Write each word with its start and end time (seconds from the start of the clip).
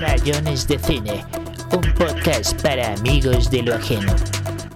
Rayones 0.00 0.66
de 0.66 0.78
Cine, 0.78 1.22
un 1.70 1.94
podcast 1.94 2.58
para 2.62 2.94
amigos 2.94 3.50
de 3.50 3.62
lo 3.62 3.74
ajeno. 3.74 4.14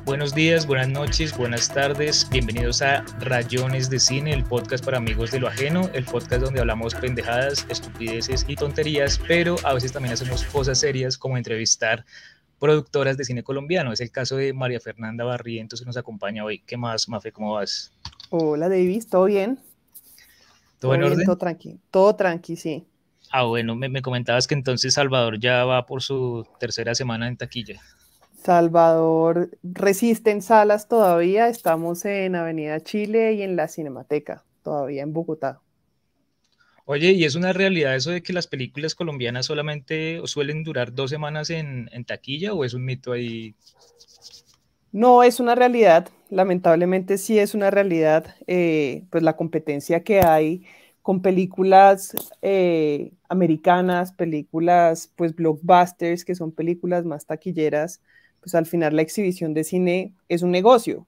Buenos 0.04 0.34
días, 0.34 0.66
buenas 0.66 0.88
noches, 0.88 1.34
buenas 1.34 1.72
tardes. 1.72 2.28
Bienvenidos 2.28 2.82
a 2.82 3.02
Rayones 3.20 3.88
de 3.88 3.98
Cine, 3.98 4.34
el 4.34 4.44
podcast 4.44 4.84
para 4.84 4.98
amigos 4.98 5.30
de 5.30 5.40
lo 5.40 5.48
ajeno, 5.48 5.88
el 5.94 6.04
podcast 6.04 6.42
donde 6.42 6.60
hablamos 6.60 6.94
pendejadas, 6.94 7.64
estupideces 7.70 8.44
y 8.46 8.56
tonterías, 8.56 9.18
pero 9.26 9.56
a 9.64 9.72
veces 9.72 9.92
también 9.92 10.12
hacemos 10.12 10.44
cosas 10.44 10.78
serias 10.78 11.16
como 11.16 11.38
entrevistar 11.38 12.04
productoras 12.58 13.16
de 13.16 13.24
cine 13.24 13.42
colombiano. 13.42 13.90
Es 13.90 14.02
el 14.02 14.10
caso 14.10 14.36
de 14.36 14.52
María 14.52 14.80
Fernanda 14.80 15.24
Barrientos 15.24 15.80
que 15.80 15.86
nos 15.86 15.96
acompaña 15.96 16.44
hoy. 16.44 16.58
¿Qué 16.66 16.76
más, 16.76 17.08
Mafe? 17.08 17.32
¿Cómo 17.32 17.54
vas? 17.54 17.90
Hola, 18.28 18.68
Davis, 18.68 19.08
¿todo 19.08 19.24
bien? 19.24 19.58
¿Todo, 20.78 20.94
en 20.94 21.04
orden? 21.04 21.24
Todo 21.24 21.38
tranqui, 21.38 21.80
todo 21.90 22.14
tranqui, 22.14 22.56
sí. 22.56 22.86
Ah, 23.30 23.44
bueno, 23.44 23.74
me, 23.74 23.88
me, 23.88 24.02
comentabas 24.02 24.46
que 24.46 24.54
entonces 24.54 24.94
Salvador 24.94 25.40
ya 25.40 25.64
va 25.64 25.86
por 25.86 26.02
su 26.02 26.46
tercera 26.60 26.94
semana 26.94 27.26
en 27.26 27.36
taquilla. 27.36 27.80
Salvador 28.44 29.50
resiste 29.62 30.30
en 30.30 30.42
salas 30.42 30.86
todavía, 30.86 31.48
estamos 31.48 32.04
en 32.04 32.36
Avenida 32.36 32.80
Chile 32.80 33.32
y 33.32 33.42
en 33.42 33.56
la 33.56 33.68
Cinemateca, 33.68 34.44
todavía 34.62 35.02
en 35.02 35.12
Bogotá. 35.12 35.60
Oye, 36.86 37.12
¿y 37.12 37.24
es 37.24 37.34
una 37.34 37.54
realidad 37.54 37.96
eso 37.96 38.10
de 38.10 38.22
que 38.22 38.34
las 38.34 38.46
películas 38.46 38.94
colombianas 38.94 39.46
solamente 39.46 40.20
suelen 40.26 40.62
durar 40.62 40.92
dos 40.92 41.08
semanas 41.08 41.48
en, 41.48 41.88
en 41.92 42.04
taquilla 42.04 42.52
o 42.52 42.64
es 42.64 42.74
un 42.74 42.84
mito 42.84 43.12
ahí? 43.12 43.54
No, 44.92 45.22
es 45.22 45.40
una 45.40 45.54
realidad, 45.54 46.10
lamentablemente 46.28 47.16
sí 47.16 47.38
es 47.38 47.54
una 47.54 47.70
realidad, 47.70 48.36
eh, 48.46 49.04
pues 49.10 49.22
la 49.22 49.36
competencia 49.36 50.04
que 50.04 50.20
hay 50.20 50.66
con 51.04 51.20
películas 51.20 52.16
eh, 52.40 53.12
americanas, 53.28 54.14
películas 54.14 55.12
pues 55.16 55.34
blockbusters, 55.36 56.24
que 56.24 56.34
son 56.34 56.50
películas 56.50 57.04
más 57.04 57.26
taquilleras, 57.26 58.00
pues 58.40 58.54
al 58.54 58.64
final 58.64 58.96
la 58.96 59.02
exhibición 59.02 59.52
de 59.52 59.64
cine 59.64 60.14
es 60.30 60.40
un 60.40 60.50
negocio. 60.50 61.06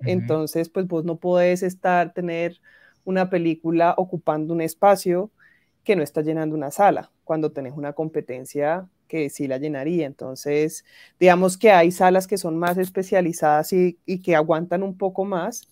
Uh 0.00 0.04
-huh. 0.04 0.10
Entonces, 0.12 0.68
pues 0.68 0.86
vos 0.86 1.06
no 1.06 1.16
podés 1.16 1.62
estar, 1.62 2.12
tener 2.12 2.60
una 3.06 3.30
película 3.30 3.94
ocupando 3.96 4.52
un 4.52 4.60
espacio 4.60 5.30
que 5.82 5.96
no 5.96 6.02
está 6.02 6.20
llenando 6.20 6.54
una 6.54 6.70
sala, 6.70 7.10
cuando 7.24 7.50
tenés 7.50 7.72
una 7.74 7.94
competencia 7.94 8.86
que 9.08 9.30
sí 9.30 9.46
la 9.48 9.56
llenaría. 9.56 10.06
Entonces, 10.06 10.84
digamos 11.18 11.56
que 11.56 11.70
hay 11.70 11.90
salas 11.90 12.26
que 12.26 12.36
son 12.36 12.58
más 12.58 12.76
especializadas 12.76 13.72
y, 13.72 13.98
y 14.04 14.20
que 14.20 14.36
aguantan 14.36 14.82
un 14.82 14.98
poco 14.98 15.24
más. 15.24 15.70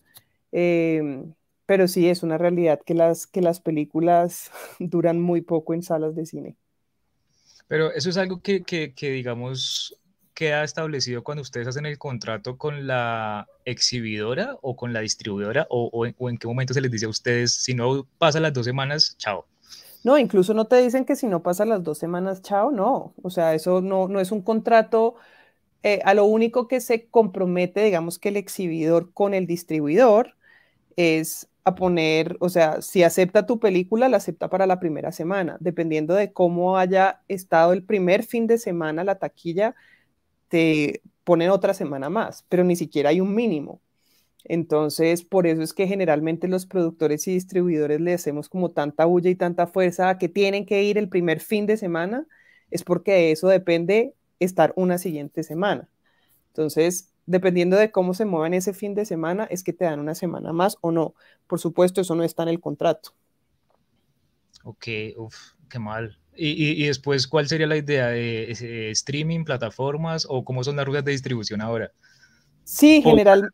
Eh, 0.52 1.26
pero 1.66 1.88
sí 1.88 2.08
es 2.08 2.22
una 2.22 2.38
realidad 2.38 2.80
que 2.84 2.94
las, 2.94 3.26
que 3.26 3.42
las 3.42 3.60
películas 3.60 4.50
duran 4.78 5.20
muy 5.20 5.42
poco 5.42 5.74
en 5.74 5.82
salas 5.82 6.14
de 6.14 6.26
cine. 6.26 6.56
Pero 7.68 7.92
eso 7.92 8.08
es 8.10 8.16
algo 8.16 8.40
que, 8.40 8.62
que, 8.62 8.94
que, 8.94 9.10
digamos, 9.10 9.98
queda 10.34 10.62
establecido 10.62 11.24
cuando 11.24 11.42
ustedes 11.42 11.66
hacen 11.66 11.86
el 11.86 11.98
contrato 11.98 12.56
con 12.56 12.86
la 12.86 13.48
exhibidora 13.64 14.56
o 14.62 14.76
con 14.76 14.92
la 14.92 15.00
distribuidora, 15.00 15.66
o, 15.68 15.90
o, 15.92 16.06
o 16.16 16.30
en 16.30 16.38
qué 16.38 16.46
momento 16.46 16.74
se 16.74 16.80
les 16.80 16.90
dice 16.90 17.06
a 17.06 17.08
ustedes, 17.08 17.52
si 17.52 17.74
no 17.74 18.06
pasa 18.18 18.38
las 18.38 18.52
dos 18.52 18.66
semanas, 18.66 19.16
chao. 19.18 19.46
No, 20.04 20.18
incluso 20.18 20.54
no 20.54 20.66
te 20.66 20.80
dicen 20.80 21.04
que 21.04 21.16
si 21.16 21.26
no 21.26 21.42
pasa 21.42 21.64
las 21.64 21.82
dos 21.82 21.98
semanas, 21.98 22.40
chao, 22.42 22.70
no. 22.70 23.12
O 23.22 23.30
sea, 23.30 23.54
eso 23.54 23.80
no, 23.80 24.06
no 24.06 24.20
es 24.20 24.30
un 24.30 24.40
contrato. 24.40 25.16
Eh, 25.82 26.00
a 26.04 26.14
lo 26.14 26.26
único 26.26 26.68
que 26.68 26.80
se 26.80 27.06
compromete, 27.08 27.82
digamos 27.82 28.18
que 28.20 28.28
el 28.28 28.36
exhibidor 28.36 29.12
con 29.12 29.34
el 29.34 29.46
distribuidor, 29.48 30.36
es 30.96 31.48
a 31.66 31.74
poner, 31.74 32.36
o 32.40 32.48
sea, 32.48 32.80
si 32.80 33.02
acepta 33.02 33.44
tu 33.44 33.58
película, 33.58 34.08
la 34.08 34.18
acepta 34.18 34.48
para 34.48 34.66
la 34.68 34.78
primera 34.78 35.10
semana. 35.10 35.56
Dependiendo 35.60 36.14
de 36.14 36.32
cómo 36.32 36.78
haya 36.78 37.22
estado 37.26 37.72
el 37.72 37.82
primer 37.82 38.22
fin 38.24 38.46
de 38.46 38.56
semana 38.58 39.02
la 39.02 39.16
taquilla, 39.18 39.74
te 40.48 41.02
ponen 41.24 41.50
otra 41.50 41.74
semana 41.74 42.08
más, 42.10 42.44
pero 42.48 42.62
ni 42.64 42.76
siquiera 42.76 43.10
hay 43.10 43.20
un 43.20 43.34
mínimo. 43.34 43.80
Entonces, 44.44 45.24
por 45.24 45.48
eso 45.48 45.62
es 45.62 45.74
que 45.74 45.88
generalmente 45.88 46.48
los 46.48 46.66
productores 46.66 47.26
y 47.28 47.32
distribuidores 47.32 48.00
le 48.00 48.14
hacemos 48.14 48.48
como 48.48 48.70
tanta 48.70 49.04
bulla 49.06 49.30
y 49.30 49.34
tanta 49.34 49.66
fuerza 49.66 50.18
que 50.18 50.28
tienen 50.28 50.66
que 50.66 50.84
ir 50.84 50.98
el 50.98 51.08
primer 51.08 51.40
fin 51.40 51.66
de 51.66 51.76
semana, 51.76 52.28
es 52.70 52.84
porque 52.84 53.12
de 53.12 53.32
eso 53.32 53.48
depende 53.48 54.14
estar 54.38 54.72
una 54.76 54.98
siguiente 54.98 55.42
semana. 55.42 55.88
Entonces, 56.50 57.12
dependiendo 57.26 57.76
de 57.76 57.90
cómo 57.90 58.14
se 58.14 58.24
muevan 58.24 58.54
ese 58.54 58.72
fin 58.74 58.94
de 58.94 59.04
semana, 59.04 59.44
es 59.50 59.64
que 59.64 59.72
te 59.72 59.84
dan 59.84 60.00
una 60.00 60.14
semana 60.14 60.52
más 60.52 60.78
o 60.80 60.92
no. 60.92 61.14
Por 61.46 61.60
supuesto, 61.60 62.00
eso 62.00 62.14
no 62.14 62.24
está 62.24 62.42
en 62.44 62.50
el 62.50 62.60
contrato. 62.60 63.14
Ok, 64.64 64.86
uf, 65.16 65.36
qué 65.70 65.78
mal. 65.78 66.18
Y, 66.34 66.50
y, 66.50 66.84
y 66.84 66.86
después, 66.88 67.26
¿cuál 67.28 67.48
sería 67.48 67.66
la 67.66 67.76
idea 67.76 68.08
de, 68.08 68.54
de 68.60 68.90
streaming, 68.90 69.44
plataformas 69.44 70.26
o 70.28 70.44
cómo 70.44 70.64
son 70.64 70.76
las 70.76 70.84
rutas 70.86 71.04
de 71.04 71.12
distribución 71.12 71.60
ahora? 71.60 71.92
Sí, 72.64 73.02
general, 73.02 73.50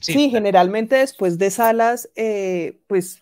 sí, 0.00 0.18
sí 0.18 0.30
generalmente 0.30 0.96
después 0.96 1.38
de 1.38 1.50
salas, 1.50 2.10
eh, 2.16 2.80
pues 2.88 3.20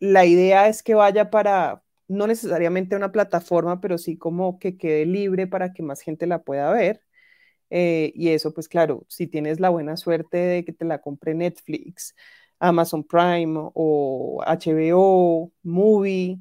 la 0.00 0.26
idea 0.26 0.68
es 0.68 0.82
que 0.82 0.94
vaya 0.94 1.30
para, 1.30 1.84
no 2.08 2.26
necesariamente 2.26 2.96
una 2.96 3.12
plataforma, 3.12 3.80
pero 3.80 3.98
sí 3.98 4.18
como 4.18 4.58
que 4.58 4.78
quede 4.78 5.06
libre 5.06 5.46
para 5.46 5.72
que 5.74 5.82
más 5.82 6.02
gente 6.02 6.26
la 6.26 6.42
pueda 6.42 6.72
ver. 6.72 7.02
Eh, 7.70 8.12
y 8.14 8.30
eso, 8.30 8.52
pues 8.52 8.68
claro, 8.68 9.04
si 9.08 9.26
tienes 9.26 9.60
la 9.60 9.68
buena 9.70 9.96
suerte 9.96 10.36
de 10.38 10.64
que 10.64 10.72
te 10.72 10.84
la 10.84 11.00
compre 11.00 11.34
Netflix, 11.34 12.14
Amazon 12.58 13.04
Prime 13.04 13.54
o 13.74 14.42
HBO, 14.46 15.52
Movie, 15.62 16.40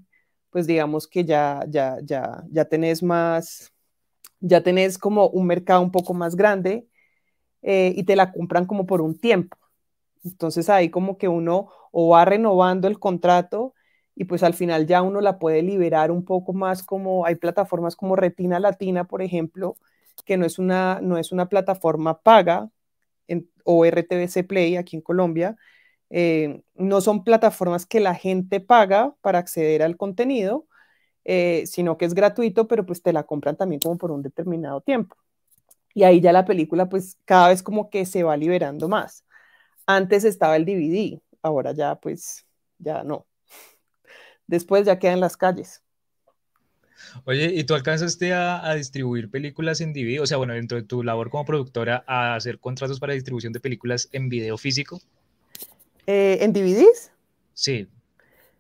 pues 0.50 0.68
digamos 0.68 1.08
que 1.08 1.26
ya, 1.26 1.64
ya, 1.70 1.98
ya, 2.04 2.44
ya 2.52 2.66
tenés 2.66 3.04
más, 3.04 3.72
ya 4.42 4.62
tenés 4.64 4.98
como 4.98 5.30
un 5.30 5.48
mercado 5.48 5.82
un 5.82 5.92
poco 5.92 6.14
más 6.14 6.36
grande 6.36 6.88
eh, 7.62 7.94
y 7.96 8.04
te 8.04 8.16
la 8.16 8.32
compran 8.32 8.66
como 8.66 8.86
por 8.86 9.02
un 9.02 9.18
tiempo. 9.20 9.58
Entonces 10.24 10.70
ahí 10.70 10.90
como 10.90 11.18
que 11.18 11.28
uno 11.28 11.70
o 11.92 12.10
va 12.10 12.26
renovando 12.26 12.88
el 12.88 13.00
contrato 13.00 13.74
y 14.16 14.26
pues 14.26 14.44
al 14.44 14.54
final 14.54 14.86
ya 14.88 15.02
uno 15.02 15.22
la 15.22 15.40
puede 15.40 15.62
liberar 15.64 16.12
un 16.12 16.26
poco 16.26 16.54
más 16.54 16.84
como 16.84 17.26
hay 17.26 17.36
plataformas 17.36 17.96
como 17.96 18.16
Retina 18.16 18.60
Latina, 18.60 19.06
por 19.06 19.22
ejemplo, 19.22 19.78
que 20.30 20.38
no 20.38 20.46
es 20.46 20.60
una, 20.60 21.00
no 21.02 21.18
es 21.18 21.32
una 21.32 21.50
plataforma 21.50 22.22
paga 22.22 22.70
o 23.64 23.84
RTBC 23.84 24.46
Play 24.48 24.76
aquí 24.76 24.96
en 24.96 25.02
Colombia, 25.02 25.58
eh, 26.12 26.62
no 26.76 27.02
son 27.02 27.24
plataformas 27.24 27.88
que 27.88 28.00
la 28.00 28.14
gente 28.14 28.60
paga 28.60 29.16
para 29.22 29.40
acceder 29.40 29.82
al 29.82 29.98
contenido, 29.98 30.68
eh, 31.26 31.64
sino 31.66 31.98
que 31.98 32.06
es 32.06 32.14
gratuito, 32.14 32.68
pero 32.68 32.86
pues 32.86 33.02
te 33.02 33.12
la 33.12 33.24
compran 33.24 33.58
también 33.58 33.80
como 33.82 33.98
por 33.98 34.12
un 34.12 34.22
determinado 34.22 34.82
tiempo. 34.82 35.18
Y 35.96 36.04
ahí 36.04 36.22
ya 36.22 36.32
la 36.32 36.46
película 36.46 36.90
pues 36.90 37.18
cada 37.26 37.50
vez 37.50 37.64
como 37.64 37.90
que 37.90 38.06
se 38.06 38.22
va 38.24 38.38
liberando 38.38 38.88
más. 38.88 39.26
Antes 39.88 40.26
estaba 40.26 40.58
el 40.58 40.66
DVD, 40.66 41.22
ahora 41.42 41.72
ya 41.72 41.96
pues 41.96 42.46
ya 42.78 43.04
no. 43.04 43.26
Después 44.46 44.86
ya 44.86 45.00
queda 45.00 45.14
en 45.14 45.22
las 45.22 45.38
calles. 45.38 45.84
Oye, 47.26 47.52
¿y 47.54 47.64
tú 47.64 47.76
alcanzaste 47.76 48.34
a, 48.34 48.66
a, 48.68 48.76
distribuir 48.76 49.30
películas 49.30 49.82
en 49.82 49.94
DVD? 49.94 50.22
O 50.22 50.26
sea, 50.26 50.38
bueno, 50.38 50.54
dentro 50.54 50.78
de 50.78 50.84
tu 50.84 51.04
labor 51.04 51.30
como 51.30 51.46
productora, 51.46 52.04
a 52.08 52.36
hacer 52.36 52.60
contratos 52.60 53.00
para 53.00 53.14
distribución 53.14 53.54
de 53.54 53.60
películas 53.60 54.10
en 54.12 54.30
video 54.30 54.58
físico. 54.58 55.02
Eh, 56.08 56.40
¿En 56.42 56.54
DVDs? 56.54 57.12
Sí. 57.54 57.88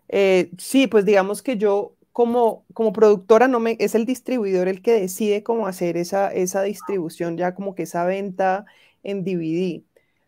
Eh, 0.08 0.52
sí, 0.58 0.88
pues 0.88 1.06
digamos 1.06 1.42
que 1.42 1.58
yo 1.58 1.96
como, 2.12 2.66
como 2.74 2.94
productora 2.94 3.48
no 3.48 3.60
me, 3.60 3.78
es 3.80 3.96
el 3.96 4.06
distribuidor 4.06 4.68
el 4.68 4.82
que 4.82 4.92
decide 4.92 5.42
cómo 5.42 5.68
hacer 5.68 5.98
esa, 5.98 6.34
esa 6.34 6.64
distribución, 6.64 7.38
ya 7.38 7.56
como 7.56 7.76
que 7.76 7.84
esa 7.84 8.06
venta 8.06 8.66
en 9.04 9.24
DVD. 9.24 9.84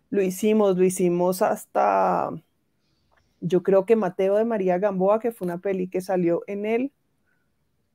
Lo 0.09 0.21
hicimos, 0.21 0.77
lo 0.77 0.83
hicimos 0.83 1.41
hasta, 1.41 2.31
yo 3.39 3.61
creo 3.61 3.85
que 3.85 3.95
Mateo 3.95 4.37
de 4.37 4.45
María 4.45 4.77
Gamboa, 4.77 5.19
que 5.19 5.31
fue 5.31 5.45
una 5.45 5.59
peli 5.59 5.87
que 5.87 6.01
salió 6.01 6.43
en 6.47 6.65
el 6.65 6.91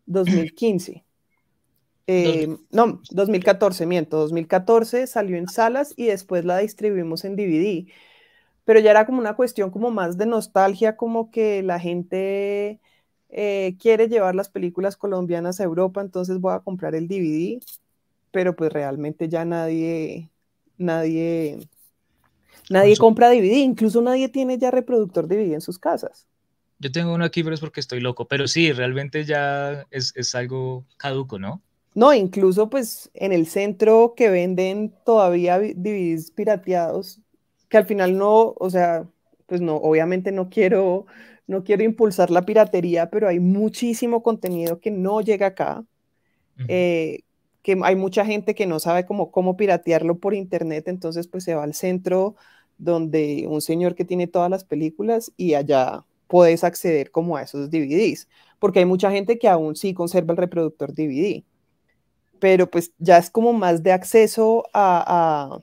2015. 0.06 1.04
Eh, 2.08 2.56
no, 2.70 3.00
2014, 3.10 3.84
miento, 3.84 4.18
2014 4.18 5.06
salió 5.08 5.36
en 5.36 5.48
salas 5.48 5.92
y 5.97 6.06
después 6.06 6.44
la 6.44 6.58
distribuimos 6.58 7.24
en 7.24 7.36
DVD. 7.36 7.86
Pero 8.64 8.80
ya 8.80 8.91
era 8.91 9.06
como 9.06 9.18
una 9.18 9.36
cuestión 9.36 9.70
como 9.70 9.91
más 9.91 10.16
de 10.18 10.26
nostalgia, 10.26 10.97
como 10.97 11.30
que 11.30 11.62
la 11.62 11.78
gente 11.78 12.80
eh, 13.28 13.76
quiere 13.80 14.08
llevar 14.08 14.34
las 14.34 14.48
películas 14.48 14.97
colombianas 14.97 15.60
a 15.60 15.64
Europa, 15.64 16.00
entonces 16.00 16.41
voy 16.41 16.54
a 16.54 16.60
comprar 16.60 16.94
el 16.94 17.09
DVD, 17.09 17.60
pero 18.30 18.54
pues 18.56 18.72
realmente 18.72 19.28
ya 19.28 19.44
nadie, 19.44 20.30
nadie, 20.78 21.59
nadie 22.70 22.97
compra 22.97 23.30
DVD, 23.30 23.59
incluso 23.59 24.00
nadie 24.02 24.28
tiene 24.28 24.59
ya 24.59 24.70
reproductor 24.70 25.26
DVD 25.28 25.54
en 25.54 25.60
sus 25.60 25.78
casas. 25.78 26.26
Yo 26.78 26.92
tengo 26.92 27.14
uno 27.14 27.24
aquí, 27.24 27.42
pero 27.42 27.54
es 27.54 27.60
porque 27.60 27.80
estoy 27.80 28.00
loco. 28.00 28.26
Pero 28.28 28.48
sí, 28.48 28.72
realmente 28.72 29.24
ya 29.24 29.86
es, 29.90 30.12
es, 30.14 30.34
algo 30.34 30.84
caduco, 30.96 31.38
¿no? 31.38 31.62
No, 31.94 32.12
incluso 32.12 32.68
pues 32.68 33.10
en 33.14 33.32
el 33.32 33.46
centro 33.46 34.14
que 34.16 34.28
venden 34.28 34.92
todavía 35.04 35.58
DVDs 35.58 36.30
pirateados, 36.30 37.20
que 37.68 37.78
al 37.78 37.86
final 37.86 38.18
no, 38.18 38.54
o 38.58 38.70
sea, 38.70 39.06
pues 39.46 39.60
no, 39.60 39.76
obviamente 39.76 40.30
no 40.32 40.50
quiero 40.50 41.06
no 41.46 41.62
quiero 41.64 41.84
impulsar 41.84 42.30
la 42.30 42.44
piratería, 42.44 43.10
pero 43.10 43.28
hay 43.28 43.40
muchísimo 43.40 44.22
contenido 44.22 44.80
que 44.80 44.90
no 44.90 45.20
llega 45.20 45.48
acá, 45.48 45.84
eh, 46.68 47.20
que 47.62 47.78
hay 47.82 47.96
mucha 47.96 48.24
gente 48.24 48.54
que 48.54 48.66
no 48.66 48.80
sabe 48.80 49.06
cómo, 49.06 49.30
cómo 49.30 49.56
piratearlo 49.56 50.18
por 50.18 50.34
internet, 50.34 50.88
entonces 50.88 51.28
pues 51.28 51.44
se 51.44 51.54
va 51.54 51.64
al 51.64 51.74
centro 51.74 52.34
donde 52.78 53.46
un 53.48 53.60
señor 53.60 53.94
que 53.94 54.04
tiene 54.04 54.26
todas 54.26 54.50
las 54.50 54.64
películas 54.64 55.32
y 55.36 55.54
allá 55.54 56.04
puedes 56.28 56.64
acceder 56.64 57.10
como 57.10 57.36
a 57.36 57.42
esos 57.42 57.70
DVDs, 57.70 58.28
porque 58.58 58.80
hay 58.80 58.84
mucha 58.86 59.10
gente 59.10 59.38
que 59.38 59.48
aún 59.48 59.76
sí 59.76 59.94
conserva 59.94 60.32
el 60.32 60.38
reproductor 60.38 60.92
DVD, 60.94 61.44
pero 62.40 62.70
pues 62.70 62.92
ya 62.98 63.18
es 63.18 63.30
como 63.30 63.52
más 63.52 63.82
de 63.82 63.92
acceso 63.92 64.64
a, 64.74 65.60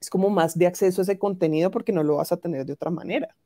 es 0.00 0.10
como 0.10 0.30
más 0.30 0.56
de 0.58 0.66
acceso 0.66 1.00
a 1.00 1.04
ese 1.04 1.18
contenido 1.18 1.70
porque 1.70 1.92
no 1.92 2.02
lo 2.02 2.16
vas 2.16 2.32
a 2.32 2.38
tener 2.38 2.66
de 2.66 2.74
otra 2.74 2.90
manera. 2.90 3.36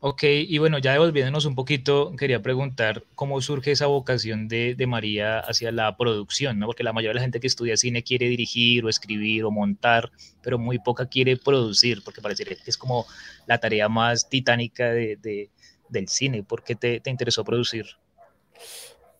Ok, 0.00 0.22
y 0.22 0.58
bueno, 0.58 0.78
ya 0.78 0.92
devolviéndonos 0.92 1.44
un 1.44 1.56
poquito, 1.56 2.14
quería 2.16 2.40
preguntar 2.40 3.02
cómo 3.16 3.40
surge 3.40 3.72
esa 3.72 3.86
vocación 3.86 4.46
de, 4.46 4.76
de, 4.76 4.86
María 4.86 5.40
hacia 5.40 5.72
la 5.72 5.96
producción, 5.96 6.60
¿no? 6.60 6.66
Porque 6.66 6.84
la 6.84 6.92
mayoría 6.92 7.10
de 7.10 7.14
la 7.16 7.20
gente 7.22 7.40
que 7.40 7.48
estudia 7.48 7.76
cine 7.76 8.04
quiere 8.04 8.28
dirigir 8.28 8.84
o 8.84 8.88
escribir 8.88 9.44
o 9.44 9.50
montar, 9.50 10.12
pero 10.40 10.56
muy 10.56 10.78
poca 10.78 11.06
quiere 11.06 11.36
producir, 11.36 12.02
porque 12.04 12.20
parece 12.20 12.44
que 12.44 12.56
es 12.64 12.78
como 12.78 13.06
la 13.48 13.58
tarea 13.58 13.88
más 13.88 14.28
titánica 14.28 14.88
de, 14.92 15.16
de, 15.16 15.50
del 15.88 16.06
cine. 16.06 16.44
¿Por 16.44 16.62
qué 16.62 16.76
te, 16.76 17.00
te 17.00 17.10
interesó 17.10 17.42
producir? 17.42 17.86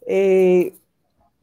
Eh, 0.06 0.74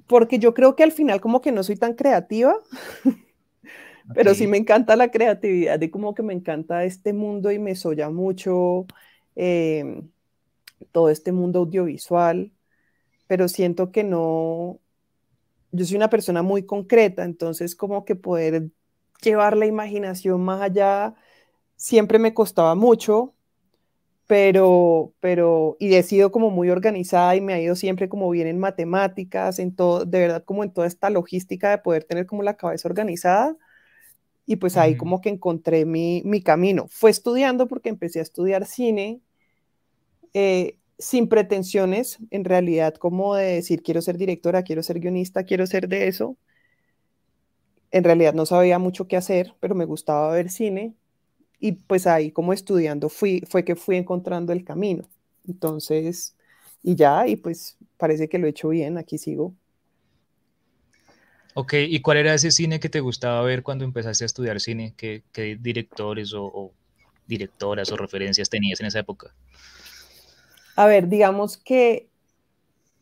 porque 0.07 0.39
yo 0.39 0.53
creo 0.53 0.77
que 0.77 0.83
al 0.83 0.93
final 0.93 1.19
como 1.19 1.41
que 1.41 1.51
no 1.51 1.61
soy 1.61 1.75
tan 1.75 1.95
creativa, 1.95 2.55
pero 4.15 4.33
sí 4.33 4.47
me 4.47 4.55
encanta 4.57 4.95
la 4.95 5.11
creatividad 5.11 5.81
y 5.81 5.89
como 5.89 6.15
que 6.15 6.23
me 6.23 6.33
encanta 6.33 6.85
este 6.85 7.11
mundo 7.11 7.51
y 7.51 7.59
me 7.59 7.75
soya 7.75 8.09
mucho 8.09 8.85
Em, 9.35 10.09
todo 10.91 11.09
este 11.09 11.31
mundo 11.31 11.59
audiovisual, 11.59 12.51
pero 13.27 13.47
siento 13.47 13.91
que 13.91 14.03
no, 14.03 14.79
yo 15.71 15.85
soy 15.85 15.97
una 15.97 16.09
persona 16.09 16.41
muy 16.41 16.65
concreta, 16.65 17.23
entonces 17.23 17.75
como 17.75 18.05
que 18.05 18.15
poder 18.15 18.69
llevar 19.21 19.57
la 19.57 19.65
imaginación 19.65 20.41
más 20.41 20.61
allá 20.61 21.15
siempre 21.75 22.19
me 22.19 22.33
costaba 22.33 22.75
mucho, 22.75 23.33
pero, 24.27 25.13
pero, 25.19 25.77
y 25.79 25.95
he 25.95 26.03
sido 26.03 26.31
como 26.31 26.49
muy 26.49 26.69
organizada 26.69 27.35
y 27.35 27.41
me 27.41 27.53
ha 27.53 27.61
ido 27.61 27.75
siempre 27.75 28.09
como 28.09 28.29
bien 28.29 28.47
en 28.47 28.59
matemáticas, 28.59 29.59
en 29.59 29.75
todo, 29.75 30.05
de 30.05 30.19
verdad 30.19 30.43
como 30.43 30.63
en 30.63 30.71
toda 30.71 30.87
esta 30.87 31.09
logística 31.09 31.69
de 31.71 31.77
poder 31.79 32.05
tener 32.05 32.25
como 32.25 32.43
la 32.43 32.57
cabeza 32.57 32.87
organizada, 32.87 33.55
y 34.47 34.57
pues 34.57 34.77
ahí 34.77 34.95
como 34.95 35.21
que 35.21 35.29
encontré 35.29 35.85
mi, 35.85 36.21
mi, 36.23 36.41
camino. 36.41 36.85
Fue 36.89 37.09
estudiando 37.09 37.67
porque 37.67 37.89
empecé 37.89 38.19
a 38.19 38.21
estudiar 38.21 38.65
cine 38.65 39.21
eh, 40.35 40.77
sin 40.99 41.29
pretensiones, 41.29 42.19
en 42.29 42.43
realidad, 42.43 42.95
como 42.95 43.35
de 43.35 43.45
decir 43.55 43.81
quiero 43.81 44.01
ser 44.01 44.17
directora, 44.17 44.63
quiero 44.63 44.83
ser 44.83 44.99
guionista, 44.99 45.45
quiero 45.45 45.65
ser 45.65 45.87
de 45.87 46.09
eso. 46.09 46.35
En 47.91 48.03
realidad 48.03 48.33
no 48.33 48.45
sabía 48.45 48.77
mucho 48.77 49.07
qué 49.07 49.15
hacer, 49.15 49.53
pero 49.61 49.75
me 49.75 49.85
gustaba 49.85 50.31
ver 50.33 50.49
cine 50.49 50.93
y 51.57 51.71
pues 51.71 52.05
ahí 52.05 52.31
como 52.31 52.51
estudiando 52.51 53.07
fui, 53.07 53.43
fue 53.47 53.63
que 53.63 53.77
fui 53.77 53.95
encontrando 53.95 54.51
el 54.51 54.65
camino. 54.65 55.07
Entonces, 55.47 56.35
y 56.83 56.95
ya, 56.95 57.25
y 57.27 57.37
pues 57.37 57.77
parece 57.95 58.27
que 58.27 58.37
lo 58.37 58.47
he 58.47 58.49
hecho 58.49 58.67
bien, 58.67 58.97
aquí 58.97 59.17
sigo. 59.17 59.53
Ok, 61.53 61.75
¿y 61.87 62.01
cuál 62.01 62.17
era 62.17 62.33
ese 62.33 62.51
cine 62.51 62.81
que 62.81 62.89
te 62.89 62.99
gustaba 62.99 63.41
ver 63.43 63.63
cuando 63.63 63.85
empezaste 63.85 64.25
a 64.25 64.27
estudiar 64.27 64.59
cine? 64.59 64.93
¿Qué, 64.97 65.23
directores 65.61 66.33
o, 66.35 66.73
directoras 67.25 67.89
o 67.93 67.95
referencias 67.95 68.49
tenías 68.49 68.81
en 68.81 68.87
esa 68.87 68.99
época? 68.99 69.33
A 70.75 70.85
ver, 70.85 71.07
digamos 71.07 71.57
que 71.57 72.09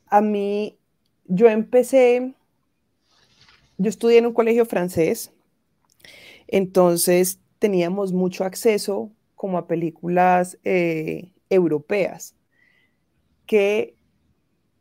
a 0.07 0.21
mí, 0.21 0.77
yo 1.25 1.49
empecé, 1.49 2.33
yo 3.77 3.89
estudié 3.89 4.19
en 4.19 4.27
un 4.27 4.33
colegio 4.33 4.65
francés, 4.65 5.31
entonces 6.47 7.39
teníamos 7.59 8.13
mucho 8.13 8.43
acceso 8.43 9.09
como 9.35 9.57
a 9.57 9.67
películas 9.67 10.57
eh, 10.63 11.31
europeas 11.49 12.35
que 13.45 13.95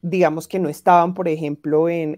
digamos 0.02 0.48
que 0.48 0.58
no 0.58 0.68
estaban, 0.68 1.14
por 1.14 1.28
ejemplo, 1.28 1.88
en, 1.88 2.16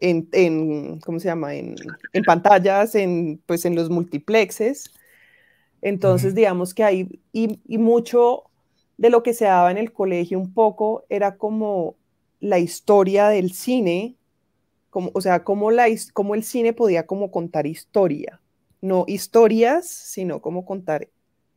en, 0.00 1.00
¿cómo 1.00 1.20
se 1.20 1.28
llama? 1.28 1.54
En, 1.54 1.76
pantallas, 2.26 2.94
en, 2.94 3.40
pues 3.46 3.64
en 3.64 3.74
los 3.76 3.88
multiplexes. 3.88 4.92
Entonces, 5.80 6.34
digamos 6.34 6.74
que 6.74 6.84
hay, 6.84 7.20
y, 7.32 7.78
mucho 7.78 8.47
de 8.98 9.10
lo 9.10 9.22
que 9.22 9.32
se 9.32 9.46
daba 9.46 9.70
en 9.70 9.78
el 9.78 9.92
colegio 9.92 10.38
un 10.38 10.52
poco 10.52 11.04
era 11.08 11.36
como 11.36 11.96
la 12.40 12.58
historia 12.58 13.28
del 13.28 13.52
cine, 13.52 14.16
como, 14.90 15.10
o 15.14 15.20
sea, 15.20 15.44
cómo, 15.44 15.70
la, 15.70 15.86
cómo 16.12 16.34
el 16.34 16.44
cine 16.44 16.72
podía 16.74 17.06
como 17.06 17.30
contar 17.30 17.66
historia, 17.66 18.40
no 18.82 19.04
historias, 19.08 19.88
sino 19.88 20.42
como 20.42 20.66
contar 20.66 21.08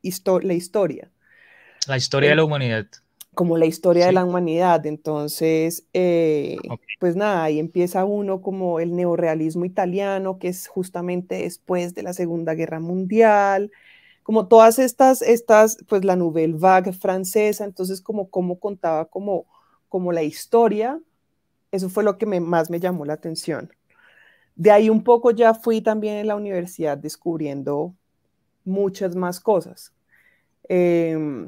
la 0.02 0.54
historia. 0.54 1.12
La 1.88 1.98
historia 1.98 2.30
de 2.30 2.36
la 2.36 2.44
humanidad 2.46 2.88
como 3.34 3.58
la 3.58 3.66
historia 3.66 4.08
de 4.08 4.12
la 4.12 4.26
humanidad. 4.26 4.86
Entonces, 4.86 5.88
eh, 5.94 6.58
pues 7.00 7.16
nada, 7.16 7.44
ahí 7.44 7.60
empieza 7.60 8.06
uno 8.06 8.42
como 8.42 8.80
el 8.80 8.96
neorealismo 8.96 9.66
italiano, 9.66 10.38
que 10.38 10.50
es 10.50 10.68
justamente 10.68 11.36
después 11.36 11.94
de 11.94 12.04
la 12.04 12.14
Segunda 12.14 12.54
Guerra 12.54 12.80
Mundial, 12.80 13.72
como 14.24 14.48
todas 14.48 14.80
estas, 14.80 15.22
estas 15.22 15.78
pues 15.88 16.06
la 16.06 16.16
Nouvelle 16.16 16.54
Vague 16.58 16.94
francesa, 16.94 17.66
entonces 17.66 18.02
como 18.02 18.30
cómo 18.30 18.60
contaba 18.60 19.06
como, 19.06 19.46
como 19.90 20.12
la 20.12 20.24
historia, 20.24 21.00
eso 21.72 21.90
fue 21.90 22.04
lo 22.04 22.18
que 22.18 22.26
más 22.26 22.70
me 22.70 22.80
llamó 22.80 23.06
la 23.06 23.14
atención. 23.14 23.72
De 24.56 24.72
ahí 24.72 24.90
un 24.90 25.04
poco 25.04 25.32
ya 25.32 25.54
fui 25.54 25.82
también 25.82 26.18
en 26.18 26.28
la 26.28 26.36
universidad 26.36 26.98
descubriendo 26.98 27.96
muchas 28.64 29.16
más 29.16 29.40
cosas. 29.40 29.94
Eh, 30.70 31.48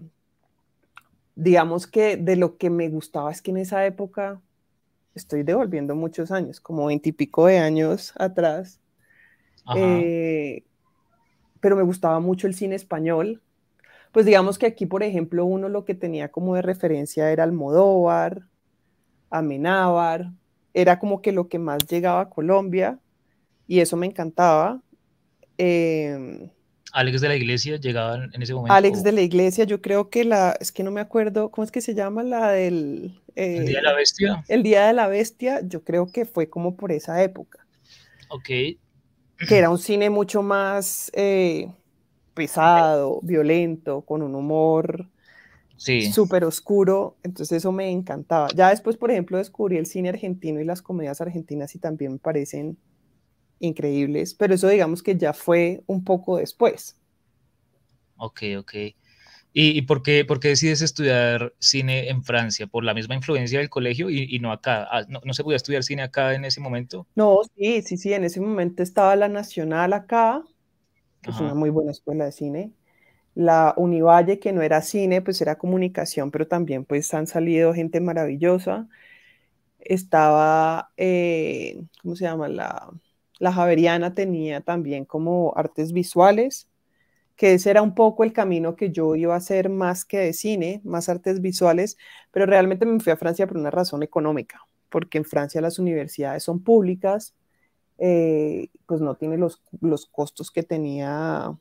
digamos 1.36 1.88
que 1.88 2.18
de 2.18 2.36
lo 2.36 2.58
que 2.58 2.69
me 2.69 2.90
gustaba 2.90 3.31
es 3.31 3.42
que 3.42 3.52
en 3.52 3.58
esa 3.58 3.86
época, 3.86 4.42
estoy 5.16 5.44
devolviendo 5.44 5.96
muchos 5.96 6.31
años, 6.31 6.60
como 6.60 6.88
veintipico 6.88 7.46
de 7.46 7.60
años 7.60 8.14
atrás, 8.18 8.80
eh, 9.76 10.64
pero 11.63 11.77
me 11.77 11.83
gustaba 11.83 12.19
mucho 12.19 12.45
el 12.45 12.56
cine 12.56 12.75
español. 12.75 13.42
Pues 14.12 14.25
digamos 14.25 14.60
que 14.60 14.65
aquí, 14.65 14.86
por 14.86 15.01
ejemplo, 15.01 15.45
uno 15.45 15.69
lo 15.69 15.86
que 15.86 15.95
tenía 15.95 16.27
como 16.27 16.56
de 16.56 16.62
referencia 16.62 17.31
era 17.31 17.45
Almodóvar, 17.45 18.42
Amenábar, 19.30 20.30
era 20.73 20.99
como 20.99 21.21
que 21.21 21.31
lo 21.31 21.47
que 21.47 21.59
más 21.59 21.88
llegaba 21.88 22.19
a 22.19 22.30
Colombia 22.30 22.99
y 23.66 23.80
eso 23.80 23.95
me 23.95 24.06
encantaba. 24.06 24.81
Eh, 25.57 26.49
Alex 26.92 27.21
de 27.21 27.30
la 27.30 27.35
Iglesia 27.38 27.78
llegaba 27.78 28.26
en 28.26 28.42
ese 28.42 28.54
momento. 28.54 28.73
Alex 28.73 29.02
de 29.02 29.14
la 29.14 29.21
Iglesia, 29.21 29.64
yo 29.64 29.81
creo 29.81 30.09
que 30.09 30.26
la, 30.26 30.57
es 30.59 30.73
que 30.73 30.83
no 30.83 30.92
me 30.92 30.99
acuerdo, 30.99 31.49
¿cómo 31.49 31.64
es 31.64 31.71
que 31.71 31.80
se 31.80 31.95
llama 31.95 32.23
la 32.23 32.52
del... 32.52 33.21
el 33.35 33.68
Día 33.68 33.78
de 33.78 33.83
la 33.83 33.94
Bestia. 33.94 34.44
El 34.49 34.64
Día 34.64 34.85
de 34.85 34.92
la 34.92 35.07
Bestia, 35.07 35.61
yo 35.66 35.81
creo 35.81 36.11
que 36.11 36.26
fue 36.26 36.49
como 36.49 36.76
por 36.76 36.92
esa 36.92 37.23
época. 37.23 37.66
Ok. 38.28 38.49
Que 39.37 39.57
era 39.57 39.69
un 39.69 39.78
cine 39.78 40.09
mucho 40.09 40.42
más 40.42 41.11
eh, 41.13 41.69
pesado, 42.33 43.19
violento, 43.23 44.02
con 44.02 44.21
un 44.21 44.35
humor 44.35 45.09
sí. 45.78 46.11
súper 46.11 46.45
oscuro, 46.45 47.18
entonces 47.23 47.57
eso 47.57 47.71
me 47.71 47.90
encantaba. 47.90 48.47
Ya 48.56 48.69
después, 48.69 48.97
por 48.97 49.11
ejemplo, 49.11 49.37
descubrí 49.37 49.78
el 49.78 49.85
cine 49.85 50.09
argentino 50.09 50.59
y 50.61 50.66
las 50.66 50.81
comedias 50.81 51.21
argentinas 51.21 51.75
y 51.75 51.80
también 51.80 52.13
me 52.13 52.19
parecen 52.19 52.78
increíbles, 53.59 54.33
pero 54.33 54.54
eso 54.56 54.68
digamos 54.69 55.04
que 55.04 55.18
ya 55.18 55.33
fue 55.33 55.83
un 55.87 56.04
poco 56.04 56.37
después. 56.37 56.97
Ok, 58.18 58.42
ok. 58.57 58.73
¿Y, 59.56 59.83
por, 59.83 60.02
qué, 60.02 60.26
por, 60.26 60.40
qué, 60.40 60.50
decides 60.50 60.81
estudiar 60.81 61.54
cine 61.60 62.10
en 62.10 62.24
Francia? 62.24 62.66
¿Por 62.66 62.83
la 62.83 62.95
misma 62.95 63.14
influencia 63.14 63.60
del 63.60 63.69
colegio 63.69 64.10
y, 64.10 64.40
no 64.40 64.52
acá? 64.52 64.88
Ah, 64.90 65.06
¿No, 65.07 65.22
¿No, 65.24 65.33
se 65.36 65.44
podía 65.44 65.57
estudiar 65.57 65.83
cine 65.83 66.02
acá 66.02 66.33
en 66.33 66.44
ese 66.44 66.60
momento? 66.60 67.06
No, 67.16 67.40
sí, 67.56 67.83
sí, 67.83 67.98
sí, 67.98 68.14
en 68.14 68.24
ese 68.24 68.42
momento 68.42 68.81
estaba 68.81 69.16
la 69.16 69.30
Nacional 69.30 69.94
acá, 69.94 70.44
que 71.22 71.30
es 71.30 71.40
una 71.40 71.54
muy 71.54 71.69
buena 71.69 71.92
escuela 71.92 72.26
de 72.26 72.31
cine. 72.31 72.72
La 73.36 73.76
Univalle, 73.78 74.40
que 74.40 74.54
no 74.54 74.64
era 74.64 74.81
cine, 74.81 75.22
pues 75.22 75.40
era 75.40 75.57
comunicación, 75.57 76.31
pero 76.31 76.48
también 76.48 76.83
pues 76.83 77.14
han 77.14 77.28
salido 77.28 77.76
gente 77.76 78.02
maravillosa. 78.02 78.88
Estaba, 79.80 80.92
eh, 80.98 81.83
¿cómo 82.02 82.16
se 82.16 82.26
llama? 82.26 82.48
La, 82.48 82.90
la 83.40 83.54
Javeriana 83.54 84.16
tenía 84.16 84.62
también 84.62 85.06
como 85.06 85.54
artes 85.56 85.94
visuales, 85.94 86.68
que 87.35 87.54
ese 87.54 87.71
era 87.71 87.81
un 87.81 87.95
poco 87.95 88.23
el 88.23 88.33
camino 88.33 88.75
que 88.75 88.92
yo 88.92 89.16
iba 89.16 89.33
a 89.33 89.37
hacer 89.37 89.69
más 89.69 90.06
que 90.06 90.19
de 90.19 90.33
cine, 90.33 90.81
más 90.83 91.09
artes 91.09 91.42
visuales, 91.42 91.97
pero 92.31 92.45
realmente 92.45 92.85
me 92.85 92.99
fui 92.99 93.11
a 93.11 93.18
Francia 93.18 93.47
por 93.47 93.57
una 93.57 93.71
razón 93.71 94.04
económica, 94.04 94.61
porque 94.90 95.18
en 95.18 95.25
Francia 95.25 95.61
las 95.61 95.80
universidades 95.80 96.44
son 96.44 96.63
públicas, 96.63 97.35
eh, 97.97 98.69
pues 98.85 99.02
no 99.02 99.16
tiene 99.16 99.37
los, 99.37 99.61
los 99.81 100.06
costos 100.06 100.52
que 100.52 100.63
tenía 100.63 101.57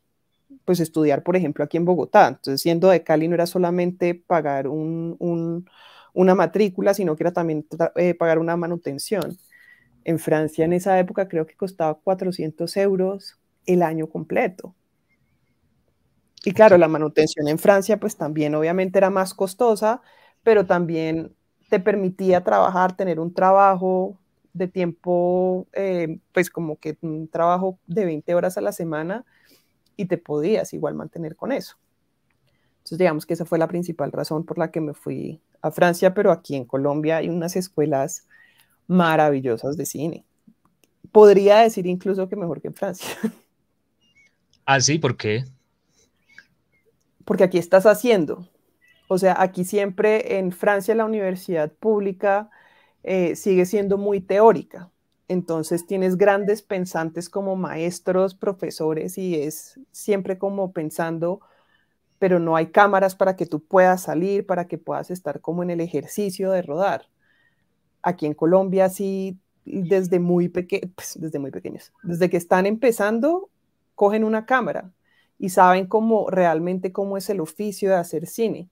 pues 0.65 0.81
estudiar, 0.81 1.23
por 1.23 1.37
ejemplo, 1.37 1.65
aquí 1.65 1.77
en 1.77 1.85
Bogotá. 1.85 2.29
Entonces, 2.29 2.61
siendo 2.61 2.89
de 2.89 3.03
Cali 3.03 3.29
no 3.29 3.35
era 3.35 3.47
solamente 3.47 4.15
pagar 4.15 4.69
una 4.69 6.35
matrícula, 6.35 6.95
sino 6.95 7.17
que 7.17 7.25
era 7.25 7.33
también 7.33 7.67
eh, 7.97 8.15
pagar 8.15 8.39
una 8.39 8.57
manutención. 8.57 9.39
En 10.05 10.19
Francia 10.19 10.65
en 10.65 10.73
esa 10.73 10.99
época 10.99 11.29
creo 11.29 11.47
que 11.47 11.57
costaba 11.57 11.95
400 11.95 12.77
euros 12.77 13.39
el 13.67 13.83
año 13.83 14.09
completo. 14.09 14.75
Y 16.45 16.53
claro, 16.53 16.77
la 16.77 16.89
manutención 16.89 17.49
en 17.49 17.59
Francia 17.59 17.99
pues 17.99 18.17
también 18.17 18.55
obviamente 18.55 18.99
era 18.99 19.11
más 19.11 19.35
costosa, 19.35 20.03
pero 20.43 20.67
también 20.67 21.35
te 21.69 21.79
permitía 21.81 22.43
trabajar, 22.43 22.97
tener 22.97 23.21
un 23.21 23.33
trabajo 23.33 24.19
de 24.53 24.69
tiempo, 24.69 25.67
eh, 25.73 26.19
pues 26.33 26.51
como 26.51 26.77
que 26.77 26.99
un 27.01 27.29
trabajo 27.29 27.79
de 27.87 28.05
20 28.05 28.35
horas 28.35 28.59
a 28.59 28.61
la 28.61 28.73
semana 28.73 29.25
y 29.97 30.07
te 30.07 30.19
podías 30.19 30.73
igual 30.73 30.95
mantener 30.95 31.37
con 31.37 31.53
eso. 31.53 31.77
Entonces 32.79 32.99
digamos 32.99 33.27
que 33.27 33.35
esa 33.35 33.45
fue 33.45 33.59
la 33.59 33.69
principal 33.69 34.11
razón 34.11 34.45
por 34.45 34.59
la 34.59 34.71
que 34.71 34.81
me 34.81 34.95
fui 34.95 35.41
a 35.61 35.71
Francia, 35.71 36.13
pero 36.13 36.33
aquí 36.33 36.57
en 36.57 36.65
Colombia 36.65 37.19
hay 37.19 37.29
unas 37.29 37.55
escuelas 37.55 38.27
maravillosas 38.89 39.77
de 39.77 39.87
cine. 39.87 40.25
Podría 41.13 41.59
decir 41.59 41.87
incluso 41.87 42.29
que 42.29 42.37
mejor 42.37 42.61
que 42.61 42.69
en 42.69 42.75
Francia. 42.75 43.09
Ah, 44.65 44.81
sí, 44.81 44.97
¿por 45.01 45.17
qué? 45.17 45.45
Porque 47.33 47.45
aquí 47.45 47.57
estás 47.57 47.87
haciendo. 47.87 48.47
O 49.09 49.17
sea, 49.17 49.41
aquí 49.41 49.65
siempre 49.65 50.37
en 50.37 50.53
Francia 50.53 50.95
la 50.95 51.07
universidad 51.07 51.73
pública 51.73 52.51
eh, 53.05 53.37
sigue 53.37 53.65
siendo 53.65 53.97
muy 53.97 54.21
teórica. 54.21 54.91
Entonces 55.29 55.87
tienes 55.87 56.19
grandes 56.19 56.61
pensantes 56.61 57.31
como 57.31 57.57
maestros, 57.57 58.35
profesores 58.35 59.17
y 59.17 59.41
es 59.41 59.81
siempre 59.93 60.37
como 60.37 60.73
pensando, 60.75 61.41
pero 62.19 62.39
no 62.39 62.55
hay 62.55 62.67
cámaras 62.67 63.17
para 63.17 63.35
que 63.35 63.47
tú 63.47 63.65
puedas 63.65 64.03
salir, 64.03 64.45
para 64.45 64.69
que 64.69 64.77
puedas 64.77 65.11
estar 65.11 65.41
como 65.41 65.63
en 65.63 65.71
el 65.71 65.81
ejercicio 65.81 66.51
de 66.51 66.61
rodar. 66.61 67.09
Aquí 68.03 68.27
en 68.27 68.35
Colombia 68.35 68.91
sí, 68.91 69.39
desde 69.65 70.21
muy, 70.21 70.51
pues, 70.51 71.17
desde 71.19 71.39
muy 71.39 71.51
pequeños, 71.51 71.95
desde 72.03 72.29
que 72.29 72.37
están 72.37 72.67
empezando, 72.67 73.49
cogen 73.95 74.23
una 74.23 74.45
cámara 74.45 74.93
y 75.43 75.49
saben 75.49 75.87
cómo 75.87 76.31
realmente 76.31 76.93
cómo 76.93 77.17
es 77.17 77.29
el 77.29 77.41
oficio 77.41 77.91
de 77.91 77.97
hacer 77.97 78.29
cine. 78.29 78.71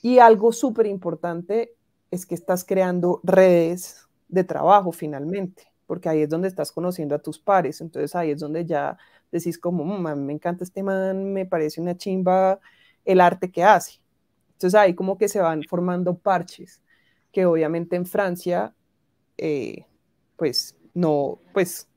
Y 0.00 0.18
algo 0.18 0.50
súper 0.50 0.86
importante 0.86 1.74
es 2.10 2.24
que 2.24 2.34
estás 2.34 2.64
creando 2.64 3.20
redes 3.22 4.08
de 4.28 4.44
trabajo 4.44 4.92
finalmente, 4.92 5.64
porque 5.86 6.08
ahí 6.08 6.22
es 6.22 6.30
donde 6.30 6.48
estás 6.48 6.72
conociendo 6.72 7.14
a 7.14 7.18
tus 7.18 7.38
pares, 7.38 7.82
entonces 7.82 8.14
ahí 8.14 8.30
es 8.30 8.40
donde 8.40 8.64
ya 8.64 8.96
decís 9.30 9.58
como, 9.58 9.84
mm, 9.84 10.24
me 10.24 10.32
encanta 10.32 10.64
este 10.64 10.82
man, 10.82 11.34
me 11.34 11.44
parece 11.44 11.82
una 11.82 11.98
chimba 11.98 12.60
el 13.04 13.20
arte 13.20 13.50
que 13.50 13.62
hace. 13.62 14.00
Entonces 14.52 14.80
ahí 14.80 14.94
como 14.94 15.18
que 15.18 15.28
se 15.28 15.40
van 15.40 15.64
formando 15.64 16.16
parches, 16.16 16.80
que 17.30 17.44
obviamente 17.44 17.94
en 17.96 18.06
Francia, 18.06 18.74
eh, 19.36 19.84
pues 20.36 20.78
no, 20.94 21.40
pues 21.52 21.90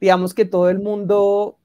digamos 0.00 0.34
que 0.34 0.44
todo 0.44 0.70
el 0.70 0.80
mundo 0.80 1.57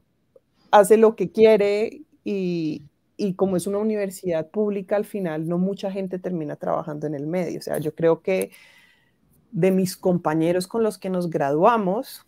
hace 0.73 0.97
lo 0.97 1.15
que 1.15 1.31
quiere 1.31 2.01
y, 2.23 2.83
y 3.15 3.35
como 3.35 3.57
es 3.57 3.67
una 3.67 3.77
universidad 3.77 4.49
pública, 4.49 4.95
al 4.95 5.05
final 5.05 5.47
no 5.47 5.57
mucha 5.57 5.91
gente 5.91 6.19
termina 6.19 6.55
trabajando 6.55 7.07
en 7.07 7.15
el 7.15 7.27
medio. 7.27 7.59
O 7.59 7.61
sea, 7.61 7.77
yo 7.77 7.95
creo 7.95 8.21
que 8.21 8.51
de 9.51 9.71
mis 9.71 9.95
compañeros 9.95 10.67
con 10.67 10.83
los 10.83 10.97
que 10.97 11.09
nos 11.11 11.29
graduamos, 11.29 12.25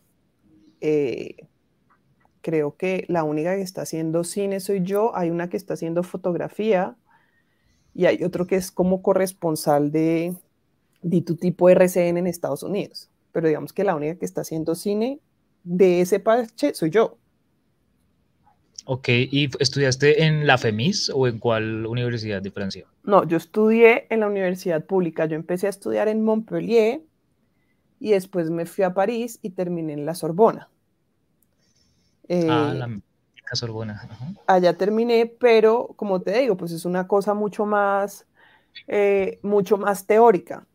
eh, 0.80 1.48
creo 2.42 2.78
que 2.78 3.06
la 3.08 3.24
única 3.24 3.56
que 3.56 3.64
está 3.64 3.82
haciendo 3.82 4.24
cine 4.24 4.60
soy 4.60 4.84
yo, 4.84 5.16
hay 5.16 5.32
una 5.32 5.50
que 5.50 5.58
está 5.58 5.74
haciendo 5.74 6.04
fotografía 6.04 6.96
y 7.96 8.06
hay 8.06 8.24
otro 8.24 8.46
que 8.46 8.58
es 8.58 8.72
como 8.72 9.02
corresponsal 9.02 9.92
de, 9.92 10.36
de 11.02 11.22
tu 11.22 11.36
tipo 11.38 11.70
RCN 11.70 12.18
en 12.18 12.28
Estados 12.28 12.62
Unidos. 12.64 13.10
Pero 13.32 13.48
digamos 13.48 13.74
que 13.74 13.84
la 13.84 13.96
única 13.96 14.18
que 14.20 14.26
está 14.26 14.42
haciendo 14.42 14.76
cine 14.76 15.20
de 15.64 16.02
ese 16.02 16.20
parche 16.20 16.76
soy 16.76 16.92
yo. 16.92 17.18
Ok, 18.88 19.10
¿y 19.10 19.50
estudiaste 19.60 20.26
en 20.26 20.46
la 20.46 20.60
FEMIS 20.60 21.10
o 21.10 21.28
en 21.28 21.40
cuál 21.40 21.88
universidad 21.88 22.40
de 22.40 22.52
Francia? 22.52 22.86
No, 23.04 23.28
yo 23.28 23.38
estudié 23.38 24.06
en 24.12 24.20
la 24.20 24.28
universidad 24.28 24.86
pública. 24.86 25.26
Yo 25.26 25.36
empecé 25.36 25.66
a 25.66 25.72
estudiar 25.72 26.08
en 26.08 26.24
Montpellier 26.24 27.02
y 28.00 28.12
después 28.12 28.52
me 28.52 28.68
fui 28.68 28.84
a 28.84 28.94
París 28.94 29.40
y 29.42 29.50
terminé 29.50 29.94
en 29.94 30.06
la 30.06 30.14
Sorbona. 30.14 30.70
ah, 32.30 32.74
eh, 32.74 32.76
la, 32.76 33.02
Sorbona. 33.54 34.08
Allá 34.46 34.78
terminé, 34.78 35.26
pero 35.26 35.88
como 35.96 36.22
te 36.22 36.38
digo, 36.40 36.56
pues 36.56 36.72
es 36.72 36.86
una 36.86 37.08
cosa 37.08 37.34
mucho 37.34 37.66
más, 37.66 38.28
eh, 38.88 39.40
mucho 39.42 39.78
más 39.78 40.06
teórica. 40.06 40.68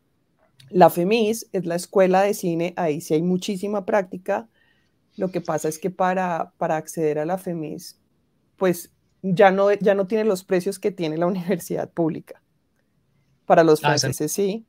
La 0.69 0.91
FEMIS 0.91 1.49
es 1.53 1.65
la 1.65 1.77
escuela 1.77 2.23
de 2.23 2.35
cine, 2.35 2.75
ahí 2.77 3.01
sí 3.01 3.15
hay 3.15 3.23
muchísima 3.23 3.87
práctica. 3.87 4.49
Lo 5.17 5.31
que 5.31 5.41
pasa 5.41 5.69
es 5.69 5.79
que 5.79 5.91
para, 5.91 6.53
para 6.59 6.77
acceder 6.77 7.21
a 7.21 7.25
la 7.25 7.39
FEMIS 7.39 8.00
pues 8.61 8.93
ya 9.23 9.51
no, 9.51 9.73
ya 9.73 9.95
no 9.95 10.07
tiene 10.07 10.25
los 10.25 10.45
precios 10.45 10.79
que 10.79 10.93
tiene 10.93 11.17
la 11.17 11.27
universidad 11.35 11.91
pública. 11.91 12.41
Para 13.47 13.65
los 13.65 13.83
ah, 13.83 13.89
franceses 13.89 14.31
sí, 14.31 14.65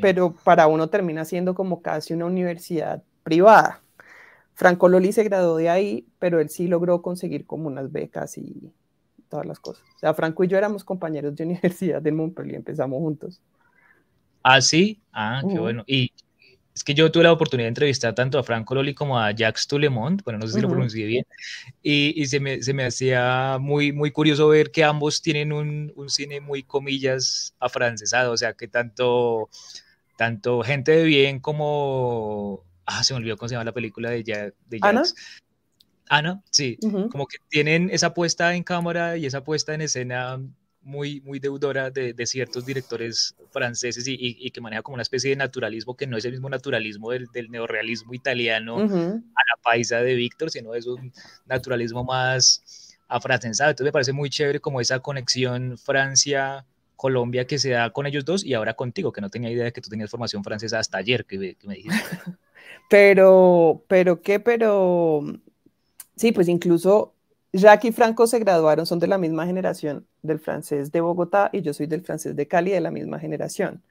pero 0.00 0.34
para 0.42 0.66
uno 0.66 0.88
termina 0.88 1.24
siendo 1.24 1.54
como 1.54 1.82
casi 1.82 2.14
una 2.14 2.24
universidad 2.24 3.04
privada. 3.22 3.80
Franco 4.54 4.88
Loli 4.88 5.12
se 5.12 5.24
graduó 5.24 5.56
de 5.56 5.68
ahí, 5.68 6.06
pero 6.18 6.40
él 6.40 6.48
sí 6.48 6.66
logró 6.66 7.02
conseguir 7.02 7.46
como 7.46 7.68
unas 7.68 7.92
becas 7.92 8.36
y 8.38 8.72
todas 9.28 9.46
las 9.46 9.60
cosas. 9.60 9.84
O 9.94 9.98
sea, 9.98 10.14
Franco 10.14 10.42
y 10.42 10.48
yo 10.48 10.56
éramos 10.58 10.82
compañeros 10.82 11.36
de 11.36 11.44
universidad 11.44 12.00
de 12.00 12.12
Montpellier, 12.12 12.56
empezamos 12.56 12.98
juntos. 12.98 13.40
Ah, 14.42 14.60
sí, 14.60 15.00
ah, 15.12 15.42
qué 15.48 15.58
bueno. 15.58 15.84
Y 15.86 16.10
es 16.74 16.84
que 16.84 16.94
yo 16.94 17.12
tuve 17.12 17.24
la 17.24 17.32
oportunidad 17.32 17.66
de 17.66 17.68
entrevistar 17.68 18.14
tanto 18.14 18.38
a 18.38 18.42
Franco 18.42 18.74
Loli 18.74 18.94
como 18.94 19.18
a 19.18 19.30
Jacques 19.30 19.66
Toulemont, 19.66 20.22
bueno, 20.24 20.38
no 20.38 20.46
sé 20.46 20.54
si 20.54 20.60
lo 20.60 20.68
pronuncié 20.68 21.06
bien, 21.06 21.26
y, 21.82 22.24
se, 22.26 22.40
me, 22.40 22.62
se, 22.62 22.72
me, 22.72 22.84
hacía 22.84 23.58
muy, 23.60 23.92
muy 23.92 24.10
curioso 24.10 24.48
ver 24.48 24.70
que 24.70 24.82
ambos 24.82 25.20
tienen 25.20 25.52
un, 25.52 25.92
un, 25.96 26.08
cine 26.08 26.40
muy, 26.40 26.62
comillas, 26.62 27.54
afrancesado, 27.60 28.32
o 28.32 28.36
sea, 28.36 28.54
que 28.54 28.68
tanto, 28.68 29.50
tanto 30.16 30.62
gente 30.62 30.92
de 30.92 31.04
bien 31.04 31.40
como... 31.40 32.64
Ah, 32.86 33.04
se 33.04 33.14
me 33.14 33.18
olvidó 33.18 33.36
cómo 33.36 33.48
se 33.48 33.54
llama 33.54 33.64
la 33.64 33.72
película 33.72 34.10
de, 34.10 34.24
Jack, 34.24 34.54
de 34.66 34.80
Jacques. 34.80 35.14
¿Ana? 36.08 36.42
sí, 36.50 36.78
como 37.10 37.26
que 37.26 37.38
tienen 37.48 37.88
esa 37.90 38.12
puesta 38.12 38.54
en 38.54 38.64
cámara 38.64 39.16
y 39.16 39.24
esa 39.24 39.44
puesta 39.44 39.72
en 39.72 39.80
escena 39.80 40.40
muy, 40.82 41.20
muy 41.20 41.38
deudora 41.38 41.90
de, 41.90 42.12
de 42.12 42.26
ciertos 42.26 42.66
directores 42.66 43.34
franceses 43.50 44.06
y, 44.06 44.16
y, 44.18 44.50
que 44.50 44.60
maneja 44.60 44.82
como 44.82 44.94
una 44.94 45.02
especie 45.02 45.30
de 45.30 45.36
naturalismo 45.36 45.96
que 45.96 46.06
no 46.06 46.16
es 46.16 46.24
el 46.24 46.32
mismo 46.32 46.48
naturalismo 46.48 47.10
del, 47.10 47.26
del 47.32 47.50
neorrealismo 47.50 48.14
italiano 48.14 48.78
a 48.78 48.86
la 48.86 49.62
paisa 49.62 49.98
de 49.98 50.14
Víctor, 50.14 50.50
sino 50.50 50.74
es 50.74 50.86
un 50.86 51.12
naturalismo 51.46 52.04
más 52.04 52.96
afrancesado. 53.08 53.70
Entonces 53.70 53.88
me 53.88 53.92
parece 53.92 54.12
muy 54.12 54.30
chévere 54.30 54.60
como 54.60 54.80
esa 54.80 55.00
conexión 55.00 55.78
Francia. 55.78 56.66
Colombia 56.94 57.48
que 57.48 57.58
se 57.58 57.70
da 57.70 57.90
con 57.90 58.06
ellos 58.06 58.24
dos 58.24 58.44
y 58.44 58.54
ahora 58.54 58.74
contigo, 58.74 59.12
que 59.12 59.20
no 59.20 59.28
tenía 59.28 59.50
idea 59.50 59.64
de 59.64 59.72
que 59.72 59.80
tú 59.80 59.90
tenías 59.90 60.08
formación 60.08 60.44
francesa 60.44 60.78
hasta 60.78 60.98
ayer 60.98 61.24
que, 61.24 61.56
que 61.56 61.66
me 61.66 61.74
dijiste. 61.74 61.98
pero, 62.88 63.84
pero 63.88 64.22
qué, 64.22 64.38
pero 64.38 65.24
sí, 66.14 66.30
pues 66.30 66.46
incluso 66.46 67.11
Jacques 67.52 67.90
y 67.90 67.92
Franco 67.92 68.26
se 68.26 68.38
graduaron, 68.38 68.86
son 68.86 68.98
de 68.98 69.06
la 69.06 69.18
misma 69.18 69.46
generación 69.46 70.06
del 70.22 70.38
francés 70.38 70.90
de 70.90 71.00
Bogotá 71.00 71.50
y 71.52 71.60
yo 71.60 71.74
soy 71.74 71.86
del 71.86 72.02
francés 72.02 72.34
de 72.34 72.48
Cali, 72.48 72.70
de 72.70 72.80
la 72.80 72.90
misma 72.90 73.18
generación. 73.18 73.82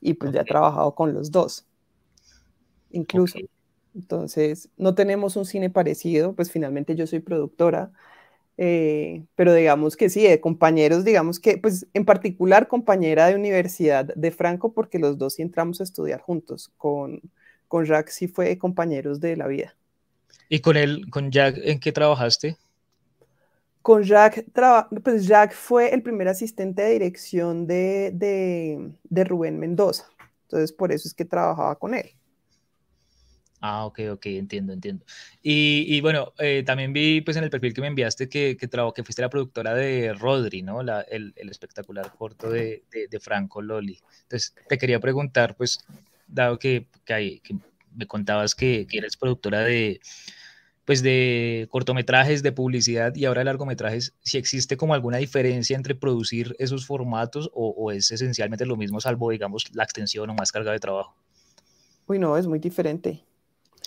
Y 0.00 0.14
pues 0.14 0.32
ya 0.32 0.42
he 0.42 0.44
trabajado 0.44 0.94
con 0.94 1.14
los 1.14 1.30
dos, 1.30 1.66
incluso. 2.90 3.38
Entonces, 3.94 4.68
no 4.76 4.94
tenemos 4.94 5.36
un 5.36 5.46
cine 5.46 5.70
parecido, 5.70 6.34
pues 6.34 6.52
finalmente 6.52 6.94
yo 6.94 7.06
soy 7.06 7.20
productora, 7.20 7.90
eh, 8.58 9.24
pero 9.34 9.54
digamos 9.54 9.96
que 9.96 10.10
sí, 10.10 10.22
de 10.22 10.40
compañeros, 10.40 11.04
digamos 11.04 11.40
que, 11.40 11.58
pues 11.58 11.86
en 11.94 12.04
particular 12.04 12.68
compañera 12.68 13.26
de 13.26 13.34
universidad 13.34 14.04
de 14.04 14.30
Franco, 14.30 14.72
porque 14.72 14.98
los 14.98 15.16
dos 15.16 15.34
sí 15.34 15.42
entramos 15.42 15.80
a 15.80 15.84
estudiar 15.84 16.20
juntos, 16.20 16.70
con, 16.76 17.22
con 17.66 17.86
Jacques 17.86 18.14
sí 18.14 18.28
fue 18.28 18.58
compañeros 18.58 19.20
de 19.20 19.36
la 19.36 19.46
vida. 19.46 19.74
¿Y 20.48 20.60
con 20.60 20.76
él, 20.76 21.06
con 21.10 21.30
Jack, 21.30 21.58
en 21.62 21.80
qué 21.80 21.90
trabajaste? 21.90 22.56
Con 23.82 24.02
Jack, 24.02 24.44
pues 25.02 25.26
Jack 25.26 25.54
fue 25.54 25.94
el 25.94 26.02
primer 26.02 26.28
asistente 26.28 26.82
de 26.82 26.92
dirección 26.92 27.66
de, 27.66 28.10
de, 28.12 29.24
Rubén 29.24 29.58
Mendoza. 29.58 30.04
Entonces, 30.42 30.72
por 30.72 30.92
eso 30.92 31.08
es 31.08 31.14
que 31.14 31.24
trabajaba 31.24 31.76
con 31.76 31.94
él. 31.94 32.10
Ah, 33.60 33.86
ok, 33.86 34.00
ok, 34.12 34.26
entiendo, 34.26 34.72
entiendo. 34.72 35.04
Y, 35.42 36.00
bueno, 36.00 36.32
eh, 36.38 36.62
también 36.64 36.92
vi 36.92 37.20
pues 37.22 37.36
en 37.36 37.44
el 37.44 37.50
perfil 37.50 37.74
que 37.74 37.80
me 37.80 37.88
enviaste 37.88 38.28
que, 38.28 38.56
que, 38.56 38.68
que 38.68 39.04
fuiste 39.04 39.22
la 39.22 39.30
productora 39.30 39.74
de 39.74 40.12
Rodri, 40.12 40.62
¿no? 40.62 40.82
La, 40.82 41.00
el, 41.00 41.32
el, 41.36 41.48
espectacular 41.48 42.12
corto 42.16 42.50
de, 42.50 42.84
de, 42.90 43.20
Franco 43.20 43.60
Loli. 43.60 43.98
Entonces, 44.22 44.54
te 44.68 44.78
quería 44.78 45.00
preguntar, 45.00 45.56
pues, 45.56 45.84
dado 46.28 46.58
que, 46.58 46.86
que 47.04 47.40
me 47.96 48.06
contabas 48.06 48.54
que, 48.54 48.86
que 48.88 48.98
eres 48.98 49.16
productora 49.16 49.60
de, 49.60 50.00
pues 50.88 51.02
de 51.02 51.68
cortometrajes, 51.70 52.42
de 52.42 52.50
publicidad 52.50 53.14
y 53.14 53.26
ahora 53.26 53.40
de 53.40 53.44
largometrajes, 53.44 54.14
si 54.22 54.38
existe 54.38 54.78
como 54.78 54.94
alguna 54.94 55.18
diferencia 55.18 55.76
entre 55.76 55.94
producir 55.94 56.56
esos 56.58 56.86
formatos 56.86 57.50
o, 57.52 57.92
es 57.92 58.10
esencialmente 58.10 58.64
lo 58.64 58.74
mismo, 58.74 58.98
salvo, 58.98 59.28
digamos, 59.28 59.66
la 59.74 59.84
extensión 59.84 60.30
o 60.30 60.34
más 60.34 60.50
carga 60.50 60.72
de 60.72 60.80
trabajo. 60.80 61.14
Uy, 62.06 62.18
no, 62.18 62.38
es 62.38 62.46
muy 62.46 62.58
diferente. 62.58 63.22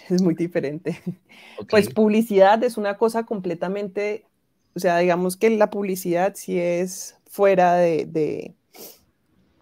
Es 0.10 0.22
muy 0.22 0.36
diferente. 0.36 1.01
Pues 1.72 1.89
publicidad 1.89 2.63
es 2.63 2.77
una 2.77 2.98
cosa 2.98 3.25
completamente, 3.25 4.25
o 4.75 4.79
sea, 4.79 5.00
digamos 5.00 5.38
que 5.38 5.50
la 5.50 5.72
publicidad 5.72 6.34
sí 6.36 6.60
es 6.60 7.17
fuera 7.25 7.77
de, 7.77 8.53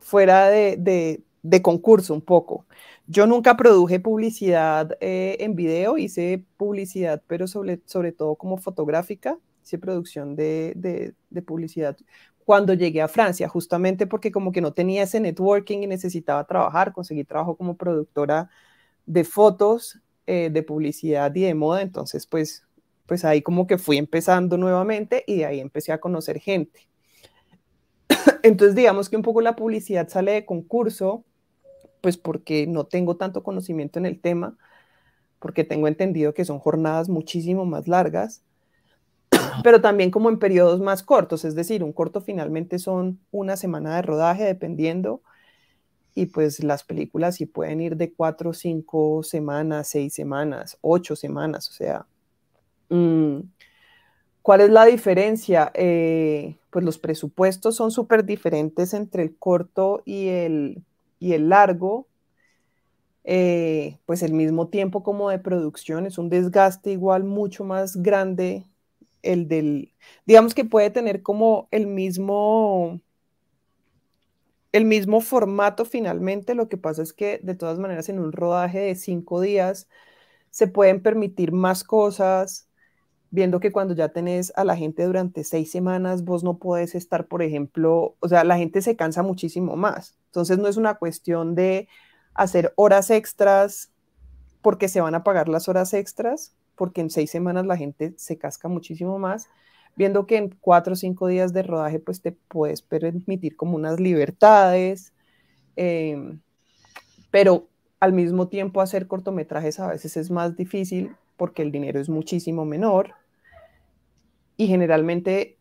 fuera 0.02 0.50
de, 0.50 1.22
de 1.42 1.62
concurso 1.62 2.14
un 2.14 2.22
poco. 2.22 2.66
Yo 3.12 3.26
nunca 3.26 3.58
produje 3.58 4.00
publicidad 4.00 4.96
eh, 5.02 5.38
en 5.40 5.56
video, 5.56 5.98
hice 5.98 6.46
publicidad, 6.58 7.24
pero 7.26 7.48
sobre, 7.48 7.82
sobre 7.86 8.12
todo 8.12 8.36
como 8.36 8.58
fotográfica, 8.58 9.36
hice 9.64 9.80
producción 9.80 10.36
de, 10.36 11.16
publicidad 11.44 11.98
cuando 12.46 12.76
llegué 12.76 13.02
a 13.02 13.08
Francia, 13.08 13.50
justamente 13.50 14.06
porque 14.06 14.32
como 14.32 14.52
que 14.52 14.62
no 14.62 14.74
tenía 14.74 15.02
ese 15.04 15.20
networking 15.20 15.80
y 15.80 15.88
necesitaba 15.88 16.46
trabajar, 16.46 16.94
conseguí 16.94 17.24
trabajo 17.24 17.58
como 17.58 17.78
productora 17.78 18.52
de 19.08 19.24
fotos, 19.24 20.00
eh, 20.28 20.52
de 20.52 20.62
publicidad 20.62 21.34
y 21.34 21.42
de 21.42 21.56
moda, 21.56 21.82
entonces 21.82 22.28
pues, 22.28 22.64
pues 23.08 23.26
ahí 23.26 23.42
como 23.42 23.66
que 23.66 23.80
fui 23.80 23.98
empezando 23.98 24.56
nuevamente 24.56 25.24
y 25.26 25.38
de 25.38 25.46
ahí 25.48 25.60
empecé 25.60 25.92
a 25.94 26.00
conocer 26.00 26.40
gente. 26.40 26.88
Entonces 28.44 28.76
digamos 28.76 29.10
que 29.10 29.16
un 29.16 29.24
poco 29.24 29.42
la 29.42 29.56
publicidad 29.56 30.08
sale 30.10 30.34
de 30.34 30.46
concurso, 30.46 31.26
pues 32.02 32.18
porque 32.18 32.68
no 32.68 32.86
tengo 32.86 33.18
tanto 33.18 33.44
conocimiento 33.44 34.00
en 34.00 34.06
el 34.06 34.20
tema, 34.20 34.58
porque 35.40 35.64
tengo 35.64 35.88
entendido 35.88 36.34
que 36.34 36.46
son 36.46 36.60
jornadas 36.60 37.10
muchísimo 37.10 37.66
más 37.66 37.88
largas, 37.88 38.44
pero 39.64 39.82
también 39.82 40.12
como 40.12 40.30
en 40.30 40.40
periodos 40.40 40.80
más 40.80 41.04
cortos, 41.04 41.46
es 41.46 41.56
decir, 41.56 41.84
un 41.84 41.94
corto 41.94 42.22
finalmente 42.22 42.80
son 42.80 43.20
una 43.32 43.56
semana 43.56 43.96
de 43.96 44.02
rodaje 44.02 44.44
dependiendo, 44.44 45.22
y 46.16 46.26
pues 46.26 46.64
las 46.64 46.84
películas 46.84 47.36
sí 47.36 47.46
pueden 47.46 47.80
ir 47.82 47.96
de 47.96 48.12
cuatro, 48.12 48.54
cinco 48.54 49.24
semanas, 49.24 49.88
seis 49.90 50.14
semanas, 50.14 50.78
ocho 50.82 51.16
semanas, 51.16 51.70
o 51.70 51.74
sea, 51.74 52.06
mm, 52.90 53.40
¿cuál 54.42 54.62
es 54.62 54.70
la 54.70 54.86
diferencia? 54.86 55.72
Eh, 55.76 56.58
pues 56.72 56.84
los 56.84 56.98
presupuestos 56.98 57.76
son 57.76 57.92
súper 57.92 58.26
diferentes 58.26 58.94
entre 58.94 59.24
el 59.24 59.38
corto 59.38 60.02
y 60.06 60.28
el, 60.28 60.84
y 61.20 61.34
el 61.34 61.50
largo, 61.50 62.08
eh, 63.24 64.00
pues 64.06 64.24
el 64.24 64.34
mismo 64.34 64.70
tiempo 64.70 65.04
como 65.04 65.30
de 65.30 65.40
producción 65.40 66.06
es 66.06 66.18
un 66.18 66.30
desgaste 66.30 66.92
igual 66.92 67.24
mucho 67.24 67.64
más 67.64 67.98
grande 67.98 68.66
el 69.22 69.48
del, 69.48 69.94
digamos 70.26 70.56
que 70.56 70.66
puede 70.66 70.90
tener 70.90 71.22
como 71.22 71.68
el 71.72 71.88
mismo, 71.88 73.02
el 74.72 74.86
mismo 74.86 75.22
formato 75.22 75.86
finalmente, 75.86 76.56
lo 76.56 76.70
que 76.70 76.78
pasa 76.78 77.04
es 77.04 77.14
que 77.14 77.40
de 77.44 77.56
todas 77.56 77.80
maneras 77.80 78.10
en 78.10 78.20
un 78.20 78.32
rodaje 78.32 78.80
de 78.80 78.96
cinco 78.96 79.42
días 79.42 79.88
se 80.52 80.68
pueden 80.68 81.02
permitir 81.04 81.52
más 81.52 81.84
cosas, 81.84 82.69
viendo 83.32 83.60
que 83.60 83.72
cuando 83.72 83.94
ya 83.94 84.10
tenés 84.10 84.52
a 84.56 84.64
la 84.64 84.76
gente 84.76 85.04
durante 85.04 85.44
seis 85.44 85.72
semanas, 85.72 86.24
vos 86.24 86.44
no 86.44 86.58
puedes 86.58 86.96
estar, 86.96 87.28
por 87.28 87.42
ejemplo, 87.42 88.16
o 88.20 88.28
sea, 88.28 88.44
la 88.44 88.58
gente 88.58 88.82
se 88.82 88.96
cansa 88.96 89.22
muchísimo 89.24 89.76
más. 89.76 90.16
Entonces 90.26 90.58
no 90.58 90.68
es 90.68 90.78
una 90.78 90.96
cuestión 90.96 91.56
de 91.56 91.88
hacer 92.34 92.74
horas 92.76 93.10
extras 93.10 93.92
porque 94.62 94.88
se 94.88 95.02
van 95.02 95.16
a 95.16 95.24
pagar 95.24 95.48
las 95.48 95.70
horas 95.70 95.94
extras, 95.94 96.56
porque 96.76 97.02
en 97.02 97.10
seis 97.10 97.30
semanas 97.30 97.66
la 97.66 97.78
gente 97.78 98.14
se 98.18 98.38
casca 98.38 98.68
muchísimo 98.68 99.20
más, 99.20 99.48
viendo 99.96 100.26
que 100.26 100.38
en 100.38 100.56
cuatro 100.60 100.94
o 100.94 100.96
cinco 100.96 101.28
días 101.28 101.54
de 101.54 101.64
rodaje 101.64 102.00
pues 102.00 102.22
te 102.22 102.32
puedes 102.32 102.82
permitir 102.82 103.56
como 103.56 103.76
unas 103.76 104.00
libertades, 104.00 105.14
em, 105.76 106.42
pero 107.32 107.68
al 108.00 108.14
mismo 108.14 108.48
tiempo 108.48 108.82
hacer 108.82 109.08
cortometrajes 109.08 109.80
a 109.80 109.88
veces 109.88 110.18
es 110.18 110.32
más 110.32 110.56
difícil 110.56 111.16
porque 111.38 111.62
el 111.62 111.72
dinero 111.72 112.00
es 112.00 112.10
muchísimo 112.10 112.66
menor 112.66 113.14
y 114.60 114.68
generalmente 114.68 115.58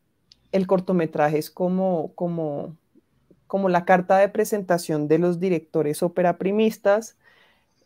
el 0.51 0.67
cortometraje 0.67 1.39
es 1.39 1.53
como, 1.53 2.11
como, 2.17 2.77
como 3.47 3.69
la 3.69 3.85
carta 3.85 4.19
de 4.19 4.29
presentación 4.29 5.07
de 5.07 5.19
los 5.19 5.39
directores 5.39 6.03
operaprimistas, 6.03 7.17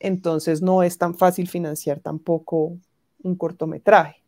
entonces 0.00 0.62
no 0.62 0.82
es 0.82 0.96
tan 0.96 1.14
fácil 1.14 1.48
financiar 1.48 2.00
tampoco 2.00 2.78
un 3.22 3.36
cortometraje. 3.36 4.22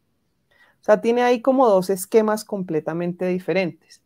O 0.82 0.84
sea, 0.84 1.00
tiene 1.00 1.22
ahí 1.22 1.40
como 1.40 1.66
dos 1.70 1.88
esquemas 1.88 2.44
completamente 2.44 3.26
diferentes. 3.28 4.02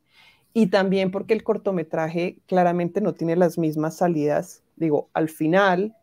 Y 0.55 0.69
también 0.69 1.11
porque 1.11 1.35
el 1.35 1.43
cortometraje 1.43 2.39
claramente 2.47 3.01
no 3.01 3.13
tiene 3.13 3.35
las 3.35 3.59
mismas 3.59 3.97
salidas, 3.97 4.63
digo, 4.77 5.09
al 5.15 5.29
final 5.29 5.97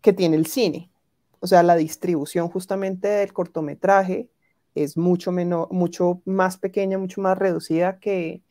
que 0.00 0.12
tiene 0.12 0.36
el 0.36 0.46
cine. 0.46 0.92
O 1.40 1.48
sea, 1.48 1.64
la 1.64 1.74
distribución 1.74 2.48
justamente 2.48 3.08
del 3.08 3.32
cortometraje 3.32 4.28
es 4.74 4.96
mucho, 4.96 5.32
menor, 5.32 5.70
mucho 5.70 6.20
más 6.24 6.56
pequeña, 6.56 6.98
mucho 6.98 7.20
más 7.20 7.38
reducida 7.38 7.98
que, 7.98 8.42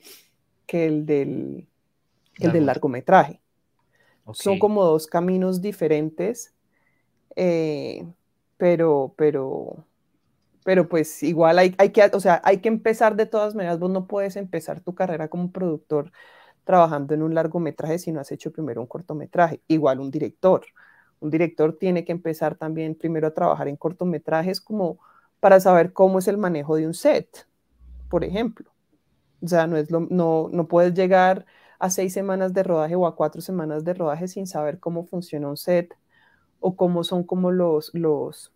que 0.66 0.86
el, 0.86 1.06
del, 1.06 1.68
el 2.40 2.52
del 2.52 2.66
largometraje. 2.66 3.42
Son 4.34 4.60
como 4.60 4.84
dos 4.84 5.08
caminos 5.08 5.62
diferentes, 5.62 6.54
eh, 7.36 8.06
pero, 8.58 9.14
pero, 9.18 9.86
pero 10.64 10.88
pues 10.88 11.24
igual 11.24 11.60
hay, 11.60 11.76
hay, 11.78 11.90
que, 11.90 12.10
o 12.14 12.20
sea, 12.20 12.42
hay 12.44 12.60
que 12.60 12.70
empezar 12.70 13.16
de 13.16 13.26
todas 13.26 13.56
maneras, 13.56 13.80
vos 13.80 13.90
no 13.90 14.06
puedes 14.06 14.36
empezar 14.36 14.80
tu 14.80 14.94
carrera 14.96 15.28
como 15.28 15.52
productor 15.52 16.12
trabajando 16.64 17.14
en 17.14 17.24
un 17.24 17.34
largometraje 17.34 18.00
si 18.00 18.12
no 18.12 18.22
has 18.22 18.32
hecho 18.32 18.52
primero 18.52 18.82
un 18.82 18.88
cortometraje, 18.88 19.62
igual 19.68 20.00
un 20.00 20.12
director. 20.12 20.64
Un 21.20 21.30
director 21.30 21.78
tiene 21.78 22.06
que 22.06 22.12
empezar 22.12 22.56
también 22.56 22.96
primero 22.96 23.28
a 23.28 23.34
trabajar 23.34 23.68
en 23.68 23.76
cortometrajes 23.76 24.62
como 24.62 25.00
para 25.42 25.60
saber 25.60 25.92
cómo 25.92 26.20
es 26.20 26.30
el 26.30 26.38
manejo 26.38 26.78
de 26.78 26.88
un 26.88 26.94
set, 26.94 27.46
por 28.10 28.24
ejemplo. 28.24 28.72
O 29.42 29.48
sea, 29.50 29.68
no, 29.68 29.76
es 29.76 29.92
lo, 29.92 30.08
no, 30.10 30.48
no 30.50 30.68
puedes 30.70 30.94
llegar 30.94 31.46
a 31.80 31.90
seis 31.90 32.14
semanas 32.14 32.54
de 32.54 32.64
rodaje 32.64 32.96
o 32.96 33.06
a 33.06 33.16
cuatro 33.18 33.42
semanas 33.42 33.84
de 33.84 33.94
rodaje 33.94 34.30
sin 34.30 34.48
saber 34.48 34.80
cómo 34.80 35.04
funciona 35.04 35.50
un 35.50 35.58
set 35.58 35.94
o 36.62 36.78
cómo 36.78 37.04
son 37.04 37.24
como 37.24 37.52
los... 37.52 37.92
los 37.94 38.54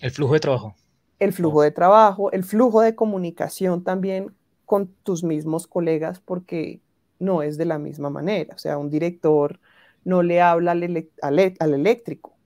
el 0.00 0.12
flujo 0.12 0.34
de 0.34 0.40
trabajo. 0.40 0.76
El 1.18 1.32
flujo 1.32 1.62
de 1.62 1.70
trabajo, 1.70 2.30
el 2.32 2.44
flujo 2.44 2.80
de 2.82 2.94
comunicación 2.94 3.82
también 3.82 4.34
con 4.66 4.86
tus 5.02 5.24
mismos 5.24 5.66
colegas 5.66 6.20
porque 6.20 6.80
no 7.18 7.42
es 7.42 7.58
de 7.58 7.64
la 7.64 7.78
misma 7.78 8.10
manera. 8.10 8.54
O 8.54 8.58
sea, 8.58 8.78
un 8.78 8.90
director 8.90 9.58
no 10.04 10.22
le 10.22 10.40
habla 10.40 10.72
al, 10.72 10.82
eléctrico. 10.82 12.36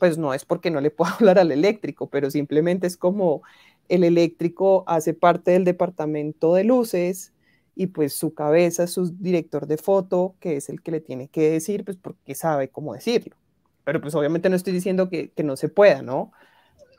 Pues 0.00 0.18
no 0.18 0.34
es 0.34 0.44
porque 0.44 0.72
no 0.72 0.80
le 0.80 0.90
pueda 0.90 1.12
hablar 1.20 1.38
al 1.38 1.52
eléctrico, 1.52 2.08
pero 2.08 2.28
simplemente 2.30 2.88
es 2.88 2.96
como 2.96 3.42
el 3.88 4.02
eléctrico 4.02 4.82
hace 4.88 5.14
parte 5.14 5.52
del 5.52 5.64
departamento 5.64 6.54
de 6.54 6.64
luces 6.64 7.32
y 7.76 7.88
pues 7.88 8.14
su 8.14 8.34
cabeza 8.34 8.84
es 8.84 8.92
su 8.92 9.14
director 9.18 9.66
de 9.66 9.76
foto, 9.76 10.34
que 10.40 10.56
es 10.56 10.68
el 10.68 10.82
que 10.82 10.90
le 10.90 11.00
tiene 11.00 11.28
que 11.28 11.50
decir, 11.50 11.84
pues 11.84 11.96
porque 11.96 12.34
sabe 12.34 12.68
cómo 12.68 12.94
decirlo. 12.94 13.36
Pero 13.84 14.00
pues 14.00 14.14
obviamente 14.14 14.48
no 14.48 14.56
estoy 14.56 14.72
diciendo 14.72 15.08
que, 15.08 15.30
que 15.30 15.44
no 15.44 15.56
se 15.56 15.68
pueda, 15.68 16.02
¿no? 16.02 16.32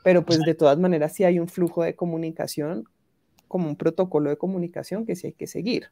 Pero 0.04 0.24
pues 0.24 0.40
de 0.40 0.54
todas 0.54 0.78
maneras 0.78 1.12
sí 1.12 1.24
hay 1.24 1.38
un 1.38 1.48
flujo 1.48 1.82
de 1.82 1.94
comunicación, 1.94 2.84
como 3.48 3.68
un 3.68 3.76
protocolo 3.76 4.30
de 4.30 4.36
comunicación 4.36 5.06
que 5.06 5.16
sí 5.16 5.28
hay 5.28 5.32
que 5.34 5.46
seguir. 5.46 5.90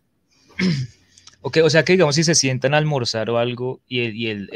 Ok, 1.43 1.59
o 1.65 1.71
sea 1.71 1.85
que 1.85 1.93
digamos 1.93 2.15
si 2.17 2.25
se 2.25 2.35
sientan 2.35 2.75
a 2.75 2.77
almorzar 2.77 3.31
o 3.31 3.39
algo 3.39 3.81
y, 3.89 4.29
el, 4.29 4.51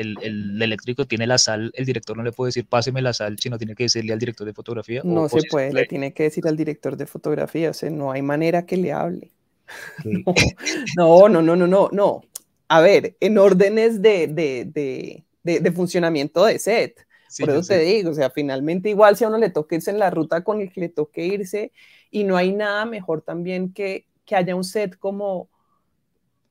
eléctrico 0.61 1.07
tiene 1.07 1.27
la 1.27 1.38
sal, 1.38 1.73
el 1.75 1.87
director 1.87 2.14
no 2.16 2.23
le 2.23 2.33
puede 2.33 2.49
decir 2.49 2.66
páseme 2.66 3.01
la 3.01 3.14
sal, 3.14 3.38
sino 3.38 3.57
tiene 3.57 3.75
que 3.75 3.85
decirle 3.85 4.12
al 4.12 4.18
director 4.18 4.47
de 4.47 4.53
fotografía. 4.53 5.01
No 5.03 5.29
se 5.29 5.40
puede, 5.51 5.73
le 5.73 5.87
tiene 5.87 6.12
que 6.12 6.25
decir 6.25 6.47
al 6.47 6.57
director 6.57 6.97
de 6.97 7.07
fotografía, 7.07 7.70
o 7.70 7.75
sea, 7.75 7.88
no 7.88 8.12
hay 8.12 8.20
manera 8.20 8.66
que 8.66 8.77
le 8.77 8.92
hable. 8.92 9.31
No, 10.97 11.29
no, 11.29 11.40
no, 11.40 11.57
no, 11.57 11.66
no, 11.66 11.88
no. 11.90 12.20
A 12.68 12.81
ver, 12.81 13.16
en 13.20 13.38
órdenes 13.38 14.03
de, 14.03 14.27
de, 14.27 15.23
de, 15.42 15.73
funcionamiento 15.73 16.44
de 16.44 16.59
set. 16.59 17.07
Por 17.38 17.51
eso 17.51 17.68
te 17.68 17.79
digo, 17.81 18.11
o 18.11 18.14
sea, 18.14 18.31
finalmente 18.31 18.90
igual 18.90 19.16
si 19.16 19.25
a 19.25 19.29
uno 19.29 19.38
le 19.38 19.51
toca 19.51 19.75
irse 19.75 19.90
en 19.90 19.99
la 19.99 20.11
ruta 20.11 20.44
con 20.44 20.61
el 20.61 20.70
que 20.70 20.83
le 20.83 20.88
toque 20.88 21.25
irse 21.25 21.73
y 22.11 22.25
no 22.25 22.37
hay 22.37 22.53
nada 22.53 22.85
mejor 22.85 23.23
también 23.23 23.73
que, 23.73 24.07
que 24.25 24.37
haya 24.37 24.55
un 24.55 24.62
set 24.62 24.97
como 24.99 25.49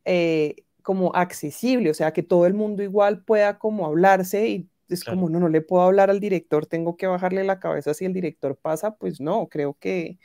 eh, 0.06 0.56
como 0.82 1.16
accesible, 1.16 1.90
o 1.90 1.94
sea, 1.94 2.12
que 2.14 2.24
todo 2.24 2.46
el 2.46 2.54
mundo 2.54 2.84
igual 2.84 3.24
pueda 3.24 3.58
como 3.58 3.86
hablarse 3.86 4.48
y 4.48 4.70
es 4.90 5.04
como, 5.04 5.30
no, 5.30 5.40
no 5.40 5.50
le 5.50 5.62
puedo 5.62 5.84
hablar 5.84 6.10
al 6.10 6.20
director, 6.20 6.66
tengo 6.66 6.98
que 6.98 7.08
bajarle 7.08 7.44
la 7.44 7.60
cabeza 7.60 7.94
si 7.94 8.06
el 8.06 8.14
director 8.14 8.58
pasa, 8.58 8.96
pues 8.96 9.20
no, 9.20 9.48
creo 9.48 9.76
que, 9.80 10.20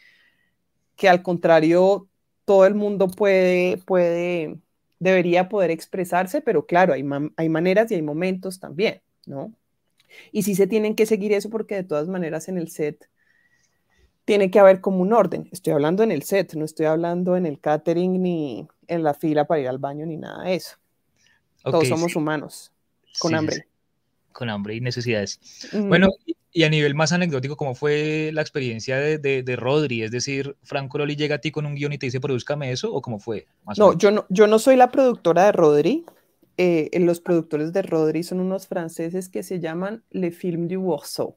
que 0.97 1.09
al 1.09 1.23
contrario, 1.23 2.09
todo 2.45 2.67
el 2.67 2.75
mundo 2.75 3.09
puede, 3.09 3.79
puede, 3.79 4.59
debería 4.99 5.49
poder 5.49 5.71
expresarse, 5.71 6.41
pero 6.41 6.67
claro, 6.67 6.93
hay, 6.93 7.05
hay 7.37 7.49
maneras 7.49 7.91
y 7.91 7.95
hay 7.95 8.03
momentos 8.03 8.61
también, 8.61 9.01
¿no? 9.27 9.55
Y 10.33 10.43
sí 10.43 10.55
se 10.55 10.67
tienen 10.67 10.95
que 10.95 11.07
seguir 11.07 11.33
eso 11.33 11.51
porque 11.51 11.77
de 11.77 11.85
todas 11.85 12.09
maneras 12.09 12.49
en 12.49 12.59
el 12.59 12.69
set 12.69 13.09
tiene 14.25 14.51
que 14.51 14.59
haber 14.59 14.81
como 14.81 15.01
un 15.01 15.13
orden. 15.13 15.49
Estoy 15.53 15.73
hablando 15.73 16.03
en 16.03 16.13
el 16.13 16.23
set, 16.23 16.55
no 16.55 16.65
estoy 16.65 16.87
hablando 16.87 17.37
en 17.37 17.47
el 17.47 17.61
catering 17.61 18.21
ni 18.21 18.69
en 18.89 19.03
la 19.03 19.15
fila 19.15 19.47
para 19.47 19.61
ir 19.61 19.69
al 19.69 19.79
baño 19.79 20.05
ni 20.07 20.17
nada 20.17 20.45
de 20.45 20.55
eso. 20.57 20.77
Todos 21.63 21.89
somos 21.89 22.17
humanos, 22.17 22.73
con 23.19 23.35
hambre. 23.35 23.69
Con 24.33 24.49
hambre 24.51 24.75
y 24.75 24.81
necesidades. 24.81 25.41
Bueno, 25.73 26.09
y 26.53 26.65
a 26.65 26.71
nivel 26.71 26.95
más 26.95 27.13
anecdótico, 27.13 27.57
¿cómo 27.57 27.75
fue 27.75 28.31
la 28.33 28.41
experiencia 28.41 28.97
de, 28.97 29.19
de, 29.19 29.57
Rodri? 29.57 30.03
Es 30.03 30.11
decir, 30.11 30.57
¿Franco 30.63 30.99
Loli 30.99 31.17
llega 31.17 31.37
a 31.37 31.39
ti 31.39 31.51
con 31.51 31.67
un 31.67 31.75
guion 31.75 31.93
y 31.93 31.99
te 31.99 32.07
dice, 32.07 32.21
produzcame 32.21 32.73
eso? 32.73 32.93
¿O 32.93 33.03
cómo 33.03 33.19
fue? 33.19 33.47
no, 33.77 33.97
yo 33.97 34.11
no, 34.11 34.27
yo 34.29 34.47
no 34.47 34.59
soy 34.59 34.77
la 34.77 34.91
productora 34.91 35.45
de 35.45 35.53
Rodri. 35.53 36.05
Eh, 36.57 36.91
los 36.99 37.21
productores 37.21 37.73
de 37.73 37.83
Rodri 37.83 38.25
son 38.25 38.41
unos 38.41 38.67
franceses 38.67 39.29
que 39.29 39.45
se 39.45 39.61
llaman 39.61 40.03
Le 40.11 40.33
Film 40.33 40.67
du 40.67 40.81
Warsaw. 40.81 41.37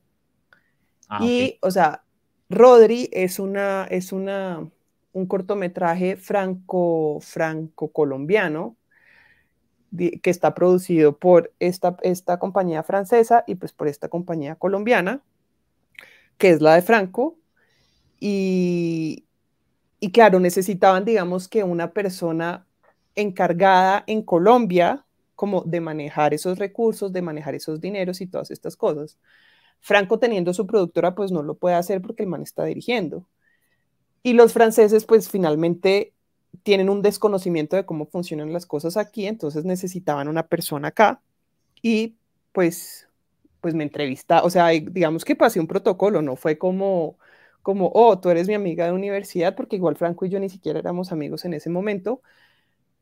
Ah, 1.10 1.24
y, 1.24 1.60
o 1.62 1.70
sea, 1.70 2.04
Rodri 2.50 3.10
es 3.12 3.38
una, 3.38 3.86
es 3.92 4.12
una, 4.12 4.68
un 5.14 5.26
cortometraje 5.26 6.16
franco, 6.16 7.20
franco-colombiano 7.22 8.76
que 9.96 10.30
está 10.30 10.54
producido 10.54 11.18
por 11.18 11.52
esta, 11.60 11.98
esta 12.02 12.40
compañía 12.40 12.82
francesa 12.84 13.44
y 13.46 13.56
pues 13.56 13.74
por 13.74 13.90
esta 13.90 14.08
compañía 14.08 14.56
colombiana, 14.56 15.22
que 16.38 16.52
es 16.52 16.62
la 16.62 16.76
de 16.76 16.82
Franco. 16.82 17.38
Y, 18.20 19.26
y 20.00 20.12
claro, 20.12 20.40
necesitaban, 20.40 21.04
digamos, 21.04 21.48
que 21.50 21.64
una 21.64 21.92
persona 21.92 22.66
encargada 23.16 24.04
en 24.08 24.22
Colombia 24.22 25.06
como 25.36 25.64
de 25.64 25.82
manejar 25.82 26.34
esos 26.34 26.60
recursos, 26.60 27.12
de 27.12 27.22
manejar 27.22 27.56
esos 27.56 27.82
dineros 27.82 28.22
y 28.22 28.28
todas 28.28 28.52
estas 28.52 28.78
cosas. 28.78 29.18
Franco 29.80 30.20
teniendo 30.20 30.54
su 30.54 30.68
productora, 30.68 31.16
pues 31.16 31.32
no 31.32 31.44
lo 31.44 31.56
puede 31.56 31.76
hacer 31.76 32.02
porque 32.02 32.24
el 32.24 32.30
man 32.30 32.44
está 32.44 32.64
dirigiendo. 32.64 33.26
Y 34.24 34.34
los 34.34 34.54
franceses, 34.54 35.06
pues 35.06 35.30
finalmente 35.30 36.14
tienen 36.64 36.90
un 36.90 37.02
desconocimiento 37.02 37.76
de 37.76 37.86
cómo 37.86 38.06
funcionan 38.06 38.54
las 38.54 38.66
cosas 38.66 38.98
aquí, 38.98 39.26
entonces 39.28 39.66
necesitaban 39.66 40.28
una 40.28 40.48
persona 40.48 40.90
acá 40.90 41.22
y 41.82 42.18
pues, 42.52 43.10
pues 43.62 43.74
me 43.76 43.84
entrevista, 43.84 44.44
o 44.44 44.50
sea, 44.50 44.68
digamos 44.70 45.26
que 45.26 45.36
pasé 45.36 45.60
un 45.60 45.68
protocolo, 45.68 46.22
no 46.22 46.36
fue 46.36 46.58
como, 46.58 47.18
como, 47.64 47.92
oh, 47.96 48.20
tú 48.20 48.30
eres 48.30 48.48
mi 48.48 48.54
amiga 48.56 48.86
de 48.86 48.92
universidad, 48.94 49.56
porque 49.56 49.78
igual 49.78 49.96
Franco 49.98 50.26
y 50.26 50.30
yo 50.30 50.40
ni 50.40 50.50
siquiera 50.50 50.80
éramos 50.80 51.12
amigos 51.12 51.46
en 51.46 51.54
ese 51.56 51.70
momento, 51.70 52.22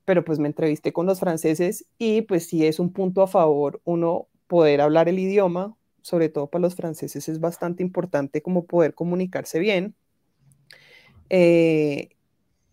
pero 0.05 0.25
pues 0.25 0.39
me 0.39 0.47
entrevisté 0.47 0.93
con 0.93 1.05
los 1.05 1.19
franceses 1.19 1.85
y 1.97 2.23
pues 2.23 2.47
sí 2.47 2.65
es 2.65 2.79
un 2.79 2.93
punto 2.93 3.21
a 3.23 3.27
favor 3.27 3.81
uno 3.85 4.27
poder 4.47 4.81
hablar 4.81 5.09
el 5.09 5.19
idioma, 5.19 5.75
sobre 6.01 6.29
todo 6.29 6.47
para 6.49 6.63
los 6.63 6.75
franceses 6.75 7.29
es 7.29 7.39
bastante 7.39 7.83
importante 7.83 8.41
como 8.41 8.65
poder 8.65 8.95
comunicarse 8.95 9.59
bien. 9.59 9.95
Eh, 11.29 12.09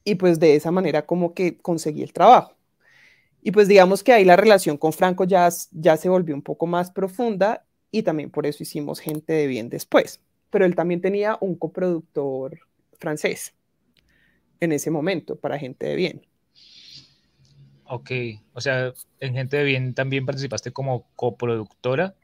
y 0.05 0.14
pues 0.14 0.38
de 0.38 0.55
esa 0.55 0.71
manera 0.71 1.05
como 1.05 1.35
que 1.35 1.59
conseguí 1.59 2.03
el 2.03 2.12
trabajo. 2.12 2.55
Y 3.42 3.53
pues 3.53 3.69
digamos 3.69 4.03
que 4.03 4.12
ahí 4.12 4.25
la 4.25 4.37
relación 4.37 4.77
con 4.77 4.92
Franco 4.92 5.25
ya, 5.25 5.49
ya 5.73 5.97
se 5.97 6.09
volvió 6.09 6.35
un 6.35 6.42
poco 6.42 6.66
más 6.66 6.90
profunda 6.90 7.64
y 7.90 8.03
también 8.03 8.31
por 8.31 8.47
eso 8.47 8.62
hicimos 8.62 9.01
Gente 9.01 9.33
de 9.33 9.47
Bien 9.47 9.69
después. 9.69 10.21
Pero 10.51 10.64
él 10.64 10.75
también 10.75 11.01
tenía 11.01 11.38
un 11.40 11.55
coproductor 11.57 12.59
francés 12.99 13.55
en 14.61 14.73
ese 14.73 14.90
momento 14.90 15.37
para 15.37 15.59
Gente 15.59 15.87
de 15.87 15.97
Bien. 15.97 16.27
Ok, 17.85 18.11
o 18.53 18.61
sea, 18.61 18.92
en 19.21 19.35
Gente 19.35 19.59
de 19.59 19.64
Bien 19.64 19.95
también 19.95 20.27
participaste 20.27 20.73
como 20.73 21.07
coproductora 21.14 22.16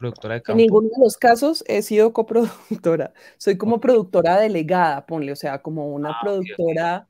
productora 0.00 0.34
de 0.34 0.42
campo? 0.42 0.58
En 0.58 0.66
ninguno 0.66 0.88
de 0.88 1.04
los 1.04 1.16
casos 1.16 1.62
he 1.68 1.82
sido 1.82 2.12
coproductora. 2.12 3.12
Soy 3.38 3.56
como 3.56 3.80
productora 3.80 4.40
delegada, 4.40 5.06
ponle, 5.06 5.30
o 5.30 5.36
sea, 5.36 5.62
como 5.62 5.94
una 5.94 6.10
ah, 6.10 6.18
productora. 6.22 7.06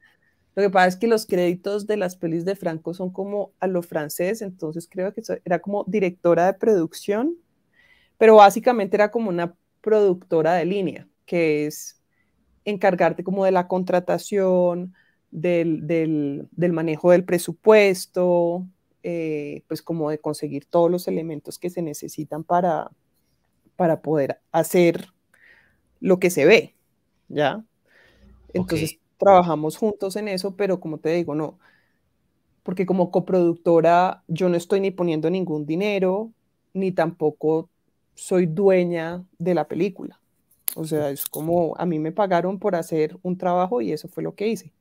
Lo 0.54 0.62
que 0.62 0.70
pasa 0.70 0.88
es 0.88 0.96
que 0.96 1.06
los 1.06 1.24
créditos 1.24 1.86
de 1.86 1.96
las 1.96 2.16
pelis 2.16 2.44
de 2.44 2.56
Franco 2.56 2.92
son 2.92 3.10
como 3.10 3.52
a 3.60 3.66
lo 3.66 3.82
francés, 3.82 4.42
entonces 4.42 4.88
creo 4.90 5.14
que 5.14 5.22
era 5.44 5.60
como 5.60 5.84
directora 5.86 6.46
de 6.46 6.54
producción, 6.54 7.36
pero 8.18 8.36
básicamente 8.36 8.96
era 8.96 9.10
como 9.10 9.30
una 9.30 9.54
productora 9.80 10.54
de 10.54 10.64
línea, 10.66 11.08
que 11.24 11.66
es 11.66 12.02
encargarte 12.64 13.24
como 13.24 13.44
de 13.44 13.52
la 13.52 13.68
contratación, 13.68 14.92
del, 15.30 15.86
del, 15.86 16.48
del 16.50 16.72
manejo 16.72 17.12
del 17.12 17.24
presupuesto, 17.24 18.66
eh, 19.02 19.62
pues 19.68 19.82
como 19.82 20.10
de 20.10 20.18
conseguir 20.18 20.66
todos 20.66 20.90
los 20.90 21.08
elementos 21.08 21.58
que 21.58 21.70
se 21.70 21.82
necesitan 21.82 22.44
para, 22.44 22.90
para 23.76 24.02
poder 24.02 24.40
hacer 24.52 25.08
lo 26.00 26.18
que 26.18 26.30
se 26.30 26.44
ve, 26.44 26.74
¿ya? 27.28 27.64
Entonces 28.52 28.98
trabajamos 29.18 29.76
juntos 29.76 30.16
en 30.16 30.28
eso, 30.28 30.56
pero 30.56 30.80
como 30.80 30.98
te 30.98 31.10
digo, 31.10 31.34
no, 31.34 31.58
porque 32.62 32.86
como 32.86 33.10
coproductora 33.10 34.22
yo 34.28 34.48
no 34.48 34.56
estoy 34.56 34.80
ni 34.80 34.90
poniendo 34.90 35.30
ningún 35.30 35.66
dinero, 35.66 36.30
ni 36.72 36.92
tampoco 36.92 37.68
soy 38.14 38.46
dueña 38.46 39.24
de 39.38 39.54
la 39.54 39.66
película. 39.66 40.20
O 40.76 40.84
sea, 40.84 41.10
es 41.10 41.26
como 41.26 41.74
a 41.78 41.86
mí 41.86 41.98
me 41.98 42.12
pagaron 42.12 42.58
por 42.58 42.76
hacer 42.76 43.18
un 43.22 43.36
trabajo 43.36 43.80
y 43.80 43.92
eso 43.92 44.08
fue 44.08 44.22
lo 44.22 44.34
que 44.34 44.48
hice. 44.48 44.72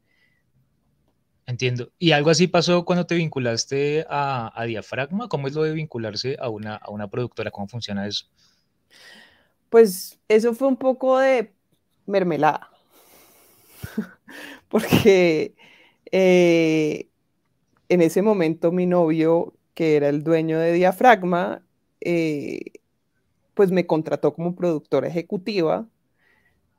Entiendo. 1.50 1.92
¿Y 1.98 2.12
algo 2.12 2.30
así 2.30 2.46
pasó 2.48 2.86
cuando 2.86 3.08
te 3.08 3.16
vinculaste 3.16 4.06
a, 4.08 4.64
Diafragma? 4.68 5.28
¿Cómo 5.30 5.48
es 5.48 5.56
lo 5.56 5.64
de 5.64 5.74
vincularse 5.74 6.38
a 6.40 6.48
una, 6.48 6.76
a 6.76 6.92
una 6.92 7.08
productora? 7.10 7.50
¿Cómo 7.50 7.68
funciona 7.68 8.06
eso? 8.06 8.28
Pues 9.72 10.20
eso 10.28 10.54
fue 10.54 10.68
un 10.68 10.78
poco 10.78 11.18
de 11.18 11.52
mermelada. 12.06 12.70
Porque 14.70 15.56
eh, 16.12 17.10
en 17.90 18.02
ese 18.04 18.22
momento 18.22 18.72
mi 18.72 18.86
novio, 18.86 19.56
que 19.74 19.96
era 19.96 20.10
el 20.10 20.24
dueño 20.24 20.60
de 20.60 20.74
Diafragma, 20.74 21.64
eh, 22.00 22.74
pues 23.56 23.72
me 23.72 23.88
contrató 23.88 24.36
como 24.36 24.56
productora 24.56 25.08
ejecutiva 25.08 25.88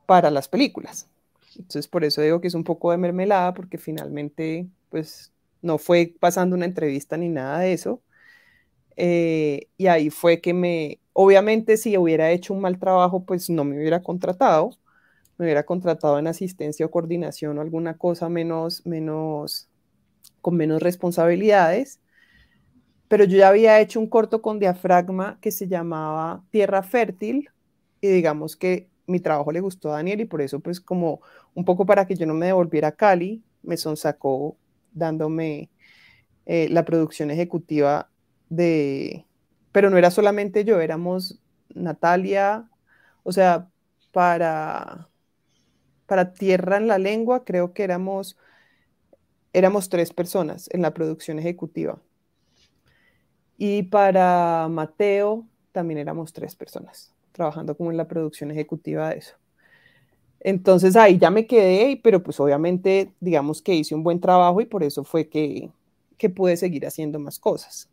para 0.06 0.30
las 0.30 0.46
películas. 0.46 1.09
Entonces, 1.60 1.88
por 1.88 2.04
eso 2.04 2.22
digo 2.22 2.40
que 2.40 2.48
es 2.48 2.54
un 2.54 2.64
poco 2.64 2.90
de 2.90 2.98
mermelada, 2.98 3.54
porque 3.54 3.78
finalmente, 3.78 4.68
pues, 4.90 5.32
no 5.62 5.78
fue 5.78 6.14
pasando 6.20 6.56
una 6.56 6.64
entrevista 6.66 7.16
ni 7.16 7.28
nada 7.28 7.60
de 7.60 7.72
eso. 7.72 8.02
Eh, 8.96 9.68
y 9.78 9.86
ahí 9.88 10.10
fue 10.10 10.40
que 10.40 10.54
me, 10.54 11.00
obviamente, 11.12 11.76
si 11.76 11.96
hubiera 11.98 12.30
hecho 12.30 12.54
un 12.54 12.60
mal 12.60 12.78
trabajo, 12.78 13.24
pues 13.24 13.50
no 13.50 13.64
me 13.64 13.76
hubiera 13.78 14.02
contratado, 14.02 14.70
me 15.38 15.46
hubiera 15.46 15.64
contratado 15.64 16.18
en 16.18 16.26
asistencia 16.26 16.86
o 16.86 16.90
coordinación 16.90 17.58
o 17.58 17.62
alguna 17.62 17.96
cosa 17.98 18.28
menos, 18.28 18.86
menos, 18.86 19.68
con 20.42 20.56
menos 20.56 20.82
responsabilidades. 20.82 22.00
Pero 23.08 23.24
yo 23.24 23.38
ya 23.38 23.48
había 23.48 23.80
hecho 23.80 24.00
un 24.00 24.06
corto 24.08 24.40
con 24.42 24.58
diafragma 24.60 25.38
que 25.40 25.50
se 25.50 25.66
llamaba 25.68 26.44
Tierra 26.50 26.82
Fértil 26.82 27.50
y 28.00 28.08
digamos 28.08 28.56
que 28.56 28.88
mi 29.06 29.20
trabajo 29.20 29.52
le 29.52 29.60
gustó 29.60 29.90
a 29.90 29.96
Daniel 29.96 30.20
y 30.20 30.24
por 30.26 30.40
eso 30.40 30.60
pues 30.60 30.80
como 30.80 31.20
un 31.54 31.64
poco 31.64 31.86
para 31.86 32.06
que 32.06 32.14
yo 32.14 32.26
no 32.26 32.34
me 32.34 32.46
devolviera 32.46 32.88
a 32.88 32.92
Cali, 32.92 33.42
me 33.62 33.76
sonsacó 33.76 34.56
dándome 34.92 35.70
eh, 36.46 36.68
la 36.70 36.84
producción 36.84 37.30
ejecutiva 37.30 38.10
de, 38.48 39.24
pero 39.72 39.90
no 39.90 39.96
era 39.96 40.10
solamente 40.10 40.64
yo, 40.64 40.80
éramos 40.80 41.40
Natalia, 41.74 42.68
o 43.22 43.32
sea, 43.32 43.68
para, 44.12 45.08
para 46.06 46.32
Tierra 46.32 46.76
en 46.76 46.88
la 46.88 46.98
Lengua 46.98 47.44
creo 47.44 47.72
que 47.72 47.84
éramos, 47.84 48.36
éramos 49.52 49.88
tres 49.88 50.12
personas 50.12 50.68
en 50.72 50.82
la 50.82 50.92
producción 50.92 51.38
ejecutiva. 51.38 52.00
Y 53.56 53.82
para 53.84 54.68
Mateo 54.70 55.46
también 55.72 55.98
éramos 55.98 56.32
tres 56.32 56.56
personas 56.56 57.14
trabajando 57.32 57.76
como 57.76 57.90
en 57.90 57.96
la 57.96 58.08
producción 58.08 58.50
ejecutiva 58.50 59.10
de 59.10 59.18
eso. 59.18 59.39
Entonces 60.40 60.96
ahí 60.96 61.18
ya 61.18 61.30
me 61.30 61.46
quedé, 61.46 62.00
pero 62.02 62.22
pues 62.22 62.40
obviamente 62.40 63.12
digamos 63.20 63.60
que 63.60 63.74
hice 63.74 63.94
un 63.94 64.02
buen 64.02 64.20
trabajo 64.20 64.60
y 64.60 64.66
por 64.66 64.82
eso 64.82 65.04
fue 65.04 65.28
que, 65.28 65.70
que 66.16 66.30
pude 66.30 66.56
seguir 66.56 66.86
haciendo 66.86 67.18
más 67.18 67.38
cosas. 67.38 67.88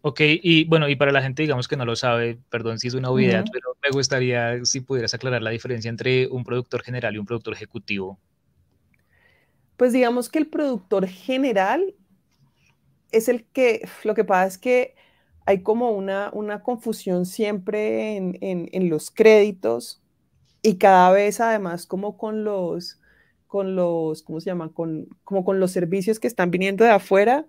Ok, 0.00 0.20
y 0.20 0.64
bueno, 0.64 0.88
y 0.88 0.94
para 0.94 1.10
la 1.10 1.20
gente, 1.20 1.42
digamos 1.42 1.66
que 1.66 1.76
no 1.76 1.84
lo 1.84 1.96
sabe, 1.96 2.38
perdón 2.50 2.78
si 2.78 2.86
es 2.86 2.94
una 2.94 3.10
obviedad, 3.10 3.44
pero 3.52 3.76
me 3.82 3.90
gustaría 3.90 4.64
si 4.64 4.80
pudieras 4.80 5.12
aclarar 5.12 5.42
la 5.42 5.50
diferencia 5.50 5.88
entre 5.88 6.28
un 6.28 6.44
productor 6.44 6.82
general 6.82 7.16
y 7.16 7.18
un 7.18 7.26
productor 7.26 7.54
ejecutivo. 7.54 8.16
Pues 9.76 9.92
digamos 9.92 10.28
que 10.28 10.38
el 10.38 10.46
productor 10.46 11.06
general 11.08 11.94
es 13.10 13.28
el 13.28 13.44
que, 13.44 13.88
lo 14.04 14.14
que 14.14 14.24
pasa 14.24 14.46
es 14.46 14.58
que 14.58 14.94
hay 15.46 15.62
como 15.62 15.90
una, 15.90 16.30
una 16.32 16.62
confusión 16.62 17.26
siempre 17.26 18.16
en, 18.16 18.38
en, 18.40 18.90
los 18.90 19.10
créditos 19.10 20.02
y 20.62 20.76
cada 20.76 21.10
vez 21.12 21.40
además 21.40 21.86
como 21.86 22.16
con 22.16 22.44
los, 22.44 23.00
con 23.46 23.76
los, 23.76 24.22
¿cómo 24.22 24.40
se 24.40 24.46
llama? 24.46 24.72
Con, 24.72 25.08
como 25.24 25.44
con 25.44 25.60
los 25.60 25.70
servicios 25.70 26.18
que 26.20 26.26
están 26.26 26.50
viniendo 26.50 26.84
de 26.84 26.90
afuera, 26.90 27.46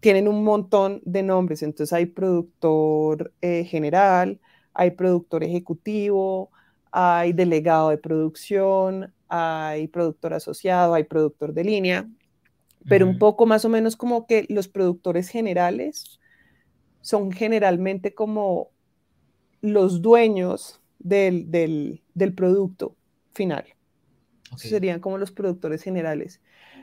tienen 0.00 0.28
un 0.28 0.44
montón 0.44 1.00
de 1.04 1.22
nombres. 1.22 1.62
Entonces 1.62 1.92
hay 1.92 2.06
productor 2.06 3.32
eh, 3.40 3.64
general, 3.64 4.40
hay 4.74 4.90
productor 4.90 5.44
ejecutivo, 5.44 6.50
hay 6.90 7.32
delegado 7.32 7.88
de 7.90 7.98
producción, 7.98 9.12
hay 9.28 9.88
productor 9.88 10.34
asociado, 10.34 10.94
hay 10.94 11.04
productor 11.04 11.54
de 11.54 11.64
línea, 11.64 12.08
pero 12.86 13.06
un 13.06 13.18
poco 13.18 13.46
más 13.46 13.64
o 13.64 13.68
menos 13.68 13.96
como 13.96 14.26
que 14.26 14.46
los 14.50 14.68
productores 14.68 15.28
generales 15.28 16.20
son 17.00 17.32
generalmente 17.32 18.14
como 18.14 18.70
los 19.62 20.02
dueños 20.02 20.82
del, 21.04 22.02
producto 22.34 22.96
final. 23.32 23.64
Serían 24.56 25.00
como 25.00 25.18
los 25.18 25.30
productores 25.30 25.82
generales. 25.82 26.40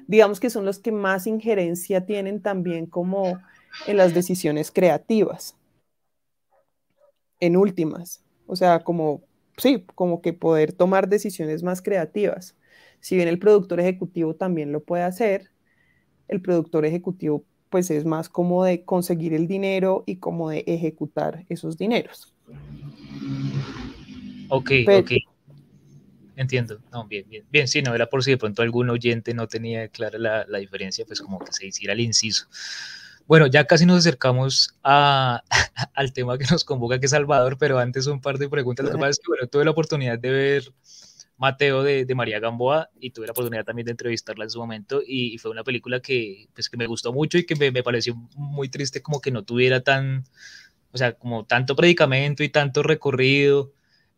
Digamos 0.08 0.40
que 0.40 0.50
son 0.50 0.66
los 0.66 0.80
que 0.80 0.92
más 0.92 1.28
injerencia 1.28 2.06
tienen 2.06 2.42
también 2.42 2.86
como 2.86 3.40
en 3.88 3.98
las 3.98 4.14
decisiones 4.14 4.72
creativas, 4.72 5.56
en 7.40 7.58
últimas. 7.58 8.24
O 8.46 8.56
sea, 8.56 8.84
como, 8.84 9.24
sí, 9.58 9.86
como 9.96 10.22
que 10.22 10.34
poder 10.34 10.74
tomar 10.74 11.08
decisiones 11.08 11.64
más 11.64 11.82
creativas. 11.82 12.56
Si 13.00 13.16
bien 13.16 13.28
el 13.28 13.40
productor 13.40 13.80
ejecutivo 13.80 14.36
también 14.36 14.72
lo 14.72 14.84
puede 14.84 15.04
hacer, 15.04 15.50
el 16.28 16.42
productor 16.42 16.86
ejecutivo 16.86 17.46
pues 17.70 17.90
es 17.90 18.04
más 18.04 18.28
como 18.28 18.66
de 18.66 18.84
conseguir 18.84 19.34
el 19.34 19.48
dinero 19.48 20.04
y 20.06 20.18
como 20.18 20.50
de 20.50 20.66
ejecutar 20.68 21.46
esos 21.48 21.78
dineros. 21.78 22.36
Ok, 24.54 24.72
ok. 24.88 25.12
Entiendo. 26.36 26.80
No, 26.92 27.08
bien, 27.08 27.26
bien. 27.30 27.46
Bien, 27.50 27.68
sí, 27.68 27.82
no 27.82 27.96
era 27.96 28.08
por 28.08 28.24
si 28.24 28.32
de 28.32 28.38
pronto 28.38 28.62
algún 28.62 28.90
oyente 28.90 29.34
no 29.34 29.48
tenía 29.48 29.88
clara 29.88 30.20
la, 30.20 30.46
la 30.48 30.58
diferencia, 30.58 31.06
pues 31.06 31.22
como 31.22 31.40
que 31.40 31.54
se 31.54 31.68
hiciera 31.68 31.94
el 31.94 32.02
inciso. 32.02 32.48
Bueno, 33.28 33.48
ya 33.48 33.66
casi 33.66 33.86
nos 33.86 34.00
acercamos 34.00 34.76
a, 34.84 35.42
al 35.94 36.12
tema 36.12 36.38
que 36.38 36.46
nos 36.52 36.66
convoca, 36.66 37.00
que 37.00 37.06
es 37.06 37.12
Salvador, 37.12 37.58
pero 37.58 37.80
antes 37.80 38.08
un 38.08 38.20
par 38.20 38.38
de 38.38 38.50
preguntas. 38.50 38.86
Lo 38.86 38.92
que 38.92 38.98
pasa 38.98 39.12
es 39.12 39.20
que, 39.20 39.28
bueno, 39.28 39.48
tuve 39.48 39.64
la 39.64 39.72
oportunidad 39.72 40.20
de 40.20 40.32
ver 40.32 40.74
Mateo 41.38 41.82
de, 41.82 42.04
de, 42.04 42.16
María 42.16 42.42
Gamboa 42.42 42.90
y 43.00 43.12
tuve 43.12 43.28
la 43.28 43.32
oportunidad 43.32 43.64
también 43.64 43.86
de 43.86 43.92
entrevistarla 43.92 44.44
en 44.44 44.50
su 44.50 44.60
momento 44.60 45.02
y, 45.06 45.38
fue 45.38 45.50
una 45.50 45.64
película 45.64 46.02
que, 46.02 46.50
pues, 46.54 46.70
que 46.70 46.76
me 46.76 46.88
gustó 46.88 47.14
mucho 47.14 47.38
y 47.38 47.46
que 47.46 47.56
me, 47.56 47.72
me, 47.72 47.84
pareció 47.84 48.16
muy 48.36 48.68
triste 48.68 49.02
como 49.02 49.22
que 49.22 49.32
no 49.32 49.44
tuviera 49.44 49.80
tan, 49.82 50.26
o 50.92 50.98
sea, 50.98 51.14
como 51.14 51.46
tanto 51.46 51.76
predicamento 51.76 52.44
y 52.44 52.50
tanto 52.50 52.84
recorrido. 52.84 53.72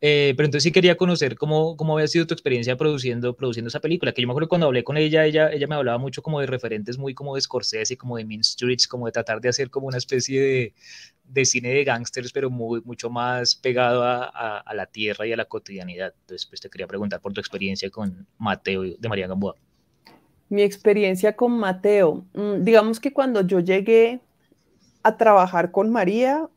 Eh, 0.06 0.34
pero 0.36 0.48
entonces 0.48 0.64
sí 0.64 0.74
quería 0.74 0.98
conocer 0.98 1.38
cómo, 1.38 1.78
cómo 1.78 1.94
había 1.94 2.10
sido 2.10 2.28
tu 2.28 2.34
experiencia 2.34 2.76
produciendo, 2.76 3.38
produciendo 3.38 3.70
esa 3.70 3.80
película, 3.80 4.12
que 4.12 4.22
yo 4.22 4.28
me 4.28 4.34
acuerdo 4.34 4.50
cuando 4.50 4.68
hablé 4.68 4.84
con 4.84 4.98
ella, 4.98 5.26
ella, 5.26 5.50
ella 5.50 5.66
me 5.66 5.76
hablaba 5.76 5.98
mucho 5.98 6.22
como 6.22 6.42
de 6.42 6.46
referentes 6.46 6.98
muy 6.98 7.14
como 7.14 7.36
de 7.36 7.42
Scorsese, 7.42 7.96
como 7.96 8.18
de 8.18 8.26
Mean 8.26 8.44
Streets, 8.44 8.86
como 8.86 9.06
de 9.06 9.14
tratar 9.14 9.40
de 9.40 9.48
hacer 9.48 9.70
como 9.70 9.88
una 9.88 9.98
especie 9.98 10.42
de, 10.42 10.74
de 11.24 11.46
cine 11.46 11.70
de 11.70 11.86
gángsters, 11.86 12.34
pero 12.34 12.50
muy, 12.50 12.82
mucho 12.84 13.10
más 13.10 13.56
pegado 13.56 14.04
a, 14.04 14.26
a, 14.60 14.74
la 14.74 14.88
tierra 14.88 15.26
y 15.26 15.32
a 15.32 15.38
la 15.38 15.46
cotidianidad. 15.46 16.14
Entonces 16.20 16.48
pues 16.48 16.60
te 16.60 16.70
quería 16.70 16.86
preguntar 16.86 17.22
por 17.22 17.32
tu 17.32 17.40
experiencia 17.40 17.90
con 17.90 18.28
Mateo 18.38 18.82
de 18.82 19.08
María 19.08 19.28
Gamboa. 19.28 19.56
Mi 20.50 20.64
experiencia 20.64 21.34
con 21.38 21.58
Mateo, 21.58 22.26
mm, 22.34 22.66
digamos 22.66 23.00
que 23.00 23.14
cuando 23.14 23.40
yo 23.48 23.62
llegué 23.62 24.20
a 25.02 25.16
trabajar 25.16 25.72
con 25.72 25.90
María, 25.94 26.50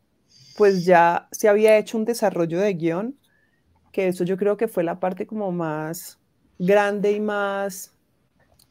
pues 0.56 0.84
ya 0.84 1.28
se 1.30 1.46
había 1.46 1.78
hecho 1.78 1.96
un 1.96 2.04
desarrollo 2.04 2.58
de 2.58 2.74
guion 2.74 3.16
que 3.96 4.08
eso 4.08 4.24
yo 4.24 4.36
creo 4.36 4.58
que 4.58 4.68
fue 4.68 4.84
la 4.84 5.00
parte 5.00 5.26
como 5.26 5.50
más 5.52 6.18
grande 6.58 7.12
y 7.12 7.20
más 7.20 7.94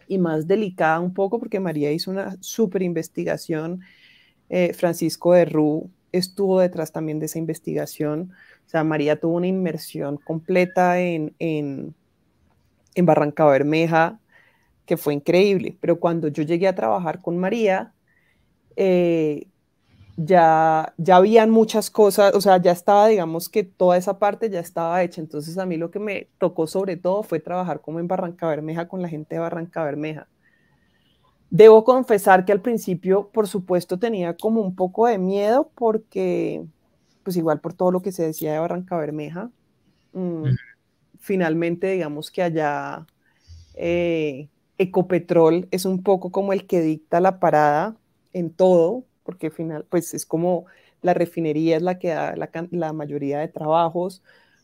y 0.08 0.20
más 0.20 0.46
delicada 0.48 1.00
un 1.00 1.16
poco 1.16 1.40
porque 1.40 1.60
María 1.60 1.92
hizo 1.92 2.12
una 2.12 2.38
súper 2.42 2.84
investigación. 2.84 3.82
Eh, 4.50 4.74
Francisco 4.74 5.34
de 5.34 5.46
Rú 5.46 5.90
estuvo 6.12 6.60
detrás 6.60 6.92
también 6.92 7.18
de 7.18 7.26
esa 7.26 7.40
investigación. 7.40 8.34
O 8.68 8.70
sea, 8.70 8.84
María 8.84 9.20
tuvo 9.20 9.38
una 9.38 9.48
inmersión 9.48 10.18
completa 10.18 11.00
en, 11.02 11.34
en, 11.40 11.96
en 12.94 13.06
Barranca 13.08 13.46
Bermeja 13.46 14.20
que 14.86 14.96
fue 14.96 15.16
increíble. 15.16 15.76
Pero 15.82 16.00
cuando 16.00 16.28
yo 16.28 16.44
llegué 16.44 16.68
a 16.68 16.76
trabajar 16.76 17.24
con 17.24 17.40
María, 17.40 17.96
eh, 18.76 19.48
ya, 20.18 20.94
ya 20.98 21.18
habían 21.18 21.50
muchas 21.50 21.90
cosas, 21.90 22.34
o 22.36 22.42
sea, 22.42 22.58
ya 22.62 22.72
estaba, 22.72 23.08
digamos 23.08 23.50
que 23.50 23.64
toda 23.64 23.98
esa 23.98 24.18
parte 24.18 24.50
ya 24.50 24.60
estaba 24.60 25.04
hecha. 25.04 25.22
Entonces 25.22 25.58
a 25.58 25.66
mí 25.66 25.78
lo 25.78 25.92
que 25.92 26.00
me 26.00 26.30
tocó 26.40 26.68
sobre 26.68 26.98
todo 26.98 27.24
fue 27.24 27.40
trabajar 27.40 27.82
como 27.82 28.00
en 28.00 28.08
Barranca 28.08 28.48
Bermeja 28.48 28.88
con 28.88 29.02
la 29.02 29.10
gente 29.10 29.36
de 29.36 29.42
Barranca 29.42 29.84
Bermeja. 29.84 30.28
Debo 31.50 31.84
confesar 31.84 32.46
que 32.46 32.52
al 32.52 32.62
principio, 32.62 33.30
por 33.30 33.48
supuesto, 33.48 34.00
tenía 34.00 34.36
como 34.36 34.62
un 34.62 34.76
poco 34.76 35.08
de 35.08 35.18
miedo 35.18 35.70
porque, 35.76 36.66
pues 37.24 37.38
igual 37.38 37.60
por 37.60 37.74
todo 37.74 37.92
lo 37.92 38.02
que 38.02 38.12
se 38.12 38.24
decía 38.24 38.54
de 38.54 38.60
Barranca 38.60 38.98
Bermeja, 38.98 39.52
mm, 40.14 40.46
finalmente 41.20 41.92
digamos 41.92 42.32
que 42.32 42.42
allá 42.44 43.06
eh, 43.76 44.50
Ecopetrol 44.78 45.68
es 45.72 45.86
un 45.86 46.04
poco 46.04 46.32
como 46.32 46.54
el 46.54 46.68
que 46.68 46.82
dicta 46.82 47.20
la 47.22 47.40
parada 47.40 47.96
en 48.34 48.52
todo, 48.52 49.06
porque 49.26 49.48
al 49.48 49.54
final, 49.54 49.86
pues 49.90 50.14
es 50.14 50.26
como 50.26 50.66
la 51.02 51.14
refinería 51.14 51.78
es 51.78 51.82
la 51.82 52.00
que 52.00 52.10
da 52.10 52.36
la, 52.36 52.94
mayoría 52.94 53.40
de 53.40 53.48
trabajos, 53.48 54.24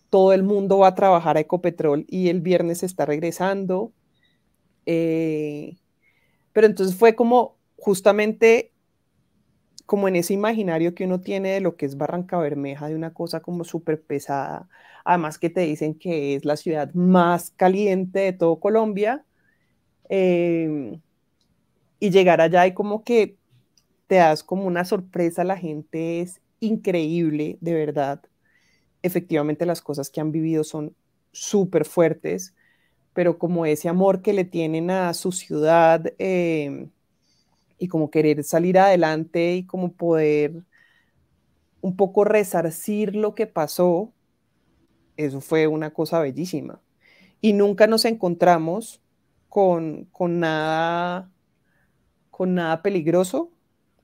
todo 0.09 0.33
el 0.33 0.43
mundo 0.43 0.79
va 0.79 0.89
a 0.89 0.95
trabajar 0.95 1.37
a 1.37 1.41
Ecopetrol 1.41 2.05
y 2.07 2.29
el 2.29 2.41
viernes 2.41 2.83
está 2.83 3.05
regresando. 3.05 3.91
Eh, 4.85 5.77
pero 6.53 6.67
entonces 6.67 6.95
fue 6.95 7.15
como 7.15 7.57
justamente 7.77 8.71
como 9.85 10.07
en 10.07 10.15
ese 10.15 10.33
imaginario 10.33 10.95
que 10.95 11.03
uno 11.05 11.19
tiene 11.19 11.49
de 11.51 11.61
lo 11.61 11.75
que 11.75 11.85
es 11.85 11.97
Barranca 11.97 12.37
Bermeja, 12.37 12.87
de 12.87 12.95
una 12.95 13.13
cosa 13.13 13.41
como 13.41 13.65
súper 13.65 14.01
pesada, 14.01 14.69
además 15.03 15.37
que 15.37 15.49
te 15.49 15.61
dicen 15.61 15.95
que 15.95 16.35
es 16.35 16.45
la 16.45 16.55
ciudad 16.55 16.93
más 16.93 17.51
caliente 17.51 18.19
de 18.19 18.33
todo 18.33 18.59
Colombia, 18.59 19.25
eh, 20.09 20.97
y 21.99 22.09
llegar 22.09 22.41
allá 22.41 22.67
y 22.67 22.73
como 22.73 23.03
que 23.03 23.37
te 24.11 24.17
das 24.17 24.43
como 24.43 24.65
una 24.65 24.83
sorpresa, 24.83 25.45
la 25.45 25.55
gente 25.55 26.19
es 26.19 26.41
increíble, 26.59 27.57
de 27.61 27.73
verdad. 27.73 28.21
Efectivamente 29.03 29.65
las 29.65 29.81
cosas 29.81 30.09
que 30.09 30.19
han 30.19 30.33
vivido 30.33 30.65
son 30.65 30.93
súper 31.31 31.85
fuertes, 31.85 32.53
pero 33.13 33.37
como 33.39 33.65
ese 33.65 33.87
amor 33.87 34.21
que 34.21 34.33
le 34.33 34.43
tienen 34.43 34.91
a 34.91 35.13
su 35.13 35.31
ciudad 35.31 36.11
em, 36.17 36.89
y 37.77 37.87
como 37.87 38.11
querer 38.11 38.43
salir 38.43 38.77
adelante 38.79 39.55
y 39.55 39.65
como 39.65 39.93
poder 39.93 40.61
un 41.79 41.95
poco 41.95 42.25
resarcir 42.25 43.15
lo 43.15 43.33
que 43.33 43.47
pasó, 43.47 44.11
eso 45.15 45.39
fue 45.39 45.67
una 45.67 45.93
cosa 45.93 46.19
bellísima. 46.19 46.81
Y 47.39 47.53
nunca 47.53 47.87
nos 47.87 48.03
encontramos 48.03 49.01
con, 49.47 50.03
con 50.11 50.41
nada 50.41 51.31
con 52.29 52.55
nada 52.55 52.81
peligroso, 52.81 53.51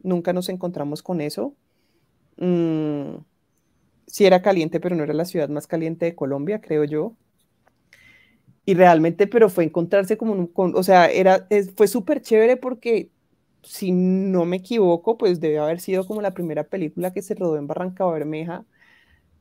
nunca 0.07 0.33
nos 0.33 0.49
encontramos 0.49 1.03
con 1.03 1.21
eso. 1.21 1.55
Mm, 2.37 3.17
sí 4.07 4.25
era 4.25 4.41
caliente, 4.41 4.79
pero 4.79 4.95
no 4.95 5.03
era 5.03 5.13
la 5.13 5.25
ciudad 5.25 5.49
más 5.49 5.67
caliente 5.67 6.05
de 6.05 6.15
Colombia, 6.15 6.61
creo 6.61 6.83
yo. 6.85 7.15
Y 8.65 8.73
realmente, 8.73 9.27
pero 9.27 9.49
fue 9.49 9.63
encontrarse 9.63 10.17
como, 10.17 10.51
con, 10.51 10.75
o 10.75 10.83
sea, 10.83 11.09
era, 11.09 11.47
fue 11.75 11.87
súper 11.87 12.21
chévere 12.21 12.57
porque, 12.57 13.11
si 13.63 13.91
no 13.91 14.45
me 14.45 14.57
equivoco, 14.57 15.17
pues 15.17 15.39
debe 15.39 15.59
haber 15.59 15.79
sido 15.79 16.05
como 16.05 16.21
la 16.21 16.33
primera 16.33 16.65
película 16.65 17.13
que 17.13 17.21
se 17.21 17.35
rodó 17.35 17.57
en 17.57 17.67
Barranca 17.67 18.05
Bermeja. 18.05 18.65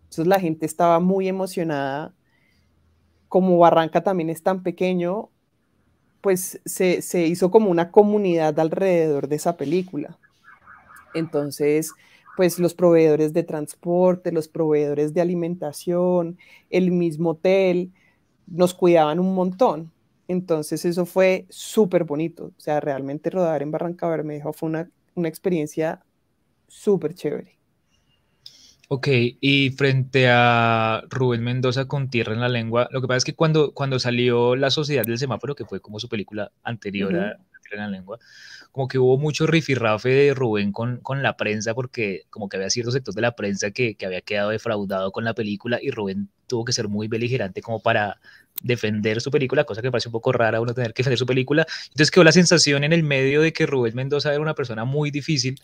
Entonces 0.05 0.29
la 0.29 0.40
gente 0.40 0.66
estaba 0.66 1.00
muy 1.00 1.29
emocionada. 1.29 2.14
Como 3.29 3.59
Barranca 3.59 4.02
también 4.05 4.31
es 4.31 4.42
tan 4.42 4.62
pequeño, 4.62 5.31
pues 6.22 6.61
se, 6.66 7.02
se 7.02 7.26
hizo 7.26 7.50
como 7.50 7.70
una 7.70 7.92
comunidad 7.92 8.59
alrededor 8.61 9.29
de 9.29 9.37
esa 9.37 9.57
película. 9.59 10.18
Entonces, 11.16 11.92
pues 12.37 12.59
los 12.59 12.74
proveedores 12.74 13.33
de 13.33 13.42
transporte, 13.44 14.33
los 14.33 14.48
proveedores 14.48 15.14
de 15.14 15.20
alimentación, 15.22 16.38
el 16.70 16.90
mismo 16.92 17.31
hotel, 17.31 17.92
nos 18.46 18.74
cuidaban 18.74 19.20
un 19.20 19.35
montón. 19.35 19.92
Entonces 20.29 20.85
eso 20.85 21.07
fue 21.07 21.46
súper 21.50 22.05
bonito. 22.05 22.46
O 22.57 22.61
sea, 22.61 22.81
realmente 22.81 23.31
rodar 23.31 23.62
en 23.62 23.70
Barranca 23.70 24.09
Bermeja 24.09 24.52
fue 24.52 24.68
una, 24.68 24.90
una 25.14 25.29
experiencia 25.29 26.05
súper 26.68 27.14
chévere. 27.14 27.55
Ok, 28.88 29.09
y 29.40 29.70
frente 29.70 30.29
a 30.29 31.03
Rubén 31.11 31.42
Mendoza 31.42 31.87
con 31.87 32.09
Tierra 32.09 32.35
en 32.35 32.40
la 32.40 32.49
Lengua, 32.49 32.88
lo 32.92 33.01
que 33.01 33.09
pasa 33.09 33.18
es 33.18 33.25
que 33.25 33.35
cuando, 33.35 33.72
cuando 33.72 33.99
salió 33.99 34.55
La 34.55 34.70
Sociedad 34.70 35.03
del 35.05 35.18
Semáforo, 35.18 35.57
que 35.57 35.64
fue 35.64 35.81
como 35.81 35.99
su 35.99 36.09
película 36.09 36.53
anterior 36.62 37.12
a 37.16 37.37
Tierra 37.62 37.72
en 37.72 37.79
la 37.81 37.88
Lengua, 37.88 38.18
como 38.70 38.87
que 38.87 38.99
hubo 38.99 39.18
mucho 39.18 39.49
rifirrafe 39.49 40.11
de 40.11 40.35
Rubén 40.35 40.70
con, 40.70 40.99
con 40.99 41.20
la 41.20 41.37
prensa, 41.37 41.75
porque 41.75 42.27
como 42.31 42.49
que 42.49 42.59
había 42.59 42.70
ciertos 42.70 42.94
sectores 42.94 43.16
de 43.16 43.22
la 43.22 43.35
prensa 43.35 43.72
que, 43.72 43.96
que 43.96 44.07
había 44.07 44.20
quedado 44.20 44.51
defraudado 44.51 45.11
con 45.11 45.25
la 45.25 45.35
película 45.35 45.81
y 45.83 45.90
Rubén 45.90 46.29
tuvo 46.46 46.64
que 46.64 46.72
ser 46.72 46.87
muy 46.87 47.09
beligerante 47.09 47.62
como 47.62 47.81
para 47.81 48.20
defender 48.62 49.20
su 49.20 49.33
película, 49.33 49.64
cosa 49.64 49.83
que 49.83 49.90
parece 49.90 50.09
un 50.09 50.12
poco 50.12 50.31
rara 50.31 50.61
uno 50.61 50.75
tener 50.75 50.94
que 50.94 51.03
defender 51.03 51.18
su 51.18 51.27
película. 51.27 51.66
Entonces 51.87 52.12
quedó 52.12 52.22
la 52.22 52.33
sensación 52.33 52.85
en 52.85 52.92
el 52.92 53.03
medio 53.03 53.40
de 53.40 53.53
que 53.53 53.66
Rubén 53.66 53.96
Mendoza 53.96 54.31
era 54.31 54.40
una 54.40 54.55
persona 54.55 54.85
muy 54.85 55.11
difícil 55.11 55.59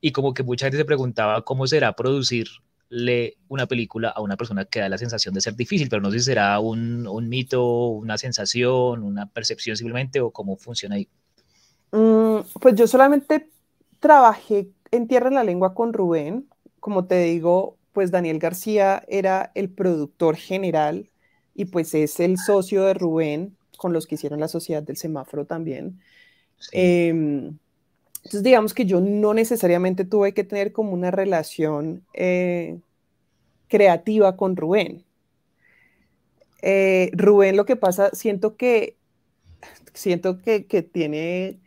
y 0.00 0.12
como 0.12 0.34
que 0.34 0.42
mucha 0.42 0.66
gente 0.66 0.78
se 0.78 0.84
preguntaba 0.84 1.42
cómo 1.42 1.66
será 1.66 1.94
producirle 1.94 3.36
una 3.48 3.66
película 3.66 4.10
a 4.10 4.20
una 4.20 4.36
persona 4.36 4.64
que 4.64 4.80
da 4.80 4.88
la 4.88 4.98
sensación 4.98 5.34
de 5.34 5.40
ser 5.40 5.54
difícil, 5.56 5.88
pero 5.88 6.02
no 6.02 6.10
sé 6.10 6.18
si 6.20 6.26
será 6.26 6.58
un, 6.60 7.06
un 7.06 7.28
mito, 7.28 7.88
una 7.88 8.16
sensación, 8.18 9.02
una 9.02 9.26
percepción 9.26 9.76
simplemente 9.76 10.20
o 10.20 10.30
cómo 10.30 10.56
funciona 10.56 10.96
ahí. 10.96 11.08
Mm, 11.92 12.40
pues 12.60 12.74
yo 12.74 12.86
solamente 12.86 13.48
trabajé 14.00 14.68
en 14.90 15.08
Tierra 15.08 15.28
en 15.28 15.34
la 15.34 15.44
Lengua 15.44 15.74
con 15.74 15.92
Rubén. 15.92 16.48
Como 16.80 17.06
te 17.06 17.22
digo, 17.22 17.76
pues 17.92 18.10
Daniel 18.10 18.38
García 18.38 19.02
era 19.08 19.50
el 19.54 19.70
productor 19.70 20.36
general 20.36 21.10
y 21.54 21.66
pues 21.66 21.94
es 21.94 22.20
el 22.20 22.38
socio 22.38 22.84
de 22.84 22.94
Rubén 22.94 23.56
con 23.76 23.92
los 23.92 24.06
que 24.06 24.14
hicieron 24.14 24.40
la 24.40 24.48
Sociedad 24.48 24.82
del 24.82 24.96
Semáforo 24.96 25.44
también. 25.46 26.00
Em, 26.72 27.58
entonces, 28.28 28.42
digamos 28.44 28.74
que 28.74 28.84
yo 28.84 29.00
no 29.00 29.32
necesariamente 29.32 30.04
tuve 30.04 30.34
que 30.34 30.44
tener 30.44 30.70
como 30.70 30.92
una 30.92 31.10
relación 31.10 32.04
eh, 32.12 32.78
creativa 33.68 34.36
con 34.36 34.54
Rubén. 34.54 35.06
Eh, 36.60 37.10
Rubén, 37.14 37.56
lo 37.56 37.64
que 37.64 37.76
pasa, 37.76 38.10
siento 38.12 38.58
que 38.58 38.98
siento 39.94 40.42
que, 40.42 40.66
que 40.66 40.82
tiene 40.82 41.58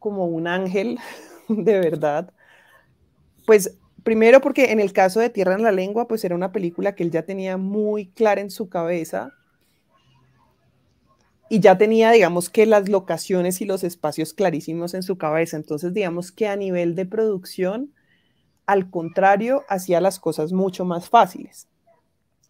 como 0.00 0.26
un 0.26 0.48
ángel, 0.48 0.98
de 1.48 1.78
verdad. 1.78 2.32
Pues 3.46 3.78
primero 4.02 4.40
porque 4.40 4.72
en 4.72 4.80
el 4.80 4.92
caso 4.92 5.20
de 5.20 5.30
Tierra 5.30 5.54
en 5.54 5.62
la 5.62 5.70
Lengua, 5.70 6.08
pues 6.08 6.24
era 6.24 6.34
una 6.34 6.50
película 6.50 6.96
que 6.96 7.04
él 7.04 7.12
ya 7.12 7.22
tenía 7.22 7.56
muy 7.56 8.08
clara 8.08 8.40
en 8.40 8.50
su 8.50 8.68
cabeza 8.68 9.32
y 11.52 11.58
ya 11.58 11.76
tenía, 11.76 12.12
digamos, 12.12 12.48
que 12.48 12.64
las 12.64 12.88
locaciones 12.88 13.60
y 13.60 13.64
los 13.64 13.82
espacios 13.82 14.32
clarísimos 14.32 14.94
en 14.94 15.02
su 15.02 15.18
cabeza. 15.18 15.56
Entonces, 15.56 15.92
digamos 15.92 16.30
que 16.30 16.46
a 16.46 16.54
nivel 16.54 16.94
de 16.94 17.06
producción, 17.06 17.92
al 18.66 18.88
contrario, 18.88 19.64
hacía 19.68 20.00
las 20.00 20.20
cosas 20.20 20.52
mucho 20.52 20.84
más 20.84 21.08
fáciles. 21.08 21.66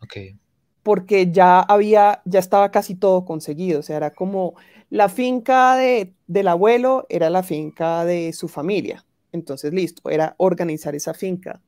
Ok. 0.03 0.37
Porque 0.83 1.33
ya 1.33 1.61
había, 1.61 2.21
ya 2.27 2.41
estaba 2.41 2.71
casi 2.71 2.95
todo 2.95 3.25
conseguido. 3.25 3.81
O 3.81 3.83
sea, 3.83 3.97
era 3.97 4.11
como 4.11 4.55
la 4.91 5.09
finca 5.09 5.77
de, 5.77 6.13
del 6.27 6.49
abuelo, 6.49 7.07
era 7.09 7.31
la 7.31 7.43
finca 7.43 8.05
de 8.05 8.35
su 8.35 8.49
familia. 8.49 9.07
Entonces, 9.33 9.73
listo, 9.73 10.11
era 10.11 10.35
organizar 10.37 10.95
esa 10.95 11.15
finca. 11.15 11.63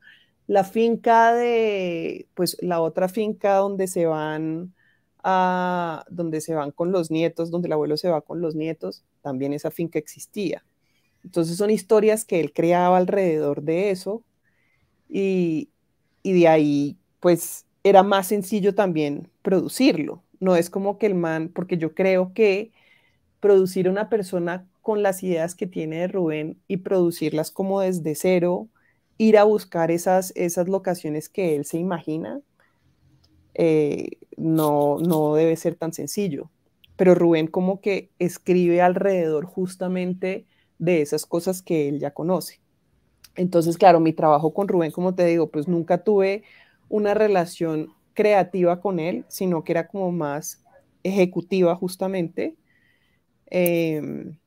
La 0.47 0.65
finca 0.65 1.33
de, 1.33 2.29
pues, 2.35 2.59
la 2.61 2.83
otra 2.83 3.09
finca 3.09 3.55
donde 3.55 3.87
se 3.87 4.05
van 4.05 4.75
donde 5.23 6.41
se 6.41 6.55
van 6.55 6.73
con 6.73 6.93
los 6.93 7.11
nietos, 7.11 7.51
donde 7.51 7.69
el 7.69 7.73
abuelo 7.73 7.97
se 7.97 8.09
va 8.09 8.23
con 8.23 8.41
los 8.41 8.55
nietos, 8.55 9.05
también 9.23 9.53
esa 9.53 9.71
finca 9.71 9.99
existía. 9.99 10.65
Entonces 11.25 11.57
son 11.57 11.71
historias 11.71 12.25
que 12.25 12.41
él 12.41 12.53
creaba 12.53 12.97
alrededor 12.97 13.63
de 13.63 13.91
eso 13.91 14.25
y, 15.09 15.71
y 16.23 16.33
de 16.41 16.49
ahí 16.49 16.99
pues 17.21 17.67
era 17.85 18.03
más 18.03 18.29
sencillo 18.29 18.75
también 18.75 19.31
producirlo. 19.43 20.23
No 20.41 20.57
es 20.57 20.71
como 20.71 20.99
que 20.99 21.07
el 21.07 21.15
man, 21.15 21.51
porque 21.55 21.79
yo 21.79 21.95
creo 21.95 22.33
que 22.35 22.73
producir 23.41 23.89
una 23.89 24.09
persona 24.09 24.69
con 24.83 25.03
las 25.03 25.23
ideas 25.23 25.55
que 25.55 25.67
tiene 25.67 26.01
de 26.01 26.09
Rubén 26.09 26.61
y 26.69 26.79
producirlas 26.79 27.51
como 27.51 27.81
desde 27.81 28.15
cero, 28.15 28.69
ir 29.19 29.39
a 29.39 29.45
buscar 29.45 29.91
esas, 29.91 30.33
esas 30.37 30.69
locaciones 30.69 31.29
que 31.29 31.57
él 31.57 31.65
se 31.65 31.79
imagina, 31.79 32.41
eh, 33.55 34.19
no, 34.37 34.99
no 34.99 35.35
debe 35.35 35.57
ser 35.57 35.75
tan 35.75 35.93
sencillo. 35.93 36.51
Pero 36.97 37.15
Rubén 37.15 37.47
como 37.47 37.81
que 37.81 38.11
escribe 38.19 38.81
alrededor 38.81 39.47
justamente 39.47 40.47
de 40.79 41.03
esas 41.03 41.27
cosas 41.27 41.63
que 41.63 41.89
él 41.89 41.99
ya 42.01 42.13
conoce. 42.13 42.61
Entonces, 43.35 43.79
claro, 43.79 44.01
mi 44.01 44.13
trabajo 44.13 44.53
con 44.53 44.69
Rubén, 44.69 44.91
como 44.91 45.15
te 45.15 45.25
digo, 45.25 45.51
pues 45.51 45.69
nunca 45.69 46.05
tuve 46.05 46.43
una 46.89 47.15
relación 47.15 47.89
creativa 48.15 48.81
con 48.81 49.01
él, 49.01 49.25
sino 49.29 49.65
que 49.65 49.73
era 49.73 49.89
como 49.89 50.13
más 50.13 50.63
ejecutiva 51.03 51.75
justamente. 51.77 52.57
Em, 53.47 54.39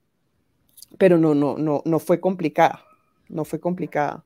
pero 0.97 1.17
no, 1.17 1.35
no, 1.35 1.57
no, 1.57 1.81
no 1.85 1.99
fue 1.99 2.19
complicada, 2.19 2.83
no 3.27 3.45
fue 3.45 3.59
complicada 3.59 4.25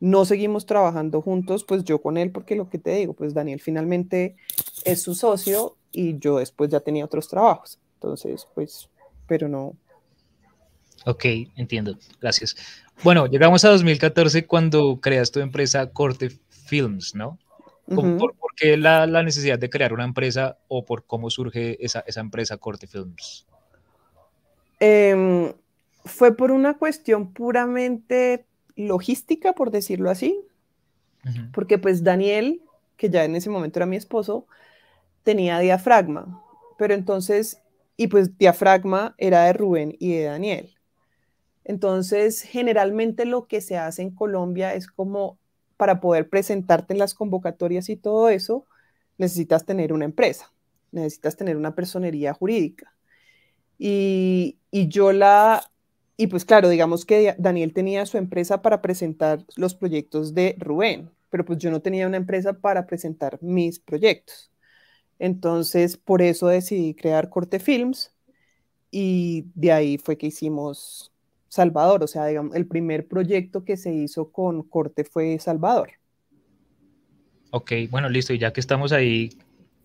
no 0.00 0.24
seguimos 0.24 0.66
trabajando 0.66 1.22
juntos, 1.22 1.64
pues 1.64 1.84
yo 1.84 2.00
con 2.02 2.16
él, 2.16 2.30
porque 2.30 2.56
lo 2.56 2.68
que 2.68 2.78
te 2.78 2.90
digo, 2.90 3.14
pues 3.14 3.34
Daniel 3.34 3.60
finalmente 3.60 4.36
es 4.84 5.02
su 5.02 5.14
socio 5.14 5.76
y 5.92 6.18
yo 6.18 6.38
después 6.38 6.70
ya 6.70 6.80
tenía 6.80 7.04
otros 7.04 7.28
trabajos. 7.28 7.78
Entonces, 7.94 8.46
pues, 8.54 8.88
pero 9.26 9.48
no. 9.48 9.74
Ok, 11.06 11.24
entiendo. 11.56 11.96
Gracias. 12.20 12.56
Bueno, 13.02 13.26
llegamos 13.26 13.64
a 13.64 13.70
2014 13.70 14.46
cuando 14.46 15.00
creas 15.00 15.30
tu 15.30 15.40
empresa 15.40 15.90
Corte 15.90 16.30
Films, 16.48 17.14
¿no? 17.14 17.38
por, 17.86 18.34
qué 18.56 18.76
la, 18.76 19.06
necesidad 19.22 19.58
de 19.58 19.68
crear 19.68 19.92
una 19.92 20.04
empresa 20.04 20.58
o 20.68 20.84
por 20.84 21.04
cómo 21.04 21.30
surge 21.30 21.76
esa, 21.84 22.04
empresa 22.16 22.56
Corte 22.56 22.86
Films? 22.86 23.46
Em, 24.80 25.52
fue 26.04 26.36
por 26.36 26.50
una 26.50 26.78
cuestión 26.78 27.32
puramente 27.32 28.46
logística, 28.76 29.52
por 29.52 29.70
decirlo 29.70 30.10
así, 30.10 30.40
porque 31.52 31.78
pues 31.78 32.04
Daniel, 32.04 32.60
que 32.96 33.08
ya 33.08 33.24
en 33.24 33.34
ese 33.36 33.50
momento 33.50 33.78
era 33.78 33.86
mi 33.86 33.96
esposo, 33.96 34.46
tenía 35.22 35.58
diafragma, 35.58 36.42
pero 36.78 36.94
entonces, 36.94 37.62
y 37.96 38.08
pues 38.08 38.36
diafragma 38.36 39.14
era 39.18 39.44
de 39.44 39.52
Rubén 39.54 39.96
y 39.98 40.14
de 40.14 40.24
Daniel. 40.24 40.74
Entonces, 41.64 42.42
generalmente 42.42 43.24
lo 43.24 43.46
que 43.46 43.60
se 43.60 43.78
hace 43.78 44.02
en 44.02 44.10
Colombia 44.10 44.74
es 44.74 44.86
como 44.86 45.38
para 45.76 46.00
poder 46.00 46.28
presentarte 46.28 46.92
en 46.92 46.98
las 46.98 47.14
convocatorias 47.14 47.88
y 47.88 47.96
todo 47.96 48.28
eso, 48.28 48.66
necesitas 49.18 49.64
tener 49.64 49.92
una 49.92 50.04
empresa, 50.04 50.52
necesitas 50.92 51.36
tener 51.36 51.56
una 51.56 51.74
personería 51.74 52.34
jurídica. 52.34 52.94
Y, 53.78 54.58
y 54.70 54.88
yo 54.88 55.12
la 55.12 55.70
y 56.16 56.28
pues 56.28 56.44
claro, 56.44 56.68
digamos 56.68 57.04
que 57.04 57.34
Daniel 57.38 57.72
tenía 57.72 58.06
su 58.06 58.18
empresa 58.18 58.62
para 58.62 58.82
presentar 58.82 59.44
los 59.56 59.74
proyectos 59.74 60.34
de 60.34 60.56
Rubén, 60.58 61.10
pero 61.30 61.44
pues 61.44 61.58
yo 61.58 61.70
no 61.70 61.82
tenía 61.82 62.06
una 62.06 62.16
empresa 62.16 62.54
para 62.54 62.86
presentar 62.86 63.38
mis 63.42 63.80
proyectos. 63.80 64.50
Entonces, 65.18 65.96
por 65.96 66.22
eso 66.22 66.48
decidí 66.48 66.94
crear 66.94 67.30
Corte 67.30 67.58
Films 67.58 68.12
y 68.90 69.46
de 69.54 69.72
ahí 69.72 69.98
fue 69.98 70.16
que 70.18 70.28
hicimos 70.28 71.12
Salvador, 71.48 72.02
o 72.04 72.06
sea, 72.06 72.26
digamos, 72.26 72.54
el 72.56 72.66
primer 72.66 73.08
proyecto 73.08 73.64
que 73.64 73.76
se 73.76 73.92
hizo 73.92 74.30
con 74.32 74.62
Corte 74.64 75.04
fue 75.04 75.38
Salvador. 75.38 75.92
Ok, 77.50 77.72
bueno, 77.90 78.08
listo, 78.08 78.32
y 78.32 78.38
ya 78.38 78.52
que 78.52 78.60
estamos 78.60 78.92
ahí, 78.92 79.30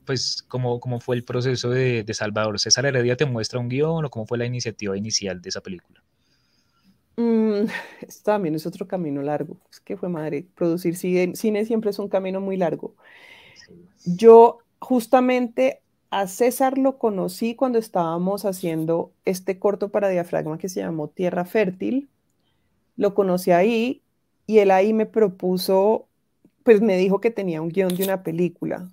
pues, 0.05 0.43
¿cómo, 0.47 0.79
cómo 0.79 0.99
fue 0.99 1.15
el 1.15 1.23
proceso 1.23 1.69
de, 1.69 2.03
de 2.03 2.13
Salvador? 2.15 2.59
¿César 2.59 2.85
Heredia 2.85 3.15
te 3.17 3.25
muestra 3.25 3.59
un 3.59 3.69
guion 3.69 4.05
o 4.05 4.09
cómo 4.09 4.25
fue 4.25 4.39
la 4.39 4.45
iniciativa 4.45 4.97
inicial 4.97 5.41
de 5.41 5.49
esa 5.49 5.61
película? 5.61 6.03
Mm, 7.19 7.67
esto 8.08 8.32
también 8.32 8.55
es 8.55 8.65
otro 8.65 8.88
camino 8.88 9.21
largo. 9.21 9.58
Es 9.69 9.82
que 9.82 9.97
fue 9.97 10.10
madre. 10.10 10.47
Producir 10.55 10.95
cine, 10.95 11.36
siempre 11.65 11.89
es 11.89 11.99
un 11.99 12.08
camino 12.08 12.39
muy 12.39 12.55
largo. 12.55 12.95
Yo 14.05 14.60
justamente 14.79 15.82
a 16.10 16.27
César 16.27 16.77
lo 16.77 16.97
conocí 16.97 17.55
cuando 17.55 17.77
estábamos 17.77 18.45
haciendo 18.45 19.12
este 19.25 19.60
corto 19.60 19.89
para 19.89 20.10
diafragma 20.10 20.58
que 20.58 20.69
se 20.69 20.79
llamó 20.79 21.10
Tierra 21.10 21.43
Fértil. 21.43 22.10
Lo 22.95 23.13
conocí 23.13 23.51
ahí 23.51 24.01
y 24.47 24.60
él 24.60 24.71
ahí 24.71 24.93
me 24.93 25.05
propuso, 25.05 26.08
pues 26.63 26.82
me 26.82 26.97
dijo 26.97 27.19
que 27.19 27.32
tenía 27.32 27.62
un 27.62 27.69
guion 27.69 27.95
de 27.95 28.03
una 28.03 28.23
película. 28.23 28.89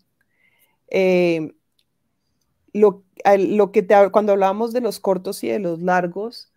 Eh, 0.89 1.55
lo, 2.73 3.05
lo, 3.39 3.73
que 3.73 3.83
te, 3.83 3.95
cuando 4.11 4.33
hablábamos 4.33 4.73
de 4.73 4.81
los 4.81 5.01
cortos 5.01 5.43
y 5.45 5.49
de 5.49 5.61
los 5.61 5.81
largos, 5.81 6.53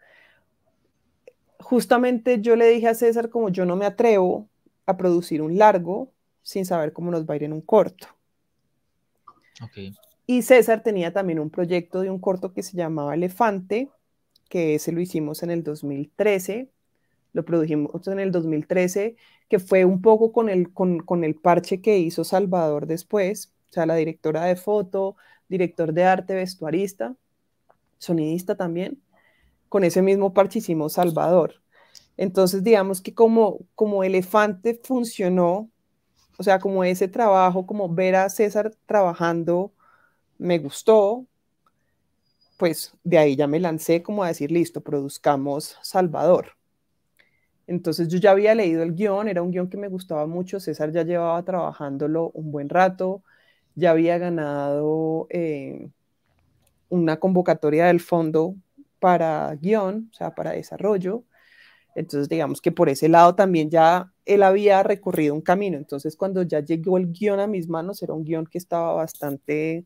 justamente 1.59 2.41
yo 2.41 2.55
le 2.55 2.67
dije 2.67 2.87
a 2.87 2.95
César 2.95 3.29
como 3.29 3.49
yo 3.49 3.65
no 3.65 3.75
me 3.75 3.85
atrevo 3.85 4.49
a 4.85 4.97
producir 4.97 5.41
un 5.41 5.57
largo 5.57 6.11
sin 6.41 6.65
saber 6.65 6.93
cómo 6.93 7.11
nos 7.11 7.25
va 7.25 7.33
a 7.33 7.37
ir 7.37 7.43
en 7.43 7.53
un 7.53 7.61
corto. 7.61 8.07
Y 10.25 10.43
César 10.43 10.83
tenía 10.83 11.11
también 11.13 11.39
un 11.39 11.49
proyecto 11.49 12.01
de 12.01 12.09
un 12.09 12.19
corto 12.19 12.53
que 12.53 12.63
se 12.63 12.77
llamaba 12.77 13.15
Elefante, 13.15 13.89
que 14.49 14.75
ese 14.75 14.91
lo 14.91 15.01
hicimos 15.01 15.43
en 15.43 15.51
el 15.51 15.63
2013. 15.63 16.69
lo 17.33 17.45
produjimos 17.45 18.07
en 18.07 18.19
el 18.19 18.31
2013, 18.31 19.15
que 19.49 19.59
fue 19.59 19.85
un 19.85 20.01
poco 20.01 20.31
con 20.33 20.49
el, 20.49 20.73
con, 20.73 20.99
con 20.99 21.23
el 21.23 21.35
parche 21.35 21.81
que 21.81 21.99
hizo 21.99 22.23
Salvador 22.23 22.87
después, 22.87 23.53
o 23.69 23.73
sea, 23.73 23.85
la 23.85 23.95
directora 23.95 24.45
de 24.45 24.55
foto, 24.55 25.15
director 25.47 25.93
de 25.93 26.03
arte, 26.05 26.35
vestuarista, 26.35 27.15
sonidista 27.99 28.55
también. 28.57 29.01
Con 29.69 29.83
ese 29.83 30.01
mismo 30.01 30.33
parche 30.33 30.59
hicimos 30.59 30.93
Salvador. 30.93 31.61
Entonces, 32.17 32.63
digamos 32.63 33.01
que 33.01 33.13
como, 33.13 33.59
como 33.75 34.03
elefante 34.03 34.79
funcionó, 34.83 35.69
o 36.37 36.43
sea, 36.43 36.59
como 36.59 36.83
ese 36.83 37.07
trabajo, 37.07 37.65
como 37.65 37.87
ver 37.87 38.15
a 38.15 38.29
César 38.29 38.73
trabajando, 38.85 39.71
me 40.37 40.59
gustó, 40.59 41.25
pues 42.57 42.93
de 43.05 43.17
ahí 43.17 43.35
ya 43.37 43.47
me 43.47 43.59
lancé 43.59 44.03
como 44.03 44.23
a 44.23 44.27
decir, 44.27 44.51
listo, 44.51 44.81
produzcamos 44.81 45.77
Salvador. 45.81 46.57
Entonces 47.67 48.07
yo 48.07 48.17
ya 48.17 48.31
había 48.31 48.55
leído 48.55 48.83
el 48.83 48.95
guion, 48.95 49.27
era 49.27 49.41
un 49.41 49.51
guion 49.51 49.69
que 49.69 49.77
me 49.77 49.87
gustaba 49.87 50.25
mucho, 50.25 50.59
César 50.59 50.91
ya 50.91 51.03
llevaba 51.03 51.43
trabajándolo 51.43 52.31
un 52.33 52.51
buen 52.51 52.67
rato, 52.67 53.23
ya 53.75 53.91
había 53.91 54.17
ganado 54.17 55.27
eh, 55.29 55.87
una 56.89 57.17
convocatoria 57.17 57.85
del 57.85 57.99
fondo 57.99 58.55
para 58.99 59.55
guion, 59.55 60.09
o 60.11 60.13
sea, 60.13 60.35
para 60.35 60.51
desarrollo. 60.51 61.23
Entonces, 61.95 62.29
digamos 62.29 62.61
que 62.61 62.71
por 62.71 62.89
ese 62.89 63.09
lado 63.09 63.35
también 63.35 63.69
ya 63.69 64.13
él 64.25 64.43
había 64.43 64.83
recorrido 64.83 65.33
un 65.33 65.41
camino. 65.41 65.77
Entonces, 65.77 66.15
cuando 66.15 66.43
ya 66.43 66.59
llegó 66.59 66.97
el 66.97 67.11
guion 67.11 67.39
a 67.39 67.47
mis 67.47 67.67
manos, 67.67 68.01
era 68.03 68.13
un 68.13 68.23
guion 68.23 68.45
que 68.45 68.57
estaba 68.57 68.93
bastante, 68.93 69.85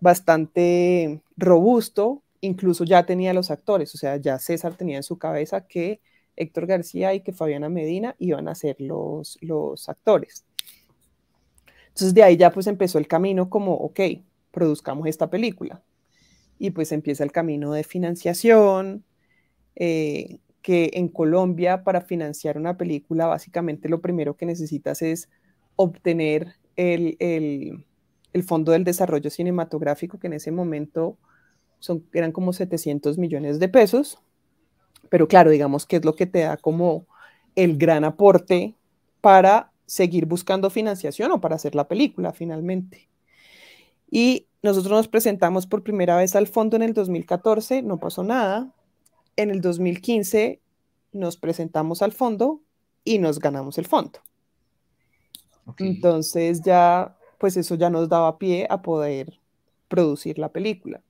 bastante 0.00 1.22
robusto. 1.36 2.22
Incluso 2.40 2.84
ya 2.84 3.06
tenía 3.06 3.32
los 3.32 3.50
actores, 3.50 3.94
o 3.94 3.98
sea, 3.98 4.16
ya 4.18 4.38
César 4.38 4.74
tenía 4.74 4.98
en 4.98 5.02
su 5.02 5.18
cabeza 5.18 5.66
que 5.66 6.00
Héctor 6.36 6.66
García 6.66 7.14
y 7.14 7.20
que 7.20 7.32
Fabiana 7.32 7.68
Medina 7.68 8.14
iban 8.18 8.46
a 8.46 8.54
ser 8.54 8.76
los, 8.78 9.38
los 9.40 9.88
actores. 9.88 10.44
Entonces 11.88 12.12
de 12.12 12.22
ahí 12.22 12.36
ya 12.36 12.52
pues 12.52 12.66
empezó 12.66 12.98
el 12.98 13.08
camino 13.08 13.48
como, 13.48 13.74
ok, 13.74 14.00
produzcamos 14.50 15.06
esta 15.06 15.30
película. 15.30 15.82
Y 16.58 16.70
pues 16.70 16.92
empieza 16.92 17.24
el 17.24 17.32
camino 17.32 17.72
de 17.72 17.84
financiación, 17.84 19.04
eh, 19.74 20.38
que 20.62 20.90
en 20.94 21.08
Colombia 21.08 21.84
para 21.84 22.00
financiar 22.00 22.58
una 22.58 22.76
película 22.76 23.26
básicamente 23.26 23.88
lo 23.88 24.00
primero 24.00 24.36
que 24.36 24.46
necesitas 24.46 25.00
es 25.00 25.28
obtener 25.76 26.54
el, 26.74 27.16
el, 27.20 28.42
Fondo 28.42 28.72
del 28.72 28.84
Desarrollo 28.84 29.30
Cinematográfico, 29.30 30.18
que 30.18 30.26
en 30.26 30.34
ese 30.34 30.50
momento 30.50 31.16
son, 31.78 32.04
eran 32.12 32.32
como 32.32 32.52
700 32.52 33.16
millones 33.16 33.60
de 33.60 33.68
pesos. 33.68 34.18
Pero 35.08 35.28
claro, 35.28 35.50
digamos 35.50 35.86
que 35.86 35.96
es 35.96 36.04
lo 36.04 36.16
que 36.16 36.26
te 36.26 36.40
da 36.40 36.56
como 36.56 37.06
el 37.54 37.78
gran 37.78 38.04
aporte 38.04 38.74
para 39.20 39.72
seguir 39.86 40.26
buscando 40.26 40.68
financiación 40.68 41.30
o 41.32 41.40
para 41.40 41.54
hacer 41.54 41.74
la 41.74 41.88
película 41.88 42.32
finalmente. 42.32 43.08
Y 44.10 44.45
nosotros 44.62 44.92
nos 44.92 45.08
presentamos 45.08 45.66
por 45.66 45.82
primera 45.82 46.16
vez 46.16 46.34
al 46.34 46.46
fondo 46.46 46.76
en 46.76 46.82
el 46.82 46.94
2014, 46.94 47.82
no 47.82 47.98
pasó 47.98 48.22
nada. 48.22 48.72
En 49.36 49.50
el 49.50 49.60
2015 49.60 50.60
nos 51.12 51.36
presentamos 51.36 52.02
al 52.02 52.12
fondo 52.12 52.60
y 53.04 53.18
nos 53.18 53.38
ganamos 53.38 53.78
el 53.78 53.86
fondo. 53.86 54.20
Entonces 55.78 56.62
ya, 56.62 57.16
pues 57.38 57.56
eso 57.56 57.74
ya 57.74 57.90
nos 57.90 58.08
daba 58.08 58.38
pie 58.38 58.66
a 58.70 58.82
poder 58.82 59.38
producir 59.88 60.38
la 60.38 60.50
película. 60.50 61.02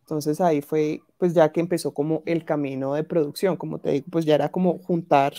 Entonces 0.00 0.40
ahí 0.40 0.60
fue, 0.60 1.00
pues 1.18 1.32
ya 1.32 1.50
que 1.50 1.60
empezó 1.60 1.94
como 1.94 2.22
el 2.26 2.44
camino 2.44 2.94
de 2.94 3.04
producción, 3.04 3.56
como 3.56 3.78
te 3.78 3.92
digo, 3.92 4.06
pues 4.10 4.24
ya 4.24 4.34
era 4.34 4.50
como 4.50 4.78
juntar 4.78 5.32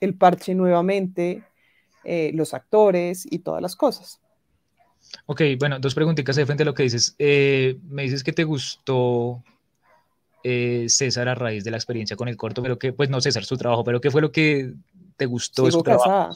el 0.00 0.16
parche 0.16 0.54
nuevamente, 0.54 1.44
eh, 2.04 2.32
los 2.34 2.54
actores 2.54 3.26
y 3.30 3.40
todas 3.40 3.62
las 3.62 3.76
cosas. 3.76 4.20
Ok, 5.26 5.42
bueno, 5.58 5.78
dos 5.78 5.94
preguntitas 5.94 6.36
de 6.36 6.46
frente 6.46 6.62
a 6.62 6.66
lo 6.66 6.74
que 6.74 6.84
dices. 6.84 7.14
Eh, 7.18 7.78
me 7.88 8.02
dices 8.02 8.24
que 8.24 8.32
te 8.32 8.44
gustó 8.44 9.42
eh, 10.42 10.86
César 10.88 11.28
a 11.28 11.34
raíz 11.34 11.64
de 11.64 11.70
la 11.70 11.76
experiencia 11.76 12.16
con 12.16 12.28
el 12.28 12.36
corto, 12.36 12.62
pero 12.62 12.78
que, 12.78 12.92
pues 12.92 13.10
no 13.10 13.20
César, 13.20 13.44
su 13.44 13.56
trabajo, 13.56 13.84
pero 13.84 14.00
¿qué 14.00 14.10
fue 14.10 14.22
lo 14.22 14.32
que 14.32 14.72
te 15.16 15.26
gustó 15.26 15.66
de 15.66 15.72
su 15.72 15.82
trabajo? 15.82 16.34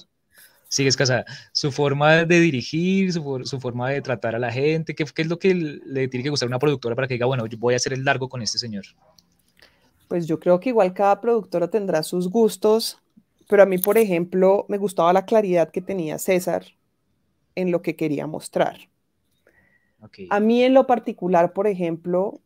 sigues 0.75 0.97
casada. 0.97 1.25
Su 1.53 1.71
forma 1.71 2.25
de 2.25 2.41
dirigir, 2.41 3.13
su, 3.13 3.61
forma 3.61 3.91
de 3.91 4.03
tratar 4.03 4.35
a 4.35 4.41
la 4.41 4.51
gente, 4.51 4.95
¿qué, 4.97 5.05
es 5.05 5.27
lo 5.29 5.39
que 5.39 5.55
le 5.55 6.09
tiene 6.09 6.25
que 6.25 6.31
gustar 6.31 6.49
a 6.49 6.51
una 6.51 6.59
productora 6.59 6.97
para 6.97 7.07
que 7.07 7.15
diga, 7.15 7.27
bueno, 7.27 7.47
yo 7.47 7.57
voy 7.59 7.75
a 7.75 7.77
hacer 7.77 7.93
el 7.93 8.05
largo 8.05 8.29
con 8.29 8.43
este 8.43 8.59
señor? 8.59 8.85
Pues 10.09 10.27
yo 10.27 10.41
creo 10.41 10.59
que 10.59 10.71
igual 10.71 10.93
cada 10.93 11.21
productora 11.21 11.69
tendrá 11.69 12.03
sus 12.03 12.29
gustos, 12.29 12.99
pero 13.49 13.63
a 13.63 13.67
mí, 13.67 13.79
por 13.79 13.99
ejemplo, 13.99 14.67
me 14.69 14.79
gustaba 14.79 15.13
la 15.13 15.25
claridad 15.25 15.71
que 15.71 15.81
tenía 15.81 16.19
César 16.19 16.65
en 17.55 17.71
lo 17.71 17.83
que 17.83 17.97
quería 17.97 18.27
mostrar. 18.27 18.89
A 20.31 20.41
mí 20.41 20.63
en 20.63 20.75
lo 20.75 20.87
particular, 20.87 21.53
por 21.53 21.67
ejemplo, 21.67 22.41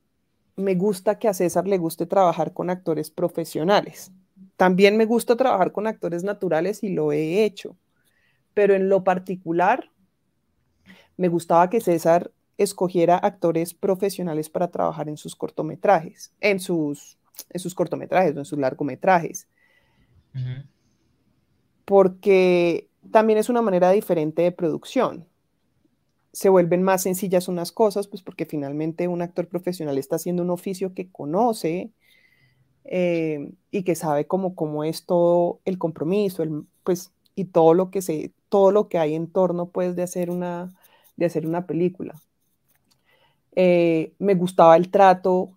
me 0.57 0.75
gusta 0.75 1.19
que 1.19 1.29
a 1.29 1.35
César 1.35 1.67
le 1.67 1.79
guste 1.79 2.07
trabajar 2.07 2.53
con 2.53 2.71
actores 2.71 3.11
profesionales. 3.11 4.13
También 4.57 4.97
me 4.97 5.07
gusta 5.07 5.37
trabajar 5.37 5.73
con 5.73 5.87
actores 5.87 6.23
naturales 6.23 6.83
y 6.85 6.91
lo 6.91 7.13
he 7.13 7.45
hecho 7.45 7.77
pero 8.59 8.75
en 8.75 8.89
lo 8.89 9.05
particular 9.05 9.89
me 11.17 11.29
gustaba 11.29 11.71
que 11.71 11.81
César 11.81 12.33
escogiera 12.57 13.17
actores 13.17 13.73
profesionales 13.73 14.51
para 14.51 14.73
trabajar 14.73 15.09
en 15.09 15.17
sus 15.17 15.37
cortometrajes, 15.37 16.33
en 16.41 16.59
sus, 16.59 17.19
en 17.51 17.61
sus 17.61 17.73
cortometrajes 17.73 18.35
o 18.35 18.41
en 18.41 18.45
sus 18.45 18.59
largometrajes. 18.59 19.47
Porque 21.85 22.88
también 23.11 23.39
es 23.39 23.49
una 23.49 23.63
manera 23.63 23.91
diferente 23.91 24.43
de 24.43 24.53
producción. 24.53 25.27
Se 26.33 26.49
vuelven 26.49 26.83
más 26.83 27.03
sencillas 27.03 27.49
unas 27.49 27.73
cosas, 27.73 28.07
pues 28.07 28.23
porque 28.23 28.47
finalmente 28.47 29.09
un 29.09 29.23
actor 29.23 29.49
profesional 29.49 29.99
está 29.99 30.17
haciendo 30.17 30.43
un 30.43 30.51
oficio 30.51 30.95
que 30.95 31.11
conoce 31.11 31.91
eh, 32.85 33.53
y 33.71 33.83
que 33.83 33.95
sabe 33.95 34.27
cómo, 34.27 34.55
cómo 34.55 34.85
es 34.85 35.05
todo 35.05 35.61
el 35.65 35.79
compromiso, 35.79 36.45
pues, 36.85 37.13
y 37.35 37.47
todo 37.47 37.75
lo 37.75 37.91
que 37.91 38.03
se, 38.03 38.33
todo 38.49 38.71
lo 38.71 38.89
que 38.89 38.99
hay 38.99 39.15
en 39.15 39.31
torno 39.31 39.69
pues 39.71 39.95
de 39.95 40.03
hacer 40.03 40.31
una, 40.31 40.75
de 41.17 41.27
hacer 41.27 41.47
una 41.47 41.67
película. 41.67 42.15
Eh, 43.55 44.13
me 44.19 44.35
gustaba 44.35 44.77
el 44.77 44.91
trato 44.91 45.51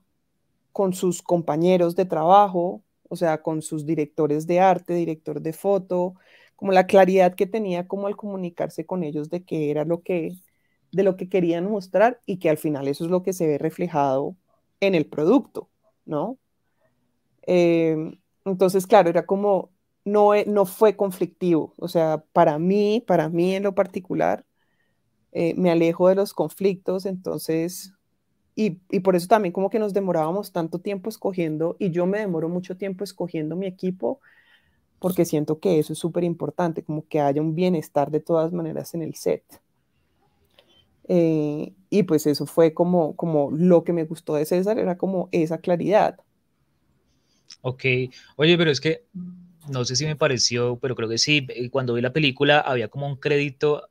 con 0.71 0.93
sus 0.93 1.21
compañeros 1.21 1.95
de 1.95 2.05
trabajo, 2.05 2.81
o 3.09 3.15
sea, 3.15 3.41
con 3.41 3.61
sus 3.61 3.85
directores 3.85 4.47
de 4.47 4.59
arte, 4.59 4.93
director 4.93 5.41
de 5.41 5.53
foto, 5.53 6.15
como 6.61 6.73
la 6.73 6.85
claridad 6.85 7.33
que 7.33 7.47
tenía 7.47 7.87
como 7.87 8.05
al 8.05 8.15
comunicarse 8.15 8.85
con 8.85 9.03
ellos 9.03 9.31
de 9.31 9.43
qué 9.43 9.71
era 9.71 9.83
lo 9.83 10.03
que, 10.03 10.37
de 10.91 11.01
lo 11.01 11.17
que 11.17 11.27
querían 11.27 11.67
mostrar 11.67 12.21
y 12.27 12.37
que 12.37 12.51
al 12.51 12.59
final 12.59 12.87
eso 12.87 13.03
es 13.03 13.09
lo 13.09 13.23
que 13.23 13.33
se 13.33 13.47
ve 13.47 13.57
reflejado 13.57 14.35
en 14.79 14.93
el 14.93 15.07
producto, 15.07 15.69
¿no? 16.05 16.37
Eh, 17.47 18.15
entonces, 18.45 18.85
claro, 18.85 19.09
era 19.09 19.25
como 19.25 19.71
no, 20.05 20.35
e, 20.35 20.45
no 20.45 20.67
fue 20.67 20.95
conflictivo. 20.95 21.73
O 21.77 21.87
sea, 21.87 22.23
para 22.31 22.59
mí, 22.59 23.03
para 23.07 23.27
mí 23.27 23.55
en 23.55 23.63
lo 23.63 23.73
particular, 23.73 24.45
eh, 25.31 25.55
me 25.57 25.71
alejo 25.71 26.09
de 26.09 26.15
los 26.15 26.31
conflictos, 26.31 27.07
entonces, 27.07 27.91
y, 28.53 28.69
por 28.99 29.15
eso 29.15 29.27
también 29.27 29.51
como 29.51 29.71
que 29.71 29.79
nos 29.79 29.93
demorábamos 29.93 30.51
tanto 30.51 30.77
tiempo 30.77 31.09
escogiendo, 31.09 31.75
y 31.79 31.89
yo 31.89 32.05
me 32.05 32.19
demoro 32.19 32.49
mucho 32.49 32.77
tiempo 32.77 33.03
escogiendo 33.03 33.55
mi 33.55 33.65
equipo, 33.65 34.19
porque 35.01 35.25
siento 35.25 35.59
que 35.59 35.79
eso 35.79 35.93
es 35.93 35.99
súper 35.99 36.23
importante, 36.23 36.83
como 36.83 37.07
que 37.07 37.19
haya 37.19 37.41
un 37.41 37.55
bienestar 37.55 38.11
de 38.11 38.19
todas 38.19 38.53
maneras 38.53 38.93
en 38.93 39.01
el 39.01 39.15
set. 39.15 39.43
Eh, 41.07 41.73
y 41.89 42.03
pues 42.03 42.27
eso 42.27 42.45
fue 42.45 42.75
como, 42.75 43.15
como 43.15 43.49
lo 43.51 43.83
que 43.83 43.93
me 43.93 44.05
gustó 44.05 44.35
de 44.35 44.45
César, 44.45 44.77
era 44.77 44.99
como 44.99 45.27
esa 45.31 45.57
claridad. 45.57 46.19
Ok, 47.61 47.83
oye, 48.35 48.55
pero 48.59 48.69
es 48.69 48.79
que 48.79 49.05
no 49.67 49.85
sé 49.85 49.95
si 49.95 50.05
me 50.05 50.15
pareció, 50.15 50.77
pero 50.77 50.95
creo 50.95 51.09
que 51.09 51.17
sí, 51.17 51.47
eh, 51.49 51.71
cuando 51.71 51.95
vi 51.95 52.01
la 52.01 52.13
película 52.13 52.59
había 52.59 52.87
como 52.87 53.07
un 53.07 53.15
crédito 53.15 53.89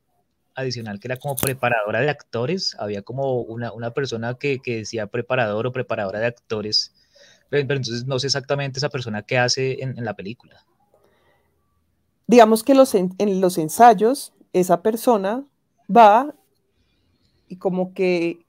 adicional 0.55 1.01
que 1.01 1.09
era 1.09 1.17
como 1.17 1.35
preparadora 1.35 1.99
de 1.99 2.09
actores, 2.09 2.73
había 2.79 3.01
como 3.01 3.41
una, 3.41 3.91
persona 3.93 4.35
que, 4.35 4.61
decía 4.63 5.07
preparador 5.07 5.67
o 5.67 5.73
preparadora 5.73 6.21
de 6.21 6.27
actores, 6.27 6.93
pero, 7.49 7.63
entonces 7.63 8.05
no 8.05 8.17
sé 8.17 8.27
exactamente 8.27 8.79
esa 8.79 8.87
persona 8.87 9.23
qué 9.23 9.37
hace 9.37 9.83
en, 9.83 10.05
la 10.05 10.15
película. 10.15 10.65
Digamos 12.31 12.63
que 12.63 12.75
los, 12.75 12.95
en, 12.95 13.13
en 13.17 13.41
los 13.41 13.57
ensayos 13.57 14.31
esa 14.53 14.81
persona 14.81 15.45
va 15.93 16.33
y 17.49 17.57
como 17.57 17.93
que 17.93 18.45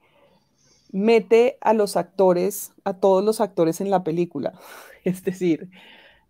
mete 0.93 1.59
a 1.61 1.73
los 1.73 1.97
actores, 1.97 2.71
a 2.85 2.95
todos 2.95 3.25
los 3.25 3.41
actores 3.41 3.81
en 3.81 3.91
la 3.91 4.05
película. 4.05 4.53
Es 5.05 5.25
decir, 5.25 5.69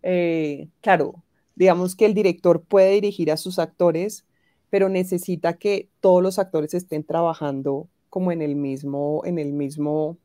eh, 0.01 0.67
claro, 0.81 1.23
digamos 1.53 1.95
que 1.95 2.07
el 2.07 2.15
director 2.15 2.63
puede 2.63 2.93
dirigir 2.93 3.31
a 3.31 3.37
sus 3.37 3.59
actores, 3.59 4.25
pero 4.71 4.89
necesita 4.89 5.53
que 5.53 5.89
todos 5.99 6.23
los 6.23 6.39
actores 6.39 6.73
estén 6.73 7.03
trabajando 7.03 7.87
como 8.09 8.31
en 8.31 8.41
el 8.41 8.55
mismo, 8.55 9.21
en 9.25 9.37
el 9.37 9.53
mismo, 9.53 10.17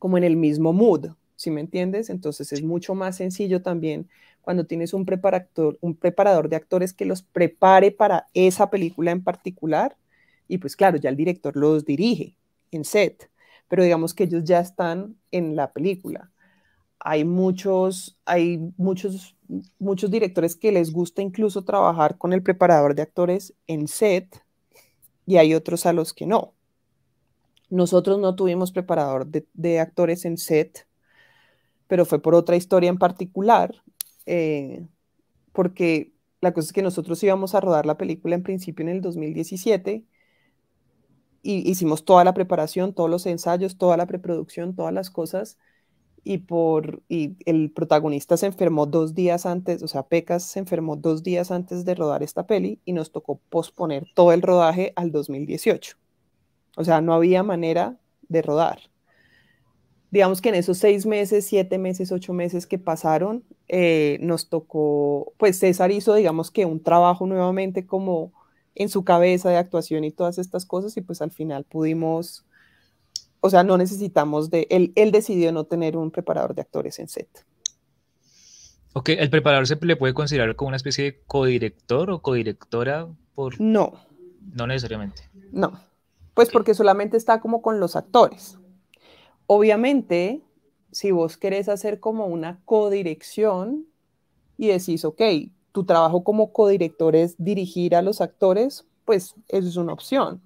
como 0.00 0.18
en 0.18 0.24
el 0.24 0.36
mismo 0.36 0.72
mood. 0.72 1.10
¿sí 1.40 1.50
me 1.50 1.62
entiendes? 1.62 2.10
Entonces 2.10 2.52
es 2.52 2.62
mucho 2.62 2.94
más 2.94 3.16
sencillo 3.16 3.62
también 3.62 4.10
cuando 4.42 4.64
tienes 4.64 4.94
un 4.94 5.04
preparador, 5.04 5.78
un 5.80 5.94
preparador 5.94 6.48
de 6.48 6.56
actores 6.56 6.92
que 6.92 7.04
los 7.04 7.22
prepare 7.22 7.90
para 7.90 8.26
esa 8.34 8.70
película 8.70 9.10
en 9.10 9.22
particular. 9.22 9.96
Y 10.48 10.58
pues 10.58 10.76
claro, 10.76 10.96
ya 10.96 11.10
el 11.10 11.16
director 11.16 11.56
los 11.56 11.84
dirige 11.84 12.34
en 12.70 12.84
set, 12.84 13.30
pero 13.68 13.84
digamos 13.84 14.14
que 14.14 14.24
ellos 14.24 14.44
ya 14.44 14.60
están 14.60 15.16
en 15.30 15.56
la 15.56 15.72
película. 15.72 16.30
Hay 16.98 17.24
muchos, 17.24 18.18
hay 18.24 18.72
muchos, 18.76 19.36
muchos 19.78 20.10
directores 20.10 20.56
que 20.56 20.72
les 20.72 20.92
gusta 20.92 21.22
incluso 21.22 21.62
trabajar 21.62 22.18
con 22.18 22.32
el 22.32 22.42
preparador 22.42 22.94
de 22.94 23.02
actores 23.02 23.54
en 23.66 23.88
set 23.88 24.42
y 25.26 25.36
hay 25.36 25.54
otros 25.54 25.86
a 25.86 25.92
los 25.92 26.12
que 26.12 26.26
no. 26.26 26.52
Nosotros 27.70 28.18
no 28.18 28.34
tuvimos 28.34 28.72
preparador 28.72 29.26
de, 29.26 29.46
de 29.54 29.78
actores 29.78 30.24
en 30.24 30.36
set, 30.36 30.86
pero 31.86 32.04
fue 32.04 32.20
por 32.20 32.34
otra 32.34 32.56
historia 32.56 32.90
en 32.90 32.98
particular 32.98 33.80
eh, 34.26 34.86
porque 35.52 36.12
la 36.40 36.52
cosa 36.52 36.66
es 36.66 36.72
que 36.72 36.82
nosotros 36.82 37.22
íbamos 37.22 37.54
a 37.54 37.60
rodar 37.60 37.86
la 37.86 37.98
película 37.98 38.34
en 38.34 38.42
principio 38.42 38.82
en 38.84 38.90
el 38.90 39.00
2017 39.02 40.04
y 41.42 41.70
hicimos 41.70 42.04
toda 42.04 42.24
la 42.24 42.34
preparación, 42.34 42.94
todos 42.94 43.10
los 43.10 43.26
ensayos, 43.26 43.78
toda 43.78 43.96
la 43.96 44.06
preproducción, 44.06 44.74
todas 44.74 44.92
las 44.92 45.10
cosas 45.10 45.58
y 46.22 46.38
por 46.38 47.02
y 47.08 47.36
el 47.46 47.70
protagonista 47.72 48.36
se 48.36 48.46
enfermó 48.46 48.86
dos 48.86 49.14
días 49.14 49.46
antes, 49.46 49.82
o 49.82 49.88
sea, 49.88 50.04
Pecas 50.04 50.42
se 50.44 50.58
enfermó 50.58 50.96
dos 50.96 51.22
días 51.22 51.50
antes 51.50 51.84
de 51.84 51.94
rodar 51.94 52.22
esta 52.22 52.46
peli 52.46 52.80
y 52.84 52.92
nos 52.92 53.10
tocó 53.12 53.40
posponer 53.48 54.06
todo 54.14 54.32
el 54.32 54.42
rodaje 54.42 54.92
al 54.96 55.12
2018. 55.12 55.96
O 56.76 56.84
sea, 56.84 57.00
no 57.00 57.14
había 57.14 57.42
manera 57.42 57.98
de 58.28 58.42
rodar 58.42 58.89
digamos 60.10 60.40
que 60.40 60.48
en 60.48 60.56
esos 60.56 60.78
seis 60.78 61.06
meses, 61.06 61.46
siete 61.46 61.78
meses, 61.78 62.12
ocho 62.12 62.32
meses 62.32 62.66
que 62.66 62.78
pasaron, 62.78 63.44
eh, 63.68 64.18
nos 64.20 64.48
tocó, 64.48 65.32
pues 65.36 65.58
César 65.58 65.90
hizo, 65.90 66.14
digamos 66.14 66.50
que 66.50 66.66
un 66.66 66.82
trabajo 66.82 67.26
nuevamente 67.26 67.86
como 67.86 68.32
en 68.74 68.88
su 68.88 69.04
cabeza 69.04 69.50
de 69.50 69.56
actuación 69.56 70.04
y 70.04 70.10
todas 70.10 70.38
estas 70.38 70.66
cosas 70.66 70.96
y 70.96 71.00
pues 71.00 71.22
al 71.22 71.30
final 71.30 71.64
pudimos, 71.64 72.44
o 73.40 73.50
sea, 73.50 73.62
no 73.62 73.78
necesitamos 73.78 74.50
de, 74.50 74.66
él, 74.70 74.92
él 74.96 75.12
decidió 75.12 75.52
no 75.52 75.64
tener 75.64 75.96
un 75.96 76.10
preparador 76.10 76.54
de 76.54 76.62
actores 76.62 76.98
en 76.98 77.08
set. 77.08 77.46
Ok, 78.92 79.10
¿el 79.10 79.30
preparador 79.30 79.68
se 79.68 79.76
le 79.76 79.94
puede 79.94 80.14
considerar 80.14 80.56
como 80.56 80.68
una 80.68 80.76
especie 80.76 81.04
de 81.04 81.20
codirector 81.26 82.10
o 82.10 82.22
codirectora 82.22 83.08
por...? 83.34 83.60
No. 83.60 83.92
No 84.52 84.66
necesariamente. 84.66 85.30
No, 85.52 85.78
pues 86.34 86.50
porque 86.50 86.74
solamente 86.74 87.16
está 87.16 87.40
como 87.40 87.62
con 87.62 87.78
los 87.78 87.94
actores. 87.94 88.59
Obviamente, 89.52 90.42
si 90.92 91.10
vos 91.10 91.36
querés 91.36 91.68
hacer 91.68 91.98
como 91.98 92.26
una 92.26 92.60
codirección 92.64 93.84
y 94.56 94.68
decís, 94.68 95.04
ok, 95.04 95.20
tu 95.72 95.82
trabajo 95.84 96.22
como 96.22 96.52
codirector 96.52 97.16
es 97.16 97.34
dirigir 97.36 97.96
a 97.96 98.02
los 98.02 98.20
actores, 98.20 98.86
pues 99.04 99.34
eso 99.48 99.66
es 99.66 99.74
una 99.74 99.92
opción, 99.92 100.40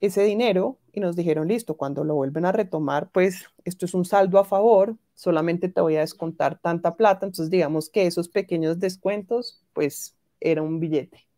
ese 0.00 0.22
dinero 0.22 0.78
y 0.92 1.00
nos 1.00 1.16
dijeron, 1.16 1.48
listo, 1.48 1.76
cuando 1.76 2.04
lo 2.04 2.14
vuelven 2.14 2.44
a 2.46 2.52
retomar, 2.52 3.10
pues 3.12 3.46
esto 3.64 3.84
es 3.84 3.94
un 3.94 4.04
saldo 4.04 4.38
a 4.38 4.44
favor, 4.44 4.96
solamente 5.14 5.68
te 5.68 5.80
voy 5.80 5.96
a 5.96 6.00
descontar 6.00 6.58
tanta 6.60 6.96
plata, 6.96 7.26
entonces 7.26 7.50
digamos 7.50 7.90
que 7.90 8.06
esos 8.06 8.28
pequeños 8.28 8.78
descuentos, 8.78 9.62
pues 9.76 10.16
era 10.40 10.62
un 10.62 10.80
billete. 10.80 11.28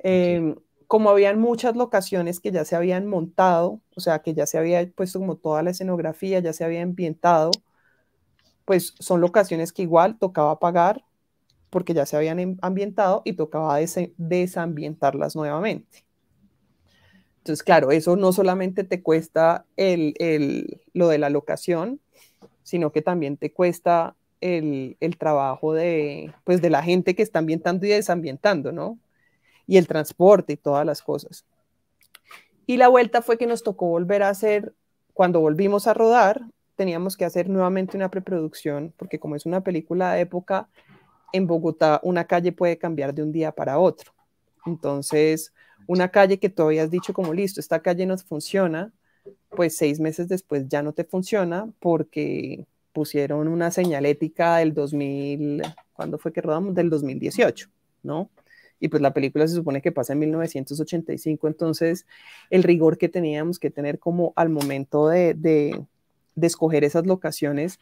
Em, 0.00 0.56
como 0.88 1.10
habían 1.10 1.38
muchas 1.38 1.76
locaciones 1.76 2.40
que 2.40 2.50
ya 2.50 2.64
se 2.64 2.74
habían 2.74 3.06
montado, 3.06 3.80
o 3.96 4.00
sea, 4.00 4.18
que 4.18 4.34
ya 4.34 4.46
se 4.46 4.58
había 4.58 4.84
puesto 4.90 5.20
como 5.20 5.36
toda 5.36 5.62
la 5.62 5.70
escenografía, 5.70 6.40
ya 6.40 6.52
se 6.52 6.64
había 6.64 6.82
ambientado, 6.82 7.52
pues 8.64 8.94
son 8.98 9.20
locaciones 9.20 9.72
que 9.72 9.82
igual 9.82 10.18
tocaba 10.18 10.58
pagar 10.58 11.04
porque 11.70 11.94
ya 11.94 12.04
se 12.04 12.16
habían 12.16 12.58
ambientado 12.62 13.22
y 13.24 13.34
tocaba 13.34 13.78
desambientarlas 14.18 15.36
nuevamente. 15.36 16.04
Entonces, 17.38 17.62
claro, 17.62 17.92
eso 17.92 18.16
no 18.16 18.32
solamente 18.32 18.82
te 18.82 19.02
cuesta 19.02 19.66
el, 19.76 20.82
lo 20.94 21.06
de 21.06 21.18
la 21.18 21.30
locación, 21.30 22.00
sino 22.64 22.90
que 22.90 23.02
también 23.02 23.36
te 23.36 23.52
cuesta 23.52 24.16
el, 24.42 25.16
trabajo 25.18 25.72
de, 25.72 26.32
pues, 26.44 26.60
de 26.60 26.70
la 26.70 26.82
gente 26.82 27.14
que 27.14 27.22
está 27.22 27.38
ambientando 27.38 27.86
y 27.86 27.90
desambientando, 27.90 28.72
¿no? 28.72 28.98
Y 29.66 29.76
el 29.76 29.86
transporte 29.86 30.54
y 30.54 30.56
todas 30.56 30.84
las 30.84 31.00
cosas. 31.00 31.44
Y 32.66 32.76
la 32.76 32.88
vuelta 32.88 33.22
fue 33.22 33.38
que 33.38 33.46
nos 33.46 33.62
tocó 33.62 33.86
volver 33.86 34.22
a 34.22 34.28
hacer, 34.28 34.74
cuando 35.14 35.40
volvimos 35.40 35.86
a 35.86 35.94
rodar, 35.94 36.42
teníamos 36.74 37.16
que 37.16 37.24
hacer 37.24 37.48
nuevamente 37.48 37.96
una 37.96 38.10
preproducción, 38.10 38.92
porque 38.96 39.18
como 39.18 39.36
es 39.36 39.46
una 39.46 39.62
película 39.62 40.12
de 40.12 40.22
época, 40.22 40.68
en 41.32 41.46
Bogotá 41.46 42.00
una 42.02 42.26
calle 42.26 42.52
puede 42.52 42.78
cambiar 42.78 43.14
de 43.14 43.22
un 43.22 43.32
día 43.32 43.52
para 43.52 43.78
otro. 43.78 44.12
Entonces, 44.66 45.52
una 45.86 46.10
calle 46.10 46.38
que 46.38 46.48
tú 46.48 46.62
habías 46.62 46.90
dicho 46.90 47.12
como 47.12 47.32
listo, 47.32 47.60
esta 47.60 47.80
calle 47.80 48.06
no 48.06 48.16
funciona, 48.18 48.92
pues 49.50 49.76
seis 49.76 50.00
meses 50.00 50.28
después 50.28 50.68
ya 50.68 50.82
no 50.82 50.92
te 50.92 51.04
funciona 51.04 51.68
porque 51.78 52.66
pusieron 52.92 53.48
una 53.48 53.70
señalética 53.70 54.58
del 54.58 54.74
2000, 54.74 55.62
¿cuándo 55.92 56.18
fue 56.18 56.32
que 56.32 56.40
rodamos? 56.40 56.74
Del 56.74 56.90
2018, 56.90 57.68
¿no? 58.02 58.30
Y 58.78 58.88
pues 58.88 59.00
la 59.00 59.14
película 59.14 59.46
se 59.46 59.54
supone 59.54 59.80
que 59.80 59.92
pasa 59.92 60.12
en 60.12 60.18
1985, 60.20 61.46
entonces 61.46 62.06
el 62.50 62.62
rigor 62.64 62.98
que 62.98 63.08
teníamos 63.08 63.58
que 63.58 63.70
tener 63.70 63.98
como 63.98 64.32
al 64.34 64.48
momento 64.48 65.08
de, 65.08 65.34
de, 65.34 65.84
de 66.34 66.46
escoger 66.46 66.82
esas 66.82 67.06
locaciones, 67.06 67.78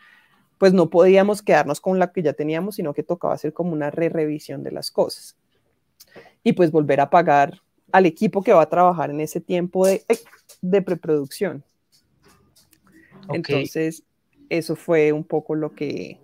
pues 0.58 0.74
no 0.74 0.90
podíamos 0.90 1.40
quedarnos 1.40 1.80
con 1.80 1.98
la 1.98 2.12
que 2.12 2.22
ya 2.22 2.34
teníamos, 2.34 2.74
sino 2.74 2.92
que 2.92 3.02
tocaba 3.02 3.32
hacer 3.32 3.54
como 3.54 3.72
una 3.72 3.90
re-revisión 3.90 4.62
de 4.62 4.72
las 4.72 4.90
cosas. 4.90 5.38
Y 6.42 6.52
pues 6.52 6.70
volver 6.70 7.00
a 7.00 7.08
pagar 7.08 7.62
al 7.92 8.04
equipo 8.04 8.42
que 8.42 8.52
va 8.52 8.62
a 8.62 8.68
trabajar 8.68 9.10
en 9.10 9.20
ese 9.20 9.40
tiempo 9.40 9.86
de, 9.86 10.04
de 10.60 10.82
preproducción. 10.82 11.64
Entonces, 13.32 14.02
eso 14.50 14.76
fue 14.76 15.12
un 15.12 15.24
poco 15.24 15.54
lo 15.54 15.74
que, 15.74 16.18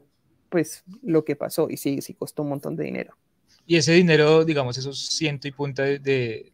pues, 0.51 0.85
lo 1.03 1.25
que 1.25 1.37
pasó 1.37 1.71
y 1.71 1.79
sí, 1.79 2.03
sí 2.03 2.13
costó 2.13 2.43
un 2.43 2.51
montón 2.51 2.77
de 2.77 2.85
dinero. 2.85 3.17
Y 3.67 3.77
ese 3.77 3.93
dinero, 3.93 4.45
digamos, 4.45 4.77
esos 4.77 4.99
ciento 4.99 5.49
y 5.49 5.53
punta 5.53 5.83
de, 5.83 6.53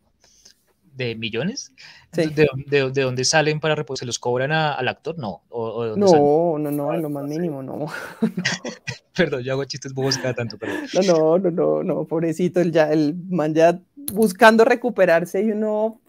de, 0.94 1.14
millones, 1.16 1.72
de, 2.12 2.48
de, 2.66 3.02
dónde 3.02 3.24
salen 3.24 3.60
para 3.60 3.74
reposar? 3.74 4.00
¿Se 4.00 4.06
los 4.06 4.18
cobran 4.18 4.52
al 4.52 4.88
actor? 4.88 5.18
No. 5.18 5.42
¿O, 5.48 5.96
no, 5.96 6.58
no, 6.58 6.70
no, 6.70 6.94
en 6.94 7.02
lo 7.02 7.10
más 7.10 7.24
mínimo, 7.24 7.62
no. 7.62 7.86
Perdón, 9.16 9.42
yo 9.42 9.52
hago 9.52 9.64
chistes 9.64 9.92
bobos 9.92 10.16
cada 10.16 10.34
tanto, 10.34 10.56
pero... 10.58 10.72
No, 10.94 11.38
no, 11.38 11.38
no, 11.38 11.50
no, 11.50 11.82
no, 11.82 12.04
pobrecito, 12.04 12.60
el, 12.60 12.72
ya, 12.72 12.90
el 12.90 13.14
man 13.28 13.54
ya 13.54 13.78
buscando 14.12 14.64
recuperarse 14.64 15.42
y 15.42 15.52
uno, 15.52 16.00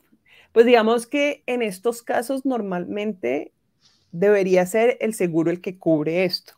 pues 0.51 0.65
digamos 0.65 1.05
que 1.05 1.43
en 1.45 1.61
estos 1.61 2.01
casos 2.01 2.45
normalmente 2.45 3.51
debería 4.13 4.65
ser 4.65 4.97
el 5.01 5.13
seguro 5.13 5.51
el 5.51 5.59
que 5.59 5.77
cubre 5.77 6.23
esto. 6.23 6.53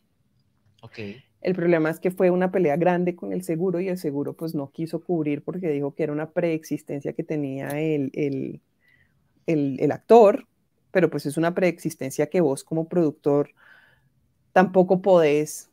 Okay. 0.82 1.24
El 1.42 1.56
problema 1.56 1.90
es 1.90 2.00
que 2.00 2.12
fue 2.12 2.30
una 2.30 2.52
pelea 2.52 2.76
grande 2.76 3.16
con 3.16 3.32
el 3.32 3.44
seguro 3.44 3.80
y 3.80 3.88
el 3.88 3.98
seguro 3.98 4.34
pues 4.34 4.54
no 4.54 4.72
quiso 4.72 5.04
cubrir 5.04 5.44
porque 5.44 5.70
dijo 5.70 5.96
que 5.96 6.04
era 6.04 6.12
una 6.12 6.32
preexistencia 6.32 7.14
que 7.14 7.24
tenía 7.24 7.70
el, 7.80 8.12
el, 8.14 9.80
el, 9.80 9.92
actor, 9.92 10.48
pero 10.92 11.10
pues 11.10 11.26
es 11.26 11.38
una 11.38 11.54
preexistencia 11.54 12.28
que 12.32 12.42
vos 12.42 12.64
como 12.64 12.88
productor 12.88 13.52
tampoco 14.54 15.02
podés 15.02 15.70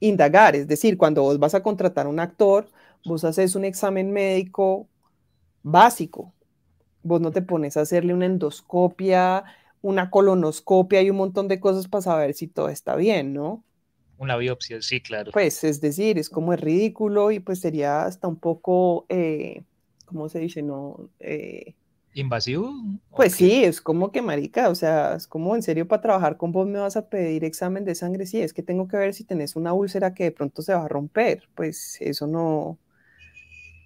indagar. 0.00 0.56
Es 0.56 0.66
decir, 0.66 0.98
cuando 0.98 1.22
vos 1.22 1.38
vas 1.38 1.54
a 1.54 1.62
contratar 1.62 2.06
a 2.06 2.08
un 2.08 2.20
actor, 2.20 2.68
vos 3.04 3.24
haces 3.24 3.54
un 3.54 3.64
examen 3.64 4.12
médico 4.12 4.88
básico. 5.62 6.34
Vos 7.02 7.20
no 7.20 7.30
te 7.30 7.42
pones 7.42 7.76
a 7.76 7.82
hacerle 7.82 8.12
una 8.12 8.26
endoscopia, 8.26 9.44
una 9.82 10.10
colonoscopia 10.10 11.02
y 11.02 11.10
un 11.10 11.16
montón 11.16 11.48
de 11.48 11.60
cosas 11.60 11.88
para 11.88 12.02
saber 12.02 12.34
si 12.34 12.46
todo 12.46 12.68
está 12.68 12.96
bien, 12.96 13.32
¿no? 13.32 13.64
Una 14.18 14.36
biopsia, 14.36 14.82
sí, 14.82 15.00
claro. 15.00 15.32
Pues 15.32 15.64
es 15.64 15.80
decir, 15.80 16.18
es 16.18 16.28
como 16.28 16.52
es 16.52 16.60
ridículo 16.60 17.30
y 17.30 17.40
pues 17.40 17.60
sería 17.60 18.04
hasta 18.04 18.28
un 18.28 18.36
poco, 18.36 19.06
eh, 19.08 19.62
¿cómo 20.04 20.28
se 20.28 20.40
dice? 20.40 20.62
No, 20.62 21.08
eh, 21.20 21.74
¿Invasivo? 22.12 22.74
Pues 23.10 23.34
sí, 23.34 23.64
es 23.64 23.80
como 23.80 24.10
que 24.10 24.20
marica, 24.20 24.68
o 24.68 24.74
sea, 24.74 25.14
es 25.14 25.28
como 25.28 25.54
en 25.54 25.62
serio 25.62 25.86
para 25.86 26.02
trabajar 26.02 26.36
con 26.36 26.50
vos 26.50 26.66
me 26.66 26.80
vas 26.80 26.96
a 26.96 27.08
pedir 27.08 27.44
examen 27.44 27.84
de 27.84 27.94
sangre, 27.94 28.26
sí, 28.26 28.40
es 28.40 28.52
que 28.52 28.62
tengo 28.62 28.88
que 28.88 28.96
ver 28.96 29.14
si 29.14 29.22
tenés 29.22 29.54
una 29.54 29.72
úlcera 29.72 30.12
que 30.12 30.24
de 30.24 30.32
pronto 30.32 30.60
se 30.62 30.74
va 30.74 30.84
a 30.84 30.88
romper, 30.88 31.48
pues 31.54 31.98
eso 32.00 32.26
no, 32.26 32.78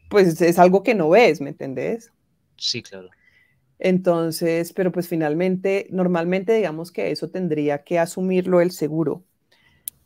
pues 0.09 0.41
es 0.41 0.59
algo 0.59 0.83
que 0.83 0.95
no 0.95 1.11
ves, 1.11 1.43
¿me 1.43 1.51
entendés? 1.51 2.13
Sí, 2.57 2.83
claro. 2.83 3.11
Entonces, 3.79 4.73
pero 4.73 4.93
pues 4.93 5.09
finalmente, 5.09 5.87
normalmente 5.91 6.55
digamos 6.55 6.93
que 6.93 7.11
eso 7.11 7.29
tendría 7.31 7.85
que 7.85 7.99
asumirlo 7.99 8.61
el 8.61 8.71
seguro. 8.71 9.25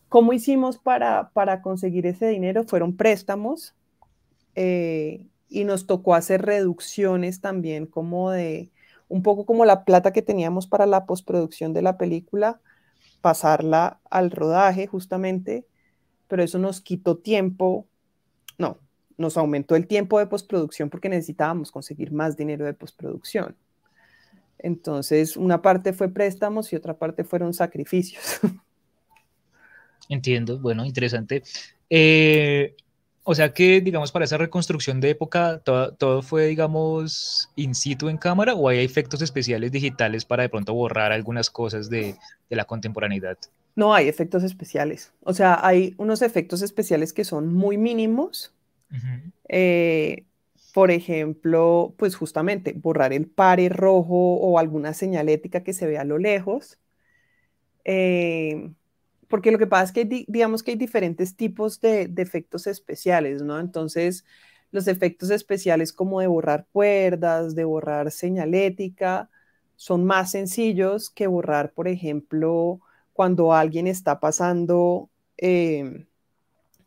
¿Cómo 0.09 0.33
hicimos 0.33 0.79
para, 0.79 1.31
para 1.31 1.61
conseguir 1.61 2.07
ese 2.07 2.29
dinero? 2.29 2.65
Fueron 2.65 2.97
préstamos 2.97 3.75
eh, 4.55 5.27
y 5.49 5.65
nos 5.65 5.87
tocó 5.87 6.15
hacer 6.15 6.43
reducciones 6.43 7.41
también 7.41 7.87
como 7.87 8.31
de 8.31 8.71
un 9.09 9.23
poco 9.23 9.47
como 9.47 9.65
la 9.65 9.85
plata 9.85 10.13
que 10.13 10.23
teníamos 10.23 10.67
para 10.67 10.87
la 10.87 11.07
postproducción 11.07 11.73
de 11.73 11.83
la 11.83 11.97
película, 11.97 12.61
pasarla 13.21 14.01
al 14.11 14.31
rodaje 14.31 14.87
justamente, 14.87 15.67
pero 16.27 16.43
eso 16.43 16.59
nos 16.59 16.81
quitó 16.81 17.19
tiempo, 17.19 17.87
no, 18.59 18.79
nos 19.19 19.37
aumentó 19.37 19.77
el 19.77 19.87
tiempo 19.87 20.19
de 20.19 20.27
postproducción 20.27 20.89
porque 20.89 21.09
necesitábamos 21.09 21.71
conseguir 21.71 22.13
más 22.13 22.37
dinero 22.37 22.65
de 22.65 22.73
postproducción. 22.73 23.57
Entonces, 24.59 25.37
una 25.37 25.61
parte 25.61 25.93
fue 25.93 26.09
préstamos 26.09 26.73
y 26.73 26.77
otra 26.77 26.95
parte 26.97 27.25
fueron 27.25 27.53
sacrificios. 27.53 28.41
Entiendo, 30.09 30.59
bueno, 30.59 30.85
interesante. 30.85 31.43
Eh, 31.91 32.75
o 33.31 33.35
sea 33.35 33.53
que, 33.53 33.83
digamos, 33.83 34.11
para 34.11 34.25
esa 34.25 34.39
reconstrucción 34.39 35.01
de 35.03 35.11
época, 35.11 35.61
todo, 35.63 36.23
fue, 36.23 36.47
digamos, 36.47 37.51
in 37.57 37.75
situ 37.75 38.09
en 38.09 38.17
cámara 38.17 38.55
o 38.55 38.71
hay 38.71 38.79
efectos 38.79 39.21
especiales 39.21 39.71
digitales 39.71 40.25
para 40.25 40.45
de 40.45 40.49
pronto 40.49 40.73
borrar 40.73 41.13
algunas 41.13 41.51
cosas 41.51 41.91
de, 41.91 42.17
la 42.49 42.65
contemporaneidad. 42.65 43.37
No 43.77 43.93
hay 43.93 44.09
efectos 44.09 44.45
especiales. 44.45 45.13
O 45.25 45.35
sea, 45.35 45.61
hay 45.63 45.95
unos 45.99 46.23
efectos 46.23 46.63
especiales 46.63 47.13
que 47.13 47.25
son 47.25 47.53
muy 47.53 47.77
mínimos. 47.77 48.55
Eh, 49.49 50.25
por 50.75 50.91
ejemplo, 50.91 51.95
pues 51.97 52.15
justamente 52.15 52.73
borrar 52.73 53.13
el 53.13 53.27
pare 53.27 53.69
rojo 53.69 54.35
o 54.37 54.59
alguna 54.59 54.95
señalética 54.95 55.65
que 55.65 55.73
se 55.73 55.87
vea 55.87 56.03
a 56.03 56.05
lo 56.05 56.19
lejos. 56.19 56.79
Eh, 57.85 58.71
porque 59.29 59.51
lo 59.51 59.59
que 59.59 59.67
pasa 59.67 59.85
es 59.85 59.93
que 59.93 60.27
digamos 60.29 60.63
que 60.63 60.73
hay 60.73 60.77
diferentes 60.77 61.37
tipos 61.37 61.81
de, 61.81 62.13
efectos 62.17 62.67
especiales, 62.67 63.43
¿no? 63.43 63.61
Entonces, 63.61 64.25
los 64.71 64.89
efectos 64.89 65.31
especiales 65.31 65.93
como 65.93 66.21
de 66.21 66.27
borrar 66.27 66.67
cuerdas, 66.73 67.55
de 67.55 67.65
borrar 67.65 68.11
señalética, 68.11 69.31
son 69.77 70.05
más 70.05 70.33
sencillos 70.33 71.11
que 71.11 71.27
borrar, 71.27 71.73
por 71.73 71.89
ejemplo, 71.89 72.81
cuando 73.13 73.53
alguien 73.55 73.87
está 73.87 74.21
pasando 74.21 75.11
em, 75.37 76.07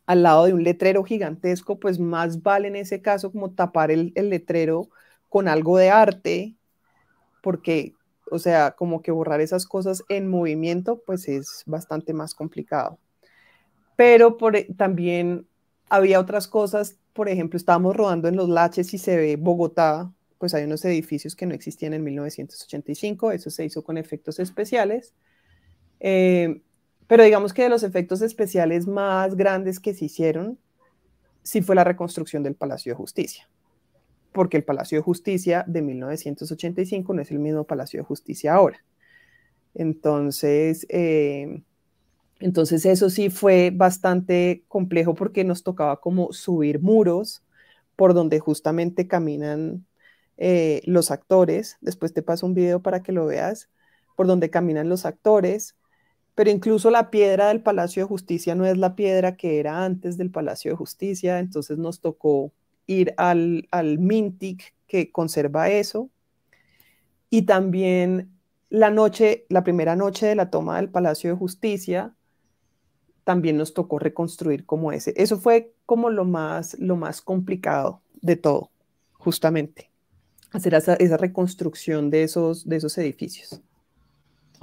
al 0.06 0.22
lado 0.22 0.46
de 0.46 0.54
un 0.54 0.64
letrero 0.64 1.04
gigantesco, 1.04 1.78
pues 1.78 1.98
más 1.98 2.42
vale 2.42 2.68
en 2.68 2.76
ese 2.76 3.02
caso 3.02 3.32
como 3.32 3.52
tapar 3.52 3.90
el, 3.90 4.12
letrero 4.14 4.88
con 5.28 5.48
algo 5.48 5.78
de 5.78 5.90
arte, 5.90 6.54
porque 7.42 7.94
o 8.30 8.38
sea, 8.38 8.72
como 8.72 9.02
que 9.02 9.10
borrar 9.10 9.42
esas 9.42 9.66
cosas 9.66 10.04
en 10.08 10.28
movimiento, 10.28 11.02
pues 11.04 11.28
es 11.28 11.64
bastante 11.66 12.14
más 12.14 12.34
complicado. 12.34 12.98
Pero 13.94 14.38
por, 14.38 14.56
e, 14.56 14.64
también 14.76 15.46
había 15.90 16.18
otras 16.18 16.48
cosas, 16.48 16.96
por 17.12 17.28
ejemplo, 17.28 17.58
estábamos 17.58 17.94
rodando 17.94 18.28
en 18.28 18.36
los 18.36 18.48
laches 18.48 18.94
y 18.94 18.98
se 18.98 19.16
ve 19.16 19.36
Bogotá, 19.36 20.10
pues 20.38 20.54
hay 20.54 20.64
unos 20.64 20.82
edificios 20.86 21.36
que 21.36 21.44
no 21.44 21.54
existían 21.54 21.92
en 21.92 22.02
1985, 22.04 23.32
eso 23.32 23.50
se 23.50 23.66
hizo 23.66 23.84
con 23.84 23.98
efectos 23.98 24.38
especiales. 24.38 25.12
Eh, 26.00 26.62
pero 27.12 27.24
digamos 27.24 27.52
que 27.52 27.64
de 27.64 27.68
los 27.68 27.82
efectos 27.82 28.22
especiales 28.22 28.86
más 28.86 29.34
grandes 29.34 29.80
que 29.80 29.92
se 29.92 30.06
hicieron, 30.06 30.58
sí 31.42 31.60
fue 31.60 31.74
la 31.76 31.84
reconstrucción 31.84 32.42
del 32.42 32.54
Palacio 32.54 32.92
de 32.92 32.96
Justicia 32.96 33.46
porque 34.32 34.56
el 34.56 34.64
Palacio 34.64 34.98
de 34.98 35.02
Justicia 35.02 35.64
de 35.68 35.82
1985 35.82 37.14
no 37.14 37.20
es 37.20 37.30
el 37.30 37.38
mismo 37.38 37.64
Palacio 37.64 38.00
de 38.00 38.04
Justicia 38.04 38.54
ahora. 38.54 38.82
Entonces, 39.74 40.86
eh, 40.88 41.62
entonces 42.40 42.84
eso 42.86 43.10
sí 43.10 43.30
fue 43.30 43.70
bastante 43.74 44.64
complejo 44.68 45.14
porque 45.14 45.44
nos 45.44 45.62
tocaba 45.62 46.00
como 46.00 46.32
subir 46.32 46.80
muros 46.80 47.42
por 47.94 48.14
donde 48.14 48.40
justamente 48.40 49.06
caminan 49.06 49.86
eh, 50.38 50.80
los 50.86 51.10
actores. 51.10 51.76
Después 51.80 52.12
te 52.14 52.22
paso 52.22 52.46
un 52.46 52.54
video 52.54 52.80
para 52.80 53.02
que 53.02 53.12
lo 53.12 53.26
veas, 53.26 53.68
por 54.16 54.26
donde 54.26 54.50
caminan 54.50 54.88
los 54.88 55.04
actores. 55.04 55.76
Pero 56.34 56.50
incluso 56.50 56.90
la 56.90 57.10
piedra 57.10 57.48
del 57.48 57.62
Palacio 57.62 58.02
de 58.02 58.08
Justicia 58.08 58.54
no 58.54 58.64
es 58.64 58.78
la 58.78 58.96
piedra 58.96 59.36
que 59.36 59.58
era 59.58 59.84
antes 59.84 60.16
del 60.16 60.30
Palacio 60.30 60.70
de 60.70 60.76
Justicia, 60.76 61.38
entonces 61.38 61.78
nos 61.78 62.00
tocó 62.00 62.52
ir 62.86 63.14
al, 63.16 63.68
al 63.70 63.98
Mintic 63.98 64.74
que 64.86 65.12
conserva 65.12 65.68
eso. 65.68 66.10
Y 67.28 67.42
también 67.42 68.30
la 68.70 68.90
noche, 68.90 69.44
la 69.48 69.64
primera 69.64 69.96
noche 69.96 70.26
de 70.26 70.34
la 70.34 70.50
toma 70.50 70.76
del 70.76 70.88
Palacio 70.88 71.30
de 71.30 71.36
Justicia, 71.36 72.14
también 73.24 73.56
nos 73.56 73.74
tocó 73.74 73.98
reconstruir 73.98 74.66
como 74.66 74.92
ese. 74.92 75.12
Eso 75.16 75.38
fue 75.38 75.74
como 75.86 76.10
lo 76.10 76.24
más, 76.24 76.78
lo 76.78 76.96
más 76.96 77.20
complicado 77.20 78.00
de 78.20 78.36
todo, 78.36 78.70
justamente, 79.14 79.90
hacer 80.50 80.74
esa, 80.74 80.94
esa 80.94 81.16
reconstrucción 81.16 82.10
de 82.10 82.24
esos, 82.24 82.68
de 82.68 82.76
esos 82.76 82.96
edificios. 82.98 83.60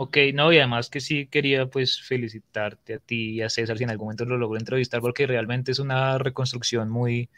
Ok, 0.02 0.16
no, 0.34 0.54
y 0.54 0.58
además 0.60 0.90
que 0.90 1.02
sí 1.02 1.28
quería 1.28 1.66
pues 1.68 2.02
felicitarte 2.02 2.94
a 2.94 3.00
ti 3.00 3.32
y 3.32 3.42
a 3.42 3.50
César 3.50 3.78
si 3.78 3.84
en 3.84 3.90
algún 3.90 4.06
momento 4.06 4.24
lo 4.24 4.38
logró 4.38 4.58
entrevistar 4.58 5.02
porque 5.02 5.28
realmente 5.28 5.74
es 5.74 5.80
una 5.80 6.18
reconstrucción 6.18 6.90
muy, 6.90 7.30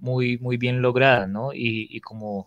muy, 0.00 0.36
muy 0.36 0.58
bien 0.58 0.82
lograda, 0.82 1.26
¿no? 1.26 1.52
Y, 1.54 1.98
como, 2.02 2.46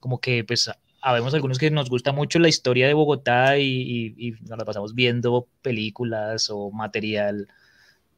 como 0.00 0.18
que 0.18 0.44
pues 0.44 0.70
habemos 1.02 1.34
algunos 1.34 1.58
que 1.58 1.70
nos 1.70 1.90
gusta 1.90 2.12
mucho 2.12 2.38
la 2.38 2.48
historia 2.48 2.86
de 2.86 2.94
Bogotá 2.94 3.58
y, 3.58 4.14
y, 4.16 4.32
nos 4.48 4.58
la 4.58 4.64
pasamos 4.64 4.94
viendo 4.94 5.46
películas 5.60 6.48
o 6.48 6.70
material 6.70 7.48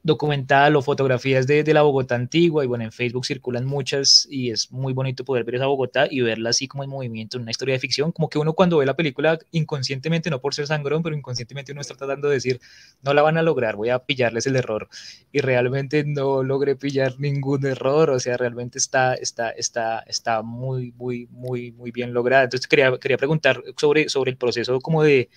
documental 0.03 0.75
o 0.75 0.83
fotografías 0.83 1.47
de, 1.47 1.63
de, 1.63 1.75
la 1.75 1.83
Bogotá 1.83 2.17
antigua 2.17 2.65
y 2.65 2.67
bueno, 2.67 2.83
en 2.83 2.91
Facebook 2.91 3.25
circulan 3.25 3.65
muchas 3.65 4.27
y 4.29 4.51
es 4.51 4.73
muy 4.73 4.93
bonito 4.93 5.25
poder 5.25 5.45
ver 5.45 5.57
esa 5.57 5.67
Bogotá 5.67 6.09
y 6.11 6.21
verla 6.23 6.51
así 6.51 6.67
como 6.67 6.83
en 6.83 6.91
movimiento 6.91 7.37
en 7.37 7.43
una 7.43 7.53
historia 7.53 7.75
de 7.75 7.79
ficción, 7.79 8.11
como 8.11 8.29
que 8.29 8.39
uno 8.39 8.53
cuando 8.53 8.79
ve 8.79 8.87
la 8.87 8.97
película 8.97 9.39
inconscientemente, 9.53 10.29
no 10.29 10.41
por 10.41 10.55
ser 10.55 10.67
sangrón, 10.67 11.05
pero 11.05 11.15
inconscientemente 11.15 11.71
uno 11.71 11.81
está 11.81 11.95
tratando 11.95 12.29
de 12.29 12.35
decir, 12.35 12.61
no 13.03 13.15
la 13.15 13.23
van 13.23 13.39
a 13.39 13.43
lograr, 13.43 13.77
voy 13.77 13.91
a 13.91 14.01
pillarles 14.01 14.47
el 14.47 14.57
error 14.57 14.89
y 15.31 15.41
realmente 15.41 16.03
no 16.05 16.43
logré 16.43 16.75
pillar 16.75 17.15
ningún 17.21 17.65
error, 17.65 18.11
o 18.11 18.19
sea, 18.19 18.37
realmente 18.37 18.79
está, 18.79 19.15
está, 19.15 19.51
está, 19.51 20.01
está 20.01 20.43
muy, 20.43 20.93
muy, 20.93 21.29
muy, 21.31 21.71
muy 21.71 21.93
bien 21.93 22.13
lograda. 22.13 22.45
Entonces 22.45 22.67
quería, 22.67 22.99
quería 22.99 23.19
preguntar 23.19 23.63
sobre, 23.77 24.09
sobre 24.09 24.33
el 24.33 24.37
proceso 24.37 24.81
como 24.81 25.05
de, 25.05 25.31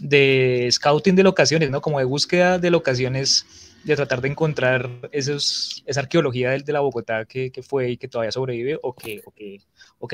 de 0.00 0.68
scouting 0.70 1.16
de 1.16 1.22
locaciones, 1.24 1.70
¿no? 1.70 1.80
Como 1.80 1.98
de 1.98 2.04
búsqueda 2.04 2.58
de 2.58 2.70
locaciones 2.70 3.69
de 3.84 3.96
tratar 3.96 4.20
de 4.20 4.28
encontrar 4.28 4.90
esa 5.12 6.00
arqueología 6.00 6.50
de, 6.50 6.72
la 6.72 6.80
Bogotá 6.80 7.24
que, 7.24 7.52
fue 7.62 7.90
y 7.90 7.96
que 7.96 8.08
todavía 8.08 8.32
sobrevive 8.32 8.78
o 8.82 8.94
que, 8.94 9.22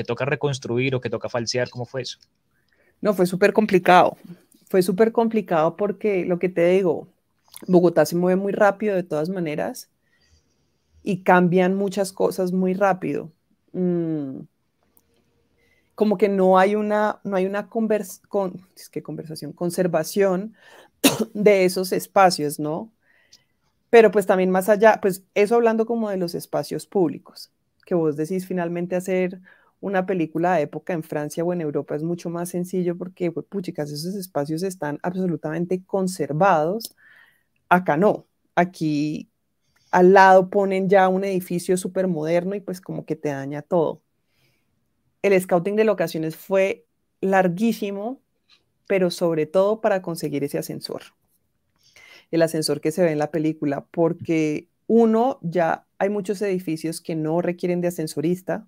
toca 0.05 0.25
reconstruir 0.25 0.95
o 0.95 1.01
que 1.01 1.09
toca 1.09 1.29
falsear? 1.29 1.69
¿Cómo 1.69 1.85
fue 1.85 2.03
eso? 2.03 2.19
No, 3.01 3.13
fue 3.13 3.25
súper 3.25 3.53
complicado. 3.53 4.17
Fue 4.69 4.81
súper 4.81 5.11
complicado 5.11 5.75
porque 5.75 6.25
lo 6.25 6.39
que 6.39 6.49
te 6.49 6.67
digo, 6.67 7.07
Bogotá 7.67 8.05
se 8.05 8.15
mueve 8.15 8.39
muy 8.39 8.51
rápido 8.51 8.95
de 8.95 9.03
todas 9.03 9.29
maneras 9.29 9.89
y 11.03 11.23
cambian 11.23 11.75
muchas 11.75 12.11
cosas 12.11 12.51
muy 12.51 12.73
rápido. 12.73 13.31
Mm. 13.73 14.41
Como 15.95 16.17
que 16.17 16.29
no 16.29 16.59
hay 16.59 16.75
una, 16.75 17.19
no 17.23 17.35
hay 17.35 17.45
una 17.45 17.69
convers 17.69 18.21
con, 18.27 18.67
conversación, 19.03 19.51
conservación 19.51 20.53
de 21.33 21.65
esos 21.65 21.91
espacios, 21.91 22.59
¿no? 22.59 22.91
Pero 23.89 24.11
pues 24.11 24.25
también 24.25 24.49
más 24.49 24.69
allá, 24.69 24.99
pues 25.01 25.23
eso 25.33 25.55
hablando 25.55 25.85
como 25.85 26.09
de 26.09 26.17
los 26.17 26.35
espacios 26.35 26.85
públicos, 26.85 27.51
que 27.85 27.95
vos 27.95 28.17
decís 28.17 28.45
finalmente 28.45 28.95
hacer 28.95 29.39
una 29.79 30.05
película 30.05 30.55
de 30.55 30.63
época 30.63 30.93
en 30.93 31.03
Francia 31.03 31.43
o 31.43 31.53
en 31.53 31.61
Europa 31.61 31.95
es 31.95 32.03
mucho 32.03 32.29
más 32.29 32.49
sencillo 32.49 32.97
porque, 32.97 33.31
pues, 33.31 33.45
puchicas, 33.47 33.91
esos 33.91 34.15
espacios 34.15 34.63
están 34.63 34.99
absolutamente 35.03 35.83
conservados. 35.85 36.95
Acá 37.69 37.97
no. 37.97 38.27
Aquí 38.55 39.29
al 39.91 40.13
lado 40.13 40.49
ponen 40.49 40.89
ya 40.89 41.07
un 41.09 41.23
edificio 41.25 41.77
súper 41.77 42.07
moderno 42.07 42.55
y 42.55 42.61
pues 42.61 42.81
como 42.81 43.05
que 43.05 43.15
te 43.15 43.29
daña 43.29 43.61
todo. 43.61 44.01
El 45.21 45.39
scouting 45.39 45.75
de 45.75 45.83
locaciones 45.83 46.35
fue 46.35 46.85
larguísimo, 47.21 48.21
pero 48.87 49.11
sobre 49.11 49.45
todo 49.47 49.81
para 49.81 50.01
conseguir 50.01 50.43
ese 50.43 50.59
ascensor. 50.59 51.03
El 52.31 52.41
ascensor 52.41 52.81
que 52.81 52.91
se 52.91 53.03
ve 53.03 53.11
en 53.11 53.19
la 53.19 53.31
película, 53.31 53.85
porque 53.91 54.67
uno, 54.87 55.39
ya 55.41 55.85
hay 55.97 56.09
muchos 56.09 56.41
edificios 56.41 57.01
que 57.01 57.15
no 57.15 57.41
requieren 57.41 57.81
de 57.81 57.89
ascensorista. 57.89 58.67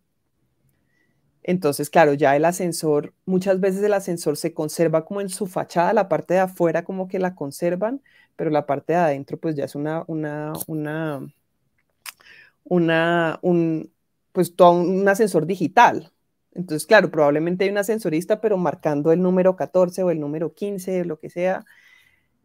Entonces, 1.43 1.89
claro, 1.89 2.13
ya 2.13 2.35
el 2.35 2.45
ascensor, 2.45 3.13
muchas 3.25 3.59
veces 3.59 3.81
el 3.83 3.93
ascensor 3.93 4.37
se 4.37 4.53
conserva 4.53 5.05
como 5.05 5.21
en 5.21 5.29
su 5.29 5.47
fachada, 5.47 5.93
la 5.93 6.09
parte 6.09 6.35
de 6.35 6.41
afuera 6.41 6.83
como 6.83 7.07
que 7.07 7.19
la 7.19 7.35
conservan, 7.35 8.01
pero 8.35 8.49
la 8.49 8.65
parte 8.65 8.93
de 8.93 8.99
adentro 8.99 9.37
pues 9.37 9.55
ya 9.55 9.65
es 9.65 9.75
una, 9.75 10.03
una, 10.07 10.53
una, 10.67 11.27
una, 12.65 13.39
un, 13.41 13.91
pues 14.31 14.55
todo 14.55 14.73
un 14.73 15.07
ascensor 15.07 15.45
digital. 15.45 16.11
Entonces, 16.53 16.85
claro, 16.85 17.09
probablemente 17.11 17.63
hay 17.63 17.69
un 17.69 17.77
ascensorista, 17.77 18.41
pero 18.41 18.57
marcando 18.57 19.11
el 19.11 19.21
número 19.21 19.55
14 19.55 20.03
o 20.03 20.11
el 20.11 20.19
número 20.19 20.53
15, 20.53 21.05
lo 21.05 21.19
que 21.19 21.29
sea. 21.29 21.65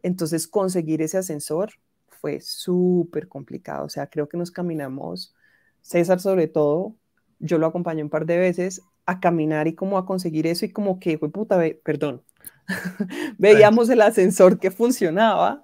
Entonces, 0.05 0.47
conseguir 0.47 1.01
ese 1.01 1.17
ascensor 1.17 1.71
fue 2.07 2.39
súper 2.39 3.27
complicado. 3.27 3.85
O 3.85 3.89
sea, 3.89 4.05
creo 4.05 4.29
que 4.29 4.37
nos 4.37 4.51
caminamos, 4.51 5.33
César 5.81 6.19
sobre 6.19 6.47
todo, 6.47 6.93
yo 7.39 7.57
lo 7.57 7.65
acompañé 7.65 8.03
un 8.03 8.11
par 8.11 8.27
de 8.27 8.37
veces 8.37 8.83
a 9.07 9.19
caminar 9.19 9.67
y 9.67 9.73
como 9.73 9.97
a 9.97 10.05
conseguir 10.05 10.45
eso 10.45 10.63
y 10.63 10.71
como 10.71 10.99
que, 10.99 11.17
fue 11.17 11.31
puta, 11.31 11.59
perdón, 11.83 12.21
veíamos 13.39 13.89
el 13.89 13.99
ascensor 13.99 14.59
que 14.59 14.69
funcionaba 14.69 15.63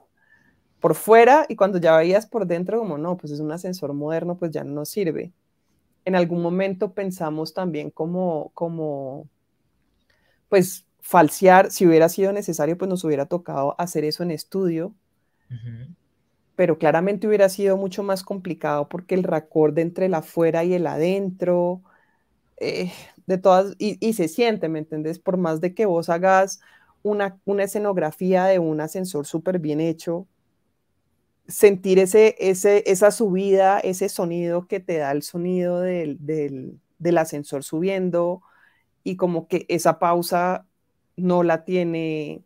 por 0.79 0.95
fuera 0.95 1.45
y 1.47 1.55
cuando 1.55 1.77
ya 1.77 1.95
veías 1.95 2.25
por 2.25 2.47
dentro, 2.47 2.79
como 2.79 2.97
no, 2.97 3.17
pues 3.17 3.31
es 3.33 3.41
un 3.41 3.51
ascensor 3.51 3.93
moderno, 3.93 4.39
pues 4.39 4.49
ya 4.49 4.63
no 4.63 4.85
sirve. 4.85 5.33
En 6.03 6.15
algún 6.15 6.41
momento 6.41 6.93
pensamos 6.93 7.53
también 7.53 7.91
como, 7.91 8.49
como, 8.55 9.29
pues 10.49 10.87
falsear, 11.01 11.71
si 11.71 11.85
hubiera 11.85 12.09
sido 12.09 12.31
necesario, 12.31 12.77
pues 12.77 12.89
nos 12.89 13.03
hubiera 13.03 13.25
tocado 13.25 13.75
hacer 13.77 14.05
eso 14.05 14.23
en 14.23 14.31
estudio, 14.31 14.93
pero 16.55 16.77
claramente 16.77 17.27
hubiera 17.27 17.49
sido 17.49 17.75
mucho 17.75 18.03
más 18.03 18.23
complicado 18.23 18.87
porque 18.87 19.15
el 19.15 19.23
racorde 19.23 19.81
entre 19.81 20.05
el 20.05 20.13
afuera 20.13 20.63
y 20.63 20.73
el 20.73 20.87
adentro, 20.87 21.81
eh, 22.57 22.91
de 23.25 23.37
todas, 23.37 23.75
y, 23.79 23.97
y, 24.05 24.13
se 24.13 24.27
siente, 24.27 24.69
¿me 24.69 24.79
entendés? 24.79 25.19
Por 25.19 25.37
más 25.37 25.59
de 25.59 25.73
que 25.73 25.85
vos 25.85 26.09
hagas 26.09 26.61
una, 27.03 27.39
una 27.45 27.63
escenografía 27.63 28.45
de 28.45 28.59
un 28.59 28.79
ascensor 28.81 29.25
súper 29.25 29.59
bien 29.59 29.81
hecho, 29.81 30.27
sentir 31.47 31.99
ese, 31.99 32.35
ese, 32.39 32.83
esa 32.87 33.11
subida, 33.11 33.79
ese 33.79 34.09
sonido 34.09 34.67
que 34.67 34.79
te 34.79 34.97
da 34.97 35.11
el 35.11 35.23
sonido 35.23 35.81
del, 35.81 36.17
del, 36.19 37.17
ascensor 37.17 37.63
subiendo 37.63 38.41
y 39.03 39.15
como 39.17 39.47
que 39.47 39.65
esa 39.69 39.99
pausa 39.99 40.65
no 41.21 41.43
la 41.43 41.63
tiene, 41.65 42.43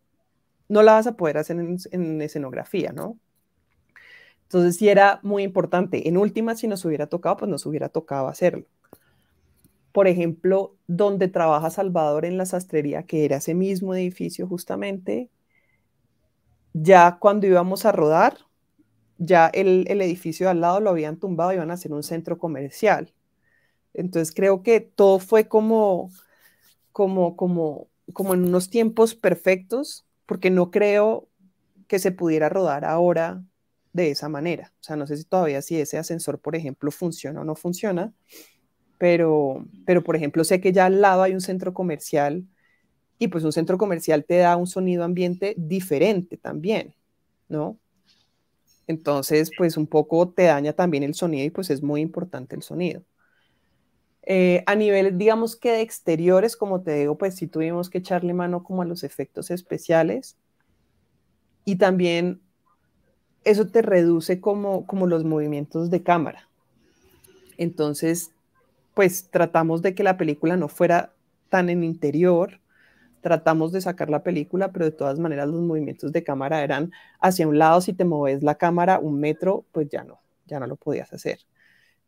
no 0.70 0.84
la 0.84 0.94
vas 0.94 1.08
a 1.08 1.16
poder 1.18 1.38
hacer 1.38 1.58
en, 1.60 2.22
escenografía, 2.22 2.92
¿no? 2.92 3.20
Entonces 4.44 4.78
sí 4.78 4.90
era 4.90 5.20
muy 5.24 5.44
importante. 5.44 6.08
En 6.08 6.18
última, 6.18 6.56
si 6.56 6.68
nos 6.68 6.86
hubiera 6.86 7.08
tocado, 7.08 7.38
pues 7.38 7.52
nos 7.52 7.66
hubiera 7.66 7.90
tocado 7.90 8.28
hacerlo. 8.28 8.66
Por 9.92 10.08
ejemplo, 10.08 10.76
donde 10.88 11.28
trabaja 11.28 11.70
Salvador 11.70 12.26
en 12.26 12.38
la 12.38 12.46
sastrería, 12.46 13.04
que 13.04 13.26
era 13.26 13.38
ese 13.38 13.56
mismo 13.56 13.96
edificio 13.96 14.48
justamente, 14.48 15.30
ya 16.74 17.18
cuando 17.20 17.48
íbamos 17.48 17.86
a 17.86 17.92
rodar, 17.94 18.38
ya 19.18 19.48
el, 19.48 19.88
edificio 19.88 20.48
de 20.48 20.52
al 20.52 20.62
lado 20.62 20.80
lo 20.82 20.90
habían 20.90 21.18
tumbado 21.18 21.52
y 21.52 21.56
iban 21.56 21.72
a 21.72 21.76
hacer 21.76 21.94
un 21.94 22.04
centro 22.04 22.38
comercial. 22.38 23.14
Entonces 23.94 24.34
creo 24.36 24.62
que 24.64 24.82
todo 24.82 25.20
fue 25.20 25.48
como, 25.48 26.12
como, 26.92 27.38
como, 27.38 27.88
como 28.14 28.34
en 28.34 28.46
unos 28.46 28.70
tiempos 28.70 29.16
perfectos, 29.16 30.06
porque 30.26 30.50
no 30.50 30.72
creo 30.72 31.28
que 31.88 32.00
se 32.00 32.12
pudiera 32.12 32.50
rodar 32.50 32.86
ahora 32.86 33.44
de 33.94 34.12
esa 34.12 34.30
manera. 34.30 34.74
O 34.82 34.84
sea, 34.84 34.96
no 34.96 35.08
sé 35.08 35.18
si 35.18 35.24
todavía 35.24 35.62
si 35.62 35.80
ese 35.80 35.98
ascensor, 35.98 36.40
por 36.40 36.56
ejemplo, 36.56 36.92
funciona 36.92 37.42
o 37.42 37.44
no 37.44 37.56
funciona, 37.56 38.14
pero, 38.98 39.66
pero 39.86 40.04
por 40.04 40.16
ejemplo, 40.16 40.44
sé 40.44 40.60
que 40.60 40.74
ya 40.74 40.86
al 40.86 41.02
lado 41.02 41.24
hay 41.24 41.34
un 41.34 41.42
centro 41.42 41.74
comercial 41.74 42.46
y 43.18 43.28
pues 43.30 43.44
un 43.44 43.52
centro 43.52 43.78
comercial 43.78 44.26
te 44.26 44.38
da 44.38 44.58
un 44.58 44.68
sonido 44.68 45.04
ambiente 45.04 45.54
diferente 45.58 46.38
también, 46.38 46.94
¿no? 47.48 47.80
Entonces, 48.88 49.50
pues 49.58 49.78
un 49.78 49.88
poco 49.88 50.30
te 50.30 50.44
daña 50.44 50.74
también 50.74 51.04
el 51.04 51.16
sonido 51.16 51.46
y 51.46 51.50
pues 51.50 51.70
es 51.70 51.82
muy 51.82 52.02
importante 52.02 52.56
el 52.56 52.62
sonido. 52.62 53.04
Eh, 54.26 54.64
a 54.66 54.76
nivel, 54.76 55.18
digamos 55.18 55.56
que 55.56 55.72
de 55.72 55.82
exteriores, 55.82 56.58
como 56.58 56.82
te 56.82 56.94
digo, 56.96 57.18
pues 57.18 57.36
sí 57.36 57.48
tuvimos 57.48 57.90
que 57.90 58.00
echarle 58.00 58.34
mano 58.34 58.64
como 58.64 58.82
a 58.82 58.86
los 58.86 59.04
efectos 59.04 59.52
especiales 59.52 60.36
y 61.64 61.76
también 61.76 62.42
eso 63.44 63.68
te 63.68 63.84
reduce 63.84 64.42
como, 64.42 64.88
como 64.88 65.06
los 65.06 65.24
movimientos 65.24 65.92
de 65.92 66.02
cámara. 66.02 66.50
Entonces, 67.58 68.32
pues 68.96 69.30
tratamos 69.30 69.84
de 69.84 69.94
que 69.94 70.04
la 70.04 70.18
película 70.18 70.58
no 70.58 70.68
fuera 70.68 71.14
tan 71.50 71.70
en 71.70 71.84
interior, 71.84 72.60
tratamos 73.22 73.72
de 73.72 73.82
sacar 73.82 74.10
la 74.10 74.24
película, 74.24 74.72
pero 74.72 74.86
de 74.86 74.92
todas 74.92 75.20
maneras 75.20 75.48
los 75.50 75.62
movimientos 75.62 76.12
de 76.12 76.24
cámara 76.24 76.64
eran 76.64 76.92
hacia 77.20 77.48
un 77.48 77.60
lado, 77.60 77.82
si 77.82 77.94
te 77.94 78.06
mueves 78.06 78.42
la 78.42 78.56
cámara 78.56 79.00
un 79.00 79.20
metro, 79.20 79.66
pues 79.72 79.90
ya 79.90 80.04
no, 80.04 80.20
ya 80.48 80.60
no 80.60 80.68
lo 80.68 80.76
podías 80.76 81.14
hacer. 81.14 81.40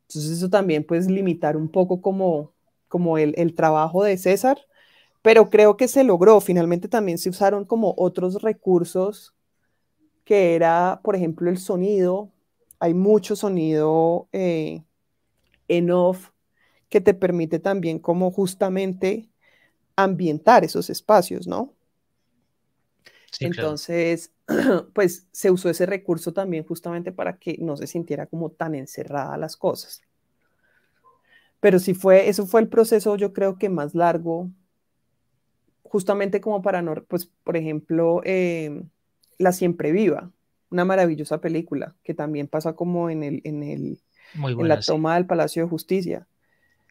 Entonces 0.08 0.32
eso 0.32 0.50
también 0.50 0.84
pues 0.86 1.08
limitar 1.10 1.58
un 1.58 1.70
poco 1.70 2.02
como, 2.02 2.54
como 2.88 3.18
el, 3.18 3.34
el 3.38 3.56
trabajo 3.56 4.04
de 4.04 4.18
César, 4.18 4.58
pero 5.22 5.50
creo 5.50 5.78
que 5.78 5.88
se 5.88 6.04
logró. 6.04 6.42
Finalmente 6.42 6.88
también 6.90 7.18
se 7.18 7.30
usaron 7.30 7.66
como 7.66 7.96
otros 7.98 8.42
recursos 8.42 9.36
que 10.26 10.56
era, 10.56 11.02
por 11.04 11.16
ejemplo, 11.16 11.50
el 11.50 11.58
sonido. 11.58 12.32
Hay 12.80 12.94
mucho 12.94 13.36
sonido 13.36 14.30
eh, 14.34 14.84
en 15.68 15.92
off 15.92 16.32
que 16.90 17.02
te 17.02 17.14
permite 17.14 17.60
también 17.60 18.00
como 18.00 18.32
justamente 18.32 19.30
ambientar 19.98 20.64
esos 20.66 20.90
espacios, 20.90 21.48
¿no? 21.48 21.74
Entonces, 23.40 24.32
pues 24.94 25.28
se 25.32 25.52
usó 25.52 25.70
ese 25.70 25.86
recurso 25.86 26.34
también 26.34 26.66
justamente 26.66 27.12
para 27.12 27.38
que 27.38 27.58
no 27.60 27.76
se 27.78 27.88
sintiera 27.88 28.26
como 28.28 28.50
tan 28.50 28.76
encerrada 28.76 29.38
las 29.38 29.58
cosas. 29.58 30.02
Pero 31.60 31.80
sí 31.80 31.94
fue, 31.94 32.30
eso 32.30 32.46
fue 32.46 32.62
el 32.62 32.68
proceso 32.68 33.16
yo 33.16 33.34
creo 33.34 33.58
que 33.58 33.70
más 33.70 33.96
largo, 33.96 34.50
justamente 35.84 36.40
como 36.40 36.62
para 36.62 36.82
no, 36.82 36.96
pues 37.08 37.30
por 37.44 37.58
ejemplo, 37.58 38.22
em, 38.24 38.90
La 39.38 39.52
Siempre 39.52 39.92
Viva, 39.92 40.32
una 40.70 40.86
maravillosa 40.86 41.42
película 41.42 41.96
que 42.04 42.14
también 42.14 42.48
pasa 42.48 42.74
como 42.74 43.10
en 43.10 43.24
el, 43.24 43.42
en 43.44 43.64
el, 43.64 44.00
en 44.36 44.68
la 44.68 44.80
toma 44.80 45.16
del 45.16 45.26
Palacio 45.26 45.64
de 45.64 45.70
Justicia. 45.70 46.28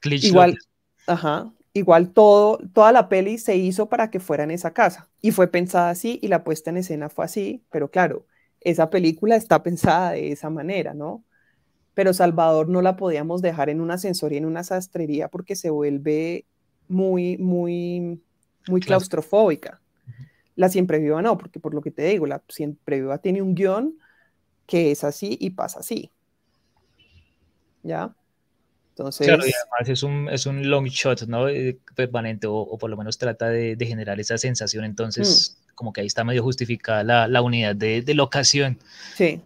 Igual, 0.03 0.59
ajá, 1.07 1.53
igual 1.77 2.11
todo, 2.11 2.59
toda 2.73 2.93
la 2.93 3.09
peli 3.09 3.39
se 3.39 3.57
hizo 3.57 3.89
para 3.89 4.11
que 4.11 4.21
fuera 4.21 4.45
en 4.45 4.51
esa 4.51 4.73
casa 4.73 5.09
y 5.21 5.31
fue 5.31 5.49
pensada 5.49 5.91
así 5.91 6.19
y 6.23 6.29
la 6.29 6.45
puesta 6.45 6.71
en 6.71 6.79
escena 6.79 7.09
fue 7.09 7.25
así, 7.25 7.63
pero 7.71 7.91
claro, 7.91 8.27
esa 8.61 8.91
película 8.91 9.37
está 9.37 9.63
pensada 9.63 10.13
de 10.13 10.33
esa 10.33 10.51
manera, 10.51 10.95
¿no? 10.95 11.25
Pero 11.95 12.13
Salvador 12.13 12.69
no 12.69 12.83
la 12.83 12.97
podíamos 12.97 13.43
dejar 13.43 13.71
en 13.71 13.81
un 13.81 13.91
ascensor 13.91 14.33
y 14.33 14.37
en 14.37 14.45
una 14.45 14.65
sastrería 14.65 15.29
porque 15.29 15.57
se 15.57 15.71
vuelve 15.71 16.45
muy, 16.89 17.39
muy, 17.39 18.21
muy 18.69 18.81
claustrofóbica. 18.81 19.81
La 20.57 20.69
siempre 20.69 20.99
viva 20.99 21.23
no, 21.23 21.39
porque 21.39 21.61
por 21.61 21.75
lo 21.75 21.83
que 21.83 21.91
te 21.91 22.03
digo, 22.05 22.27
la 22.27 22.43
siempre 22.49 23.01
viva 23.01 23.19
tiene 23.19 23.43
un 23.43 23.55
guion 23.55 23.99
que 24.67 24.91
es 24.91 25.05
así 25.05 25.37
y 25.41 25.51
pasa 25.51 25.81
así. 25.81 26.11
¿Ya? 27.83 28.15
Entonces, 28.99 29.27
claro, 29.27 29.47
y 29.47 29.53
además 29.53 29.91
es 29.91 30.03
un, 30.03 30.29
es 30.31 30.47
un 30.47 30.71
long 30.71 30.87
shot, 30.87 31.27
¿no? 31.27 31.51
Eh, 31.51 31.77
permanente, 31.95 32.47
o, 32.47 32.79
por 32.79 32.89
lo 32.89 32.97
menos 32.97 33.19
trata 33.19 33.51
de, 33.51 33.77
generar 33.79 34.19
esa 34.19 34.39
sensación, 34.39 34.87
entonces 34.87 35.59
mm. 35.59 35.75
como 35.75 35.93
que 35.93 36.01
ahí 36.01 36.07
está 36.07 36.25
medio 36.25 36.43
justificada 36.43 37.05
la, 37.05 37.29
la 37.29 37.43
unidad 37.43 37.77
de, 37.77 38.01
de, 38.01 38.15
locación. 38.15 38.79
Sí. 39.15 39.43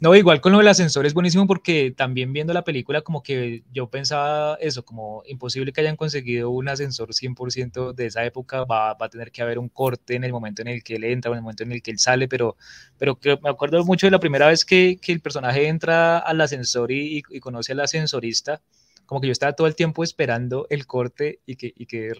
No, 0.00 0.14
igual 0.14 0.40
con 0.40 0.52
lo 0.52 0.58
del 0.58 0.68
ascensor 0.68 1.06
es 1.06 1.14
buenísimo 1.14 1.48
porque 1.48 1.92
también 1.96 2.32
viendo 2.32 2.52
la 2.52 2.62
película 2.62 3.02
como 3.02 3.20
que 3.20 3.64
yo 3.72 3.90
pensaba 3.90 4.56
eso, 4.60 4.84
como 4.84 5.24
imposible 5.26 5.72
que 5.72 5.80
hayan 5.80 5.96
conseguido 5.96 6.50
un 6.50 6.68
ascensor 6.68 7.12
100% 7.12 7.94
de 7.94 8.06
esa 8.06 8.24
época, 8.24 8.62
va, 8.64 8.90
a 8.92 9.08
tener 9.08 9.32
que 9.32 9.42
haber 9.42 9.58
un 9.58 9.68
corte 9.68 10.14
en 10.14 10.22
el 10.22 10.30
momento 10.30 10.62
en 10.62 10.68
el 10.68 10.84
que 10.84 10.96
él 10.96 11.04
entra 11.04 11.32
o 11.32 11.34
en 11.34 11.38
el 11.38 11.42
momento 11.42 11.64
en 11.64 11.72
el 11.72 11.82
que 11.82 11.90
él 11.90 11.98
sale, 11.98 12.28
pero, 12.28 12.56
pero 12.96 13.18
me 13.42 13.50
acuerdo 13.50 13.84
mucho 13.84 14.06
de 14.06 14.12
la 14.12 14.20
primera 14.20 14.46
vez 14.46 14.64
que, 14.64 14.98
que 15.02 15.10
el 15.10 15.20
personaje 15.20 15.66
entra 15.66 16.18
al 16.18 16.40
ascensor 16.40 16.92
y, 16.92 17.24
y, 17.28 17.40
conoce 17.40 17.72
al 17.72 17.80
ascensorista, 17.80 18.62
como 19.04 19.20
que 19.20 19.26
yo 19.26 19.32
estaba 19.32 19.54
todo 19.54 19.66
el 19.66 19.74
tiempo 19.74 20.04
esperando 20.04 20.68
el 20.70 20.86
corte 20.86 21.40
y 21.44 21.56
que, 21.56 21.72
y 21.74 21.86
que 21.86 22.12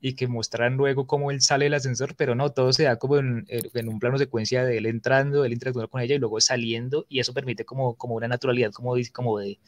y 0.00 0.14
que 0.14 0.26
mostraran 0.26 0.76
luego 0.76 1.06
cómo 1.06 1.30
él 1.30 1.40
sale 1.40 1.66
del 1.66 1.74
ascensor, 1.74 2.14
pero 2.16 2.34
no, 2.34 2.50
todo 2.50 2.72
se 2.72 2.84
da 2.84 2.96
como 2.96 3.16
en, 3.18 3.46
en, 3.48 3.88
un 3.88 3.98
plano 3.98 4.18
secuencia 4.18 4.64
de 4.64 4.78
él 4.78 4.86
entrando, 4.86 5.44
él 5.44 5.52
interactuando 5.52 5.90
con 5.90 6.00
ella 6.00 6.14
y 6.14 6.18
luego 6.18 6.40
saliendo, 6.40 7.06
y 7.08 7.20
eso 7.20 7.32
permite 7.32 7.64
como, 7.64 7.94
como 7.94 8.14
una 8.14 8.28
naturalidad, 8.28 8.72
como, 8.72 8.94
como, 9.12 9.38
de, 9.38 9.58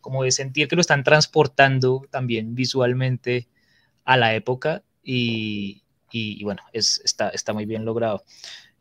como 0.00 0.24
de 0.24 0.30
sentir 0.30 0.68
que 0.68 0.76
lo 0.76 0.82
están 0.82 1.04
transportando 1.04 2.02
también 2.10 2.54
visualmente 2.54 3.48
a 4.04 4.16
la 4.16 4.34
época, 4.34 4.82
y, 5.02 5.82
y, 6.10 6.44
bueno, 6.44 6.62
es, 6.72 7.00
está, 7.04 7.30
está 7.30 7.52
muy 7.54 7.64
bien 7.64 7.84
logrado. 7.84 8.24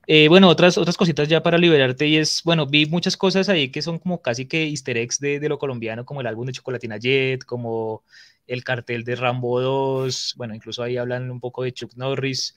Eh, 0.07 0.27
bueno, 0.29 0.47
otras, 0.47 0.77
otras 0.77 0.95
cositas 0.97 1.27
ya 1.27 1.43
para 1.43 1.57
liberarte 1.57 2.07
y 2.07 2.17
es, 2.17 2.41
bueno, 2.43 2.65
vi 2.65 2.85
muchas 2.85 3.17
cosas 3.17 3.49
ahí 3.49 3.69
que 3.69 3.81
son 3.81 3.99
como 3.99 4.21
casi 4.21 4.45
que 4.45 4.65
easter 4.65 4.97
eggs 4.97 5.19
de, 5.19 5.39
de 5.39 5.49
lo 5.49 5.59
colombiano, 5.59 6.05
como 6.05 6.21
el 6.21 6.27
álbum 6.27 6.45
de 6.47 6.53
Chocolatina 6.53 6.97
Jet, 6.97 7.43
como 7.43 8.03
el 8.47 8.63
cartel 8.63 9.03
de 9.03 9.15
Rambo 9.15 9.61
2, 9.61 10.35
bueno, 10.37 10.55
incluso 10.55 10.81
ahí 10.81 10.97
hablan 10.97 11.29
un 11.29 11.39
poco 11.39 11.63
de 11.63 11.73
Chuck 11.73 11.93
Norris. 11.95 12.55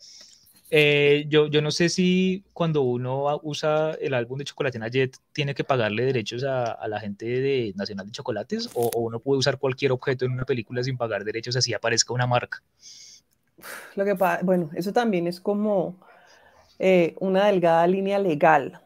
Eh, 0.72 1.26
yo, 1.28 1.48
yo 1.48 1.60
no 1.62 1.72
sé 1.72 1.88
si 1.88 2.44
cuando 2.52 2.82
uno 2.82 3.40
usa 3.42 3.92
el 4.00 4.14
álbum 4.14 4.38
de 4.38 4.44
Chocolatina 4.44 4.86
Jet 4.86 5.16
tiene 5.32 5.52
que 5.52 5.64
pagarle 5.64 6.04
derechos 6.04 6.44
a, 6.44 6.70
a 6.70 6.86
la 6.86 7.00
gente 7.00 7.26
de 7.26 7.72
Nacional 7.74 8.06
de 8.06 8.12
Chocolates 8.12 8.70
o, 8.74 8.88
uno 8.94 9.18
puede 9.18 9.40
usar 9.40 9.58
cualquier 9.58 9.90
objeto 9.90 10.24
en 10.24 10.32
una 10.32 10.44
película 10.44 10.84
sin 10.84 10.96
pagar 10.96 11.24
derechos 11.24 11.56
así 11.56 11.74
aparezca 11.74 12.14
una 12.14 12.28
marca. 12.28 12.62
Lo 13.96 14.04
que 14.04 14.14
pasa, 14.14 14.42
bueno, 14.44 14.70
eso 14.76 14.92
también 14.92 15.26
es 15.26 15.40
como 15.40 15.98
eh, 16.78 17.16
una 17.18 17.46
delgada 17.46 17.84
línea 17.88 18.20
legal. 18.20 18.80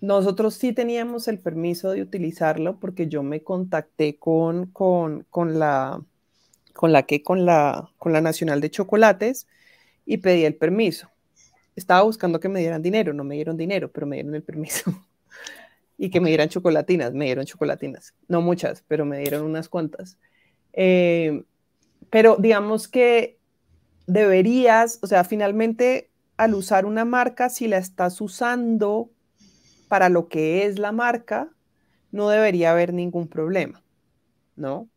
Nosotros 0.00 0.54
sí 0.54 0.72
teníamos 0.72 1.26
el 1.26 1.40
permiso 1.40 1.90
de 1.90 2.02
utilizarlo 2.02 2.78
porque 2.78 3.08
yo 3.08 3.24
me 3.24 3.42
contacté 3.42 4.18
con, 4.18 4.66
con, 4.66 5.26
con 5.30 5.58
la 5.58 6.00
con 6.74 6.92
la 6.92 7.04
que 7.04 7.22
con 7.22 7.46
la, 7.46 7.90
con 7.98 8.12
la 8.12 8.20
Nacional 8.20 8.60
de 8.60 8.70
Chocolates 8.70 9.46
y 10.04 10.18
pedí 10.18 10.44
el 10.44 10.56
permiso. 10.56 11.10
Estaba 11.76 12.02
buscando 12.02 12.40
que 12.40 12.48
me 12.48 12.60
dieran 12.60 12.82
dinero, 12.82 13.14
no 13.14 13.24
me 13.24 13.36
dieron 13.36 13.56
dinero, 13.56 13.90
pero 13.90 14.06
me 14.06 14.16
dieron 14.16 14.34
el 14.34 14.42
permiso. 14.42 14.92
y 15.96 16.10
que 16.10 16.20
me 16.20 16.28
dieran 16.28 16.48
chocolatinas, 16.48 17.14
me 17.14 17.24
dieron 17.24 17.46
chocolatinas. 17.46 18.14
No 18.28 18.42
muchas, 18.42 18.84
pero 18.86 19.04
me 19.04 19.18
dieron 19.18 19.44
unas 19.44 19.68
cuantas. 19.68 20.18
Eh, 20.72 21.44
pero 22.10 22.36
digamos 22.36 22.88
que 22.88 23.38
deberías, 24.06 24.98
o 25.02 25.06
sea, 25.06 25.24
finalmente 25.24 26.10
al 26.36 26.54
usar 26.54 26.84
una 26.84 27.04
marca, 27.04 27.48
si 27.48 27.68
la 27.68 27.78
estás 27.78 28.20
usando 28.20 29.10
para 29.88 30.08
lo 30.08 30.28
que 30.28 30.66
es 30.66 30.78
la 30.78 30.92
marca, 30.92 31.48
no 32.10 32.28
debería 32.28 32.72
haber 32.72 32.92
ningún 32.92 33.28
problema, 33.28 33.82
¿no? 34.56 34.88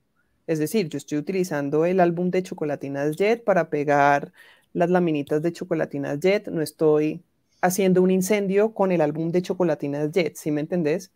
Es 0.47 0.59
decir, 0.59 0.89
yo 0.89 0.97
estoy 0.97 1.17
utilizando 1.19 1.85
el 1.85 1.99
álbum 1.99 2.31
de 2.31 2.43
Chocolatinas 2.43 3.17
Jet 3.17 3.43
para 3.43 3.69
pegar 3.69 4.33
las 4.73 4.89
laminitas 4.89 5.41
de 5.41 5.51
Chocolatinas 5.53 6.19
Jet, 6.19 6.47
no 6.47 6.61
estoy 6.61 7.21
haciendo 7.61 8.01
un 8.01 8.11
incendio 8.11 8.73
con 8.73 8.91
el 8.91 9.01
álbum 9.01 9.31
de 9.31 9.41
Chocolatinas 9.41 10.11
Jet, 10.11 10.35
¿sí 10.35 10.51
me 10.51 10.61
entendés? 10.61 11.11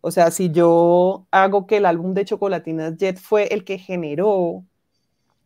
O 0.00 0.10
sea, 0.10 0.30
si 0.30 0.50
yo 0.50 1.26
hago 1.30 1.66
que 1.66 1.78
el 1.78 1.86
álbum 1.86 2.14
de 2.14 2.24
Chocolatinas 2.24 2.96
Jet 2.96 3.18
fue 3.18 3.48
el 3.48 3.64
que 3.64 3.78
generó 3.78 4.64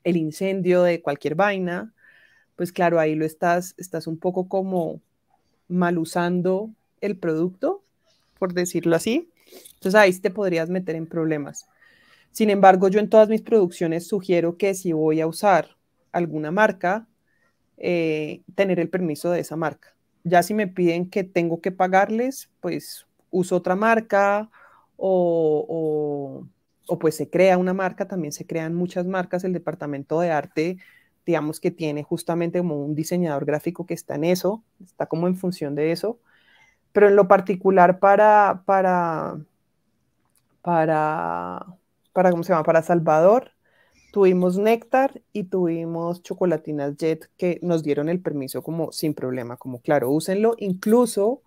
el 0.04 0.16
incendio 0.16 0.82
de 0.82 1.00
cualquier 1.00 1.34
vaina, 1.34 1.94
pues 2.56 2.72
claro, 2.72 3.00
ahí 3.00 3.14
lo 3.14 3.24
estás, 3.24 3.74
estás 3.78 4.06
un 4.06 4.18
poco 4.18 4.48
como 4.48 5.00
mal 5.68 5.98
usando 5.98 6.70
el 7.00 7.16
producto, 7.16 7.82
por 8.38 8.52
decirlo 8.52 8.96
así. 8.96 9.30
Entonces 9.74 9.94
ahí 9.94 10.12
te 10.18 10.30
podrías 10.30 10.68
meter 10.70 10.96
en 10.96 11.06
problemas. 11.06 11.66
Sin 12.32 12.50
embargo, 12.50 12.88
yo 12.88 12.98
en 12.98 13.10
todas 13.10 13.28
mis 13.28 13.42
producciones 13.42 14.06
sugiero 14.08 14.56
que 14.56 14.74
si 14.74 14.92
voy 14.92 15.20
a 15.20 15.26
usar 15.26 15.76
alguna 16.12 16.50
marca, 16.50 17.06
eh, 17.76 18.42
tener 18.54 18.80
el 18.80 18.88
permiso 18.88 19.30
de 19.30 19.40
esa 19.40 19.56
marca. 19.56 19.94
Ya 20.24 20.42
si 20.42 20.54
me 20.54 20.66
piden 20.66 21.10
que 21.10 21.24
tengo 21.24 21.60
que 21.60 21.72
pagarles, 21.72 22.50
pues 22.60 23.06
uso 23.30 23.56
otra 23.56 23.76
marca 23.76 24.50
o, 24.96 26.46
o, 26.86 26.98
pues 26.98 27.16
se 27.16 27.28
crea 27.28 27.58
una 27.58 27.74
marca, 27.74 28.06
también 28.06 28.32
se 28.32 28.46
crean 28.46 28.74
muchas 28.74 29.06
marcas. 29.06 29.44
El 29.44 29.52
departamento 29.52 30.20
de 30.20 30.30
arte, 30.30 30.78
digamos 31.26 31.60
que 31.60 31.70
tiene 31.70 32.02
justamente 32.02 32.58
como 32.60 32.84
un 32.84 32.94
diseñador 32.94 33.44
gráfico 33.44 33.86
que 33.86 33.94
está 33.94 34.14
en 34.14 34.24
eso, 34.24 34.62
está 34.82 35.06
como 35.06 35.26
en 35.26 35.36
función 35.36 35.74
de 35.74 35.92
eso. 35.92 36.18
Pero 36.92 37.08
en 37.08 37.16
lo 37.16 37.28
particular 37.28 37.98
para, 37.98 38.62
para, 38.66 39.38
para 40.62 41.66
para, 42.12 42.30
¿cómo 42.30 42.42
se 42.42 42.52
llama? 42.52 42.64
Para 42.64 42.82
Salvador, 42.82 43.52
tuvimos 44.12 44.58
Néctar 44.58 45.22
y 45.32 45.44
tuvimos 45.44 46.22
Chocolatinas 46.22 46.96
Jet 46.96 47.30
que 47.36 47.58
nos 47.62 47.82
dieron 47.82 48.08
el 48.08 48.20
permiso 48.20 48.62
como 48.62 48.92
sin 48.92 49.14
problema, 49.14 49.56
como 49.56 49.80
claro, 49.80 50.10
úsenlo, 50.10 50.54
incluso 50.58 51.42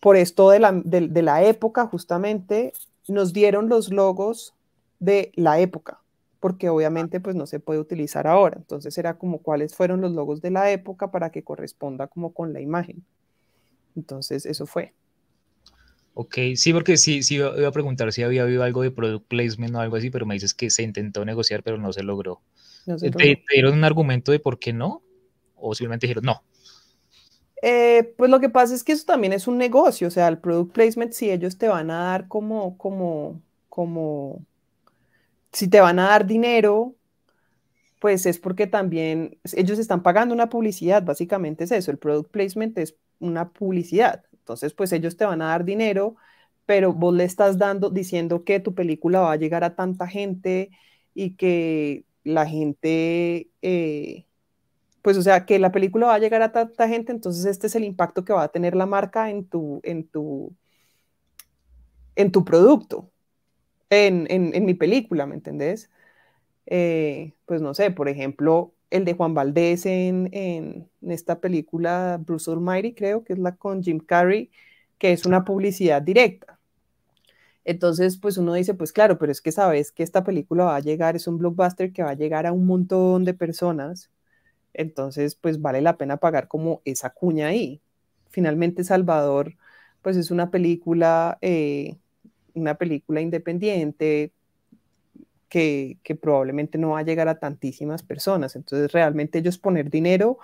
por 0.00 0.16
esto 0.16 0.50
de 0.50 0.60
la, 0.60 0.72
de, 0.72 1.22
la 1.22 1.42
época 1.42 1.86
justamente, 1.86 2.72
nos 3.08 3.32
dieron 3.32 3.68
los 3.68 3.90
logos 3.90 4.54
de 5.00 5.32
la 5.34 5.58
época, 5.58 6.00
porque 6.40 6.68
obviamente 6.68 7.20
pues 7.20 7.34
no 7.34 7.46
se 7.46 7.58
puede 7.58 7.80
utilizar 7.80 8.26
ahora. 8.26 8.56
Entonces 8.58 8.96
era 8.96 9.18
como 9.18 9.42
cuáles 9.42 9.74
fueron 9.74 10.00
los 10.00 10.12
logos 10.12 10.40
de 10.40 10.50
la 10.50 10.70
época 10.70 11.10
para 11.10 11.30
que 11.30 11.42
corresponda 11.42 12.06
como 12.06 12.32
con 12.32 12.52
la 12.52 12.60
imagen. 12.60 13.04
Entonces 13.96 14.46
eso 14.46 14.66
fue. 14.66 14.94
Ok, 16.20 16.36
sí, 16.56 16.72
porque 16.72 16.96
sí, 16.96 17.22
sí 17.22 17.36
iba 17.36 17.68
a 17.68 17.70
preguntar 17.70 18.12
si 18.12 18.24
había 18.24 18.42
habido 18.42 18.64
algo 18.64 18.82
de 18.82 18.90
product 18.90 19.28
placement 19.28 19.76
o 19.76 19.78
algo 19.78 19.94
así, 19.94 20.10
pero 20.10 20.26
me 20.26 20.34
dices 20.34 20.52
que 20.52 20.68
se 20.68 20.82
intentó 20.82 21.24
negociar, 21.24 21.62
pero 21.62 21.78
no 21.78 21.92
se 21.92 22.02
logró. 22.02 22.42
¿Te, 22.84 23.40
dieron 23.54 23.74
un 23.74 23.84
argumento 23.84 24.32
de 24.32 24.40
por 24.40 24.58
qué 24.58 24.72
no? 24.72 25.00
¿O 25.54 25.76
simplemente 25.76 26.08
dijeron 26.08 26.24
no? 26.24 26.42
Eh, 27.62 28.14
pues 28.16 28.32
lo 28.32 28.40
que 28.40 28.48
pasa 28.48 28.74
es 28.74 28.82
que 28.82 28.90
eso 28.90 29.06
también 29.06 29.32
es 29.32 29.46
un 29.46 29.58
negocio, 29.58 30.08
o 30.08 30.10
sea, 30.10 30.26
el 30.26 30.38
product 30.38 30.72
placement, 30.72 31.12
si 31.12 31.30
ellos 31.30 31.56
te 31.56 31.68
van 31.68 31.88
a 31.92 31.98
dar 31.98 32.26
como, 32.26 32.76
como, 32.78 33.40
como, 33.68 34.44
si 35.52 35.68
te 35.68 35.80
van 35.80 36.00
a 36.00 36.08
dar 36.08 36.26
dinero, 36.26 36.96
pues 38.00 38.26
es 38.26 38.40
porque 38.40 38.66
también 38.66 39.38
ellos 39.52 39.78
están 39.78 40.02
pagando 40.02 40.34
una 40.34 40.48
publicidad, 40.48 41.04
básicamente 41.04 41.62
es 41.62 41.70
eso, 41.70 41.92
el 41.92 41.98
product 41.98 42.32
placement 42.32 42.76
es 42.76 42.96
una 43.20 43.50
publicidad. 43.50 44.24
Entonces, 44.48 44.72
pues 44.72 44.92
ellos 44.92 45.18
te 45.18 45.26
van 45.26 45.42
a 45.42 45.48
dar 45.48 45.64
dinero, 45.66 46.16
pero 46.64 46.94
vos 46.94 47.14
le 47.14 47.24
estás 47.24 47.58
dando, 47.58 47.90
diciendo 47.90 48.44
que 48.44 48.60
tu 48.60 48.74
película 48.74 49.20
va 49.20 49.32
a 49.32 49.36
llegar 49.36 49.62
a 49.62 49.76
tanta 49.76 50.06
gente 50.06 50.70
y 51.12 51.36
que 51.36 52.06
la 52.24 52.46
gente, 52.46 53.50
eh, 53.60 54.24
pues 55.02 55.18
o 55.18 55.22
sea, 55.22 55.44
que 55.44 55.58
la 55.58 55.70
película 55.70 56.06
va 56.06 56.14
a 56.14 56.18
llegar 56.18 56.40
a 56.40 56.52
tanta 56.52 56.88
gente, 56.88 57.12
entonces 57.12 57.44
este 57.44 57.66
es 57.66 57.74
el 57.74 57.84
impacto 57.84 58.24
que 58.24 58.32
va 58.32 58.44
a 58.44 58.48
tener 58.48 58.74
la 58.74 58.86
marca 58.86 59.28
en 59.28 59.44
tu, 59.44 59.80
en 59.82 60.08
tu, 60.08 60.54
en 62.16 62.32
tu 62.32 62.42
producto, 62.44 63.10
en, 63.90 64.26
en, 64.30 64.64
mi 64.64 64.74
película, 64.74 65.26
¿me 65.26 65.34
entendés? 65.34 65.90
Eh, 66.66 67.34
pues 67.44 67.60
no 67.60 67.74
sé, 67.74 67.90
por 67.90 68.08
ejemplo, 68.08 68.72
el 68.90 69.04
de 69.04 69.14
Juan 69.14 69.34
Valdés 69.34 69.86
en, 69.86 70.28
en, 70.32 70.88
esta 71.02 71.40
película 71.40 72.18
Bruce 72.24 72.50
Almighty, 72.50 72.94
creo 72.94 73.24
que 73.24 73.34
es 73.34 73.38
la 73.38 73.56
con 73.56 73.82
Jim 73.82 74.00
Carrey, 74.00 74.50
que 74.98 75.12
es 75.12 75.26
una 75.26 75.44
publicidad 75.44 76.02
directa. 76.02 76.58
Entonces, 77.64 78.16
pues 78.16 78.38
uno 78.38 78.54
dice, 78.54 78.74
pues 78.74 78.92
claro, 78.92 79.18
pero 79.18 79.30
es 79.30 79.42
que 79.42 79.52
sabes 79.52 79.92
que 79.92 80.02
esta 80.02 80.24
película 80.24 80.64
va 80.64 80.76
a 80.76 80.80
llegar, 80.80 81.16
es 81.16 81.26
un 81.26 81.38
blockbuster 81.38 81.92
que 81.92 82.02
va 82.02 82.10
a 82.10 82.14
llegar 82.14 82.46
a 82.46 82.52
un 82.52 82.66
montón 82.66 83.24
de 83.24 83.34
personas, 83.34 84.10
entonces 84.74 85.34
pues 85.36 85.60
vale 85.60 85.82
la 85.82 85.98
pena 85.98 86.18
pagar 86.18 86.48
como 86.48 86.82
esa 86.84 87.10
cuña 87.10 87.48
ahí. 87.48 87.80
Finalmente 88.30 88.84
Salvador, 88.84 89.54
pues 90.02 90.16
es 90.16 90.30
una 90.30 90.50
película, 90.50 91.38
eh, 91.42 91.96
una 92.54 92.76
película 92.76 93.20
independiente, 93.20 94.32
que, 95.48 95.98
probablemente 96.20 96.78
no 96.78 96.90
va 96.90 97.00
a 97.00 97.02
llegar 97.02 97.28
a 97.28 97.38
tantísimas 97.38 98.02
personas. 98.02 98.56
Entonces, 98.56 98.92
realmente 98.92 99.38
ellos 99.38 99.58
poner 99.58 99.90
dinero, 99.90 100.38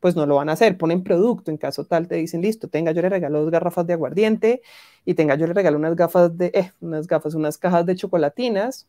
pues 0.00 0.16
no 0.16 0.26
lo 0.26 0.36
van 0.36 0.48
a 0.48 0.52
hacer. 0.52 0.76
Ponen 0.78 1.02
producto, 1.02 1.50
en 1.50 1.56
caso 1.56 1.84
tal 1.84 2.08
te 2.08 2.16
dicen, 2.16 2.42
listo, 2.42 2.68
tenga, 2.68 2.92
yo 2.92 3.02
le 3.02 3.08
regalo 3.08 3.42
dos 3.42 3.50
garrafas 3.50 3.86
de 3.86 3.94
aguardiente 3.94 4.62
y 5.04 5.14
tenga, 5.14 5.34
yo 5.36 5.46
le 5.46 5.54
regalo 5.54 5.78
unas 5.78 5.96
gafas 5.96 6.36
de, 6.36 6.46
eh, 6.54 6.72
unas 6.80 7.06
gafas, 7.06 7.34
unas 7.34 7.58
cajas 7.58 7.86
de 7.86 7.96
chocolatinas 7.96 8.86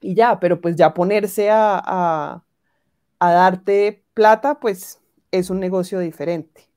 y 0.00 0.14
ya, 0.14 0.40
pero 0.40 0.60
pues 0.60 0.76
ya 0.76 0.94
ponerse 0.94 1.50
a, 1.50 1.80
a, 1.84 2.44
a 3.18 3.32
darte 3.32 4.04
plata, 4.14 4.58
pues 4.60 5.00
es 5.30 5.50
un 5.50 5.60
negocio 5.60 6.00
diferente. 6.00 6.72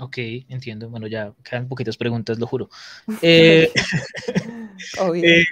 Ok, 0.00 0.16
entiendo. 0.48 0.88
Bueno, 0.88 1.06
ya 1.06 1.34
quedan 1.44 1.68
poquitas 1.68 1.96
preguntas, 1.96 2.38
lo 2.38 2.46
juro. 2.46 2.68
Eh, 3.22 3.68
eh, 5.14 5.44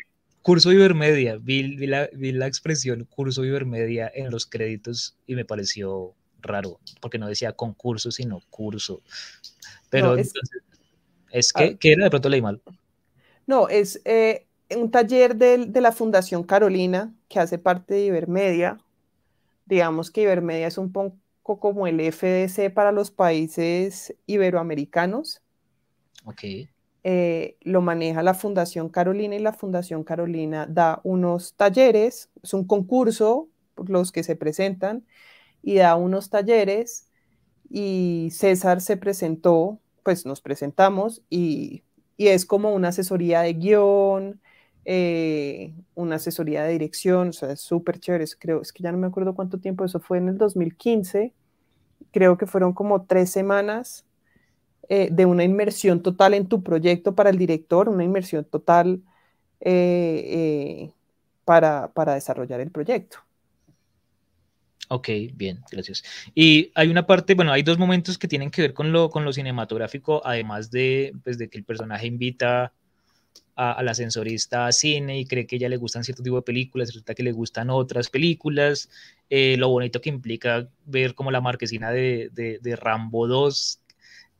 curso 0.43 0.72
Ibermedia, 0.72 1.36
vi, 1.36 1.76
vi, 1.76 1.86
la, 1.86 2.09
vi, 2.12 2.32
la, 2.32 2.47
expresión 2.47 3.05
curso 3.05 3.45
Ibermedia 3.45 4.11
en 4.14 4.30
los 4.30 4.47
créditos 4.47 5.16
y 5.26 5.34
me 5.34 5.45
pareció 5.45 6.14
raro, 6.41 6.80
porque 7.01 7.18
no 7.18 7.28
decía 7.28 7.53
concurso, 7.53 8.11
sino 8.11 8.41
curso. 8.51 9.03
Pero 9.91 10.16
es, 10.16 10.28
entonces, 10.28 10.62
¿es 11.30 11.53
que, 11.53 11.76
¿qué 11.76 11.93
era? 11.93 12.05
De 12.05 12.11
pronto 12.11 12.28
leí 12.28 12.43
mal. 12.43 12.61
No, 13.47 13.68
es 13.68 14.01
eh, 14.05 14.47
un 14.76 14.91
taller 14.91 15.36
de, 15.36 15.66
de, 15.66 15.80
la 15.80 15.93
Fundación 15.93 16.45
Carolina, 16.45 17.14
que 17.28 17.41
hace 17.41 17.59
parte 17.59 17.95
de 17.95 18.07
Ibermedia. 18.07 18.78
Digamos 19.66 20.11
que 20.11 20.22
Ibermedia 20.22 20.66
es 20.66 20.78
un 20.78 20.93
poco 20.93 21.18
como 21.43 21.86
el 21.86 22.01
FDC 22.01 22.72
para 22.72 22.93
los 22.93 23.11
países 23.11 24.14
iberoamericanos. 24.26 25.43
Ok. 26.24 26.43
Eh, 27.03 27.57
lo 27.62 27.80
maneja 27.80 28.22
la 28.22 28.34
Fundación 28.34 28.90
Carolina 28.90 29.34
y 29.36 29.38
la 29.38 29.55
Fundación 29.55 30.05
Carolina 30.05 30.66
da 30.68 31.01
unos 31.03 31.55
talleres, 31.55 32.30
es 32.42 32.53
un 32.55 32.66
concurso 32.66 33.48
por 33.74 33.88
los 33.88 34.12
que 34.12 34.22
se 34.22 34.36
presentan 34.36 35.07
y 35.62 35.76
da 35.76 35.96
unos 35.96 36.30
talleres 36.30 37.09
y 37.70 38.28
César 38.32 38.80
se 38.80 38.96
presentó, 38.96 39.80
pues 40.03 40.26
nos 40.26 40.40
presentamos 40.42 41.22
y, 41.30 41.84
y 42.16 42.28
es 42.28 42.46
como 42.46 42.74
una 42.74 42.88
asesoría 42.88 43.42
de 43.42 43.55
guion, 43.55 44.40
eh, 44.84 45.74
una 45.94 46.16
asesoría 46.16 46.64
de 46.64 46.72
dirección, 46.72 47.28
o 47.30 47.32
sea, 47.32 47.53
es 47.53 47.61
súper 47.61 48.01
chévere, 48.01 48.24
creo, 48.38 48.61
es 48.62 48.72
que 48.72 48.82
ya 48.82 48.92
no 48.92 48.98
me 48.98 49.07
acuerdo 49.07 49.34
cuánto 49.34 49.59
tiempo, 49.61 49.84
eso 49.84 50.01
fue 50.01 50.18
en 50.18 50.28
el 50.28 50.38
2015, 50.38 51.34
creo 52.12 52.38
que 52.38 52.46
fueron 52.46 52.72
como 52.74 53.07
tres 53.07 53.30
semanas 53.30 54.05
eh, 54.93 55.09
de 55.12 55.24
una 55.24 55.45
inmersión 55.45 56.03
total 56.03 56.34
en 56.34 56.49
tu 56.49 56.64
proyecto 56.64 57.14
para 57.14 57.30
el 57.30 57.38
director, 57.38 57.88
una 57.88 58.03
inmersión 58.03 58.45
total 58.45 59.01
eh, 59.61 60.91
para, 61.45 61.93
para 61.93 62.14
desarrollar 62.14 62.59
el 62.59 62.72
proyecto. 62.72 63.18
Ok, 64.88 65.09
bien, 65.34 65.61
gracias. 65.70 66.03
Y 66.34 66.72
hay 66.74 66.88
una 66.88 67.07
parte, 67.07 67.34
bueno, 67.34 67.53
hay 67.53 67.62
dos 67.62 67.78
momentos 67.78 68.18
que 68.18 68.26
tienen 68.26 68.51
que 68.51 68.62
ver 68.62 68.74
con 68.74 68.91
lo, 68.91 69.11
con 69.11 69.24
lo 69.24 69.32
cinematográfico, 69.32 70.20
además 70.24 70.72
de, 70.72 71.12
pues, 71.22 71.38
de 71.38 71.49
que 71.49 71.59
el 71.59 71.64
personaje 71.64 72.09
invita 72.09 72.72
a, 73.55 73.82
la 73.84 73.95
sensorista 73.95 74.66
a 74.66 74.72
cine 74.72 75.20
y 75.20 75.26
cree 75.26 75.47
que 75.47 75.55
ella 75.55 75.68
le 75.68 75.76
gustan 75.76 76.03
cierto 76.03 76.24
tipo 76.24 76.34
de 76.34 76.43
películas, 76.43 76.88
resulta 76.88 77.14
que 77.14 77.22
le 77.22 77.30
gustan 77.30 77.70
otras 77.70 78.11
películas, 78.11 78.88
eh, 79.28 79.55
lo 79.57 79.68
bonito 79.68 80.01
que 80.01 80.09
implica 80.09 80.68
ver 80.86 81.14
como 81.14 81.30
la 81.30 81.41
marquesina 81.41 81.93
de, 81.93 82.30
de, 82.32 82.76
Rambo 82.76 83.28
2, 83.28 83.80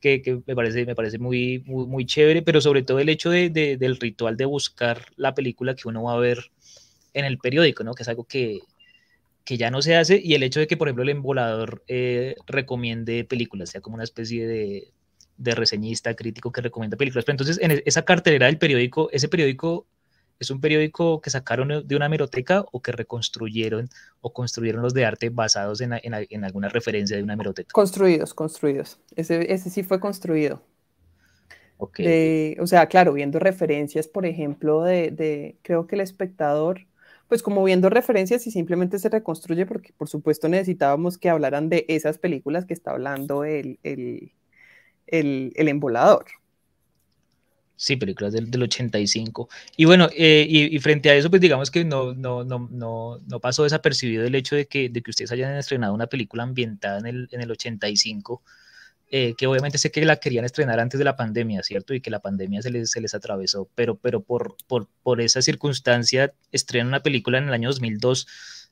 que, 0.01 0.21
que, 0.21 0.41
me 0.45 0.55
parece, 0.55 0.85
me 0.85 0.95
parece 0.95 1.19
muy, 1.19 1.63
muy, 1.65 1.85
muy, 1.85 2.05
chévere, 2.05 2.41
pero 2.41 2.59
sobre 2.59 2.83
todo 2.83 2.99
el 2.99 3.09
hecho 3.09 3.29
de, 3.29 3.49
del 3.49 3.97
ritual 3.97 4.35
de 4.35 4.45
buscar 4.45 5.05
la 5.15 5.33
película 5.33 5.75
que 5.75 5.87
uno 5.87 6.03
va 6.03 6.13
a 6.15 6.19
ver 6.19 6.51
en 7.13 7.25
el 7.25 7.37
periódico, 7.37 7.83
¿no? 7.83 7.93
Que 7.93 8.03
es 8.03 8.09
algo 8.09 8.25
que, 8.25 8.59
que 9.45 9.57
ya 9.57 9.69
no 9.71 9.81
se 9.81 9.95
hace, 9.95 10.19
y 10.21 10.33
el 10.33 10.43
hecho 10.43 10.59
de 10.59 10.67
que, 10.67 10.77
por 10.77 10.87
ejemplo, 10.87 11.03
el 11.03 11.09
embolador 11.09 11.83
eh, 11.87 12.35
recomiende 12.47 13.23
películas, 13.23 13.69
sea 13.69 13.81
como 13.81 13.95
una 13.95 14.03
especie 14.03 14.47
de, 14.47 14.91
de 15.37 15.55
reseñista 15.55 16.15
crítico 16.15 16.51
que 16.51 16.61
recomienda 16.61 16.97
películas. 16.97 17.25
Pero 17.25 17.33
entonces, 17.33 17.59
en 17.61 17.81
esa 17.85 18.03
cartelera 18.03 18.47
del 18.47 18.57
periódico, 18.57 19.09
ese 19.11 19.27
periódico 19.27 19.85
es 20.43 20.49
un 20.49 20.59
periódico 20.59 21.21
que 21.21 21.29
sacaron 21.29 21.87
de 21.87 21.95
una 21.95 22.09
meroteca 22.09 22.65
o 22.71 22.81
que 22.81 22.91
reconstruyeron 22.91 23.89
o 24.21 24.33
construyeron 24.33 24.81
los 24.81 24.93
de 24.93 25.05
arte 25.05 25.29
basados 25.29 25.81
en, 25.81 25.93
en, 25.93 26.43
alguna 26.43 26.69
referencia 26.69 27.15
de 27.15 27.23
una 27.23 27.35
meroteca. 27.35 27.71
Construidos, 27.71 28.33
construidos. 28.33 28.99
Ese, 29.15 29.53
ese 29.53 29.69
sí 29.69 29.83
fue 29.83 29.99
construido. 29.99 30.63
Okay. 31.77 32.55
o 32.59 32.67
sea, 32.67 32.85
claro, 32.85 33.13
viendo 33.13 33.39
referencias, 33.39 34.07
por 34.07 34.27
ejemplo, 34.27 34.83
de, 34.83 35.09
de, 35.09 35.57
creo 35.63 35.87
que 35.87 35.95
el 35.95 36.01
espectador, 36.01 36.87
pues 37.27 37.41
como 37.41 37.63
viendo 37.63 37.89
referencias 37.89 38.45
y 38.45 38.51
simplemente 38.51 38.99
se 38.99 39.09
reconstruye 39.09 39.65
porque 39.65 39.91
por 39.97 40.07
supuesto 40.07 40.47
necesitábamos 40.47 41.17
que 41.17 41.29
hablaran 41.29 41.69
de 41.69 41.85
esas 41.87 42.19
películas 42.19 42.65
que 42.65 42.75
está 42.75 42.91
hablando 42.91 43.45
el, 43.45 43.79
el, 43.81 44.33
el, 45.07 45.53
el 45.55 45.67
embolador. 45.67 46.25
Sí, 47.81 47.95
películas 47.95 48.31
del, 48.31 48.51
del 48.51 48.61
85. 48.61 49.49
Y 49.75 49.85
bueno, 49.85 50.07
eh, 50.15 50.45
y, 50.47 50.77
frente 50.77 51.09
a 51.09 51.15
eso, 51.15 51.31
pues 51.31 51.41
digamos 51.41 51.71
que 51.71 51.83
no, 51.83 52.13
no, 52.13 52.43
no, 52.43 52.69
no, 52.69 53.19
no 53.25 53.39
pasó 53.39 53.63
desapercibido 53.63 54.23
el 54.23 54.35
hecho 54.35 54.55
de 54.55 54.67
que, 54.67 54.89
de 54.89 55.01
que 55.01 55.09
ustedes 55.09 55.31
hayan 55.31 55.55
estrenado 55.57 55.91
una 55.91 56.05
película 56.05 56.43
ambientada 56.43 56.99
en 56.99 57.07
el, 57.07 57.29
en 57.31 57.41
el 57.41 57.49
85, 57.49 58.43
eh, 59.09 59.33
que 59.35 59.47
obviamente 59.47 59.79
sé 59.79 59.89
que 59.89 60.05
la 60.05 60.17
querían 60.17 60.45
estrenar 60.45 60.79
antes 60.79 60.99
de 60.99 61.05
la 61.05 61.15
pandemia, 61.15 61.63
¿cierto? 61.63 61.95
Y 61.95 62.01
que 62.01 62.11
la 62.11 62.19
pandemia 62.19 62.61
se 62.61 62.69
les, 62.69 62.91
se 62.91 63.01
les 63.01 63.15
atravesó, 63.15 63.67
pero, 63.73 63.95
pero 63.95 64.21
por, 64.21 64.57
por, 64.67 64.87
por 65.01 65.19
esa 65.19 65.41
circunstancia 65.41 66.35
estrenan 66.51 66.89
una 66.89 67.01
película 67.01 67.39
en 67.39 67.45
el 67.45 67.53
año 67.55 67.69
2002 67.69 68.27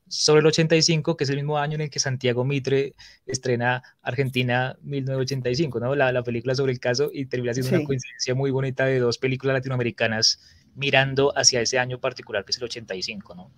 sobre 0.09 0.41
el 0.41 0.47
85, 0.47 1.15
que 1.15 1.23
es 1.23 1.29
el 1.29 1.37
mismo 1.37 1.57
año 1.57 1.75
en 1.75 1.81
el 1.81 1.89
que 1.89 1.99
Santiago 1.99 2.43
Mitre 2.43 2.95
estrena 3.25 3.81
Argentina 4.01 4.77
1985, 4.81 5.79
¿no? 5.79 5.95
La, 5.95 6.11
la 6.11 6.23
película 6.23 6.55
sobre 6.55 6.73
el 6.73 6.79
caso 6.79 7.09
y 7.13 7.25
termina 7.27 7.53
siendo 7.53 7.75
una 7.75 7.85
coincidencia 7.85 8.35
muy 8.35 8.51
bonita 8.51 8.85
de 8.85 8.99
dos 8.99 9.17
películas 9.17 9.53
latinoamericanas 9.53 10.41
mirando 10.75 11.31
hacia 11.37 11.61
ese 11.61 11.79
año 11.79 11.99
particular 11.99 12.43
que 12.43 12.51
es 12.51 12.57
el 12.57 12.65
85, 12.65 13.35
¿no? 13.35 13.51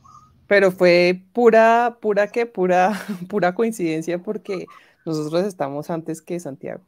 Pero 0.48 0.72
fue 0.72 1.24
pura, 1.34 1.98
pura 2.02 2.28
que, 2.28 2.46
pura, 2.46 2.92
pura 3.30 3.56
coincidencia 3.56 4.20
porque 4.20 4.66
nosotros 5.06 5.46
estamos 5.46 5.90
antes 5.90 6.22
que 6.22 6.40
Santiago. 6.40 6.84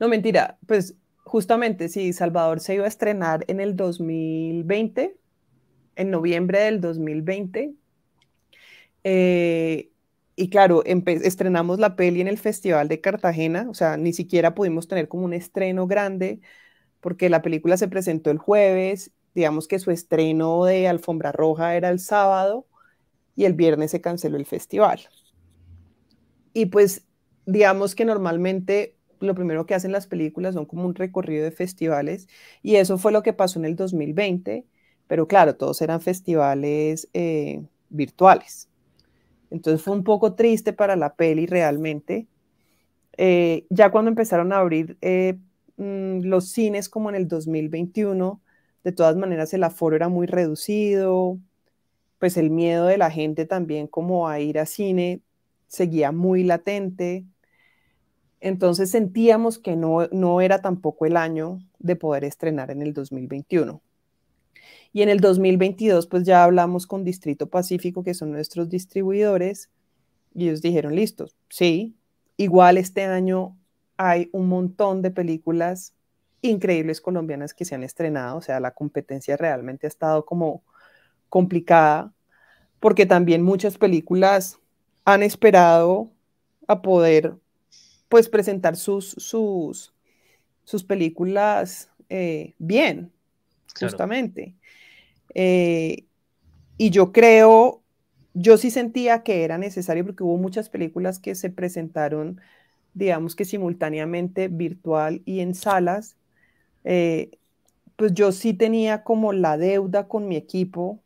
No, 0.00 0.08
mentira, 0.08 0.58
pues 0.66 0.94
justamente 1.24 1.88
sí, 1.88 2.12
Salvador 2.12 2.60
se 2.60 2.74
iba 2.74 2.84
a 2.84 2.88
estrenar 2.88 3.44
en 3.48 3.60
el 3.60 3.76
2020, 3.76 5.16
en 5.96 6.10
noviembre 6.10 6.60
del 6.60 6.80
2020, 6.80 7.74
eh, 9.10 9.90
y 10.36 10.50
claro, 10.50 10.84
estrenamos 10.84 11.78
la 11.78 11.96
peli 11.96 12.20
en 12.20 12.28
el 12.28 12.36
Festival 12.36 12.88
de 12.88 13.00
Cartagena, 13.00 13.66
o 13.70 13.74
sea, 13.74 13.96
ni 13.96 14.12
siquiera 14.12 14.54
pudimos 14.54 14.86
tener 14.86 15.08
como 15.08 15.24
un 15.24 15.32
estreno 15.32 15.86
grande, 15.86 16.40
porque 17.00 17.30
la 17.30 17.40
película 17.40 17.78
se 17.78 17.88
presentó 17.88 18.30
el 18.30 18.36
jueves, 18.36 19.12
digamos 19.34 19.66
que 19.66 19.78
su 19.78 19.90
estreno 19.92 20.62
de 20.66 20.88
Alfombra 20.88 21.32
Roja 21.32 21.74
era 21.74 21.88
el 21.88 22.00
sábado 22.00 22.66
y 23.34 23.46
el 23.46 23.54
viernes 23.54 23.92
se 23.92 24.02
canceló 24.02 24.36
el 24.36 24.44
festival. 24.44 25.00
Y 26.52 26.66
pues, 26.66 27.06
digamos 27.46 27.94
que 27.94 28.04
normalmente 28.04 28.94
lo 29.20 29.34
primero 29.34 29.64
que 29.64 29.74
hacen 29.74 29.92
las 29.92 30.06
películas 30.06 30.54
son 30.54 30.66
como 30.66 30.84
un 30.84 30.94
recorrido 30.94 31.44
de 31.44 31.50
festivales 31.50 32.28
y 32.62 32.76
eso 32.76 32.98
fue 32.98 33.12
lo 33.12 33.22
que 33.22 33.32
pasó 33.32 33.58
en 33.58 33.64
el 33.64 33.74
2020, 33.74 34.66
pero 35.06 35.26
claro, 35.26 35.56
todos 35.56 35.80
eran 35.80 36.02
festivales 36.02 37.08
eh, 37.14 37.62
virtuales. 37.88 38.67
Entonces 39.50 39.82
fue 39.82 39.94
un 39.94 40.04
poco 40.04 40.34
triste 40.34 40.72
para 40.72 40.96
la 40.96 41.14
peli 41.14 41.46
realmente. 41.46 42.26
Eh, 43.16 43.66
ya 43.70 43.90
cuando 43.90 44.10
empezaron 44.10 44.52
a 44.52 44.58
abrir 44.58 44.96
eh, 45.02 45.38
mm, 45.76 46.20
los 46.22 46.50
cines 46.50 46.88
como 46.88 47.10
en 47.10 47.16
el 47.16 47.28
2021, 47.28 48.40
de 48.84 48.92
todas 48.92 49.16
maneras 49.16 49.52
el 49.54 49.64
aforo 49.64 49.96
era 49.96 50.08
muy 50.08 50.26
reducido, 50.26 51.38
pues 52.18 52.36
el 52.36 52.50
miedo 52.50 52.86
de 52.86 52.98
la 52.98 53.10
gente 53.10 53.46
también 53.46 53.86
como 53.88 54.28
a 54.28 54.40
ir 54.40 54.58
a 54.58 54.66
cine 54.66 55.20
seguía 55.68 56.12
muy 56.12 56.44
latente. 56.44 57.24
Entonces 58.40 58.90
sentíamos 58.90 59.58
que 59.58 59.76
no, 59.76 60.06
no 60.12 60.40
era 60.40 60.60
tampoco 60.60 61.06
el 61.06 61.16
año 61.16 61.58
de 61.78 61.96
poder 61.96 62.24
estrenar 62.24 62.70
en 62.70 62.82
el 62.82 62.92
2021. 62.94 63.80
Y 64.92 65.02
en 65.02 65.08
el 65.08 65.20
2022, 65.20 66.06
pues 66.06 66.24
ya 66.24 66.44
hablamos 66.44 66.86
con 66.86 67.04
Distrito 67.04 67.48
Pacífico, 67.48 68.02
que 68.02 68.14
son 68.14 68.32
nuestros 68.32 68.68
distribuidores, 68.68 69.70
y 70.34 70.44
ellos 70.44 70.62
dijeron, 70.62 70.94
listos, 70.94 71.36
sí, 71.48 71.96
igual 72.36 72.78
este 72.78 73.04
año 73.04 73.56
hay 73.96 74.28
un 74.32 74.48
montón 74.48 75.02
de 75.02 75.10
películas 75.10 75.94
increíbles 76.40 77.00
colombianas 77.00 77.52
que 77.52 77.64
se 77.64 77.74
han 77.74 77.82
estrenado, 77.82 78.36
o 78.36 78.42
sea, 78.42 78.60
la 78.60 78.72
competencia 78.72 79.36
realmente 79.36 79.86
ha 79.86 79.88
estado 79.88 80.24
como 80.24 80.62
complicada, 81.28 82.12
porque 82.80 83.06
también 83.06 83.42
muchas 83.42 83.76
películas 83.76 84.58
han 85.04 85.22
esperado 85.22 86.10
a 86.68 86.80
poder, 86.80 87.34
pues, 88.08 88.28
presentar 88.28 88.76
sus, 88.76 89.10
sus, 89.18 89.92
sus 90.64 90.84
películas 90.84 91.90
eh, 92.08 92.54
bien, 92.58 93.12
justamente. 93.78 94.54
Eh, 95.34 96.06
y 96.78 96.90
yo 96.90 97.12
creo, 97.12 97.82
yo 98.34 98.56
sí 98.58 98.70
sentía 98.70 99.22
que 99.22 99.44
era 99.44 99.58
necesario 99.58 100.04
porque 100.04 100.24
hubo 100.24 100.36
muchas 100.38 100.70
películas 100.70 101.18
que 101.18 101.34
se 101.34 101.50
presentaron, 101.50 102.40
digamos 102.94 103.36
que 103.36 103.44
simultáneamente 103.44 104.48
virtual 104.48 105.22
y 105.26 105.40
en 105.40 105.54
salas. 105.54 106.16
Eh, 106.84 107.32
pues 107.96 108.14
yo 108.14 108.32
sí 108.32 108.54
tenía 108.54 109.04
como 109.04 109.32
la 109.34 109.58
deuda 109.58 110.08
con 110.08 110.28
mi 110.28 110.36
equipo 110.36 111.00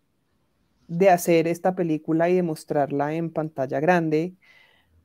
de 0.88 1.10
hacer 1.10 1.46
esta 1.48 1.74
película 1.74 2.28
y 2.30 2.34
de 2.34 2.42
mostrarla 2.42 3.14
en 3.14 3.30
pantalla 3.30 3.80
grande, 3.80 4.34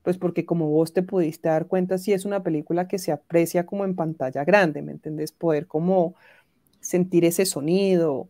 pues 0.03 0.17
porque 0.17 0.45
como 0.45 0.69
vos 0.69 0.93
te 0.93 1.03
pudiste 1.03 1.49
dar 1.49 1.67
cuenta, 1.67 1.97
sí 1.97 2.13
es 2.13 2.25
una 2.25 2.43
película 2.43 2.87
que 2.87 2.99
se 2.99 3.11
aprecia 3.11 3.65
como 3.65 3.85
en 3.85 3.95
pantalla 3.95 4.45
grande, 4.45 4.81
¿me 4.81 4.93
entendés? 4.93 5.31
Poder 5.33 5.67
como 5.67 6.15
sentir 6.81 7.25
ese 7.25 7.45
sonido, 7.45 8.29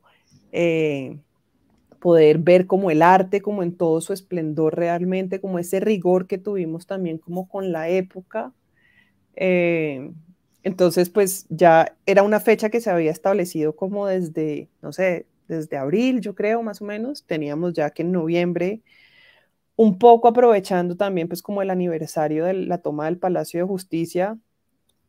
eh, 0.52 1.20
poder 2.00 2.40
ver 2.40 2.68
como 2.68 2.92
el 2.92 3.02
arte, 3.02 3.42
como 3.42 3.64
en 3.64 3.76
todo 3.76 4.02
su 4.02 4.14
esplendor 4.14 4.76
realmente, 4.76 5.42
como 5.42 5.60
ese 5.60 5.80
rigor 5.80 6.28
que 6.28 6.38
tuvimos 6.38 6.88
también 6.88 7.18
como 7.18 7.48
con 7.50 7.72
la 7.72 7.90
época. 7.90 8.54
Eh, 9.36 10.12
entonces, 10.64 11.10
pues 11.10 11.46
ya 11.50 11.96
era 12.06 12.24
una 12.24 12.40
fecha 12.40 12.70
que 12.70 12.82
se 12.82 12.90
había 12.90 13.12
establecido 13.12 13.76
como 13.76 14.08
desde, 14.08 14.70
no 14.82 14.92
sé, 14.94 15.26
desde 15.48 15.78
abril, 15.78 16.22
yo 16.22 16.36
creo, 16.36 16.62
más 16.64 16.82
o 16.82 16.86
menos. 16.86 17.24
Teníamos 17.26 17.74
ya 17.74 17.90
que 17.92 18.04
en 18.04 18.12
noviembre 18.12 18.82
un 19.78 20.00
poco 20.00 20.28
aprovechando 20.28 20.98
también 20.98 21.28
pues 21.28 21.42
como 21.42 21.62
el 21.62 21.70
aniversario 21.70 22.46
de 22.46 22.54
la 22.54 22.80
toma 22.80 23.06
del 23.06 23.18
Palacio 23.18 23.62
de 23.62 23.68
Justicia, 23.68 24.38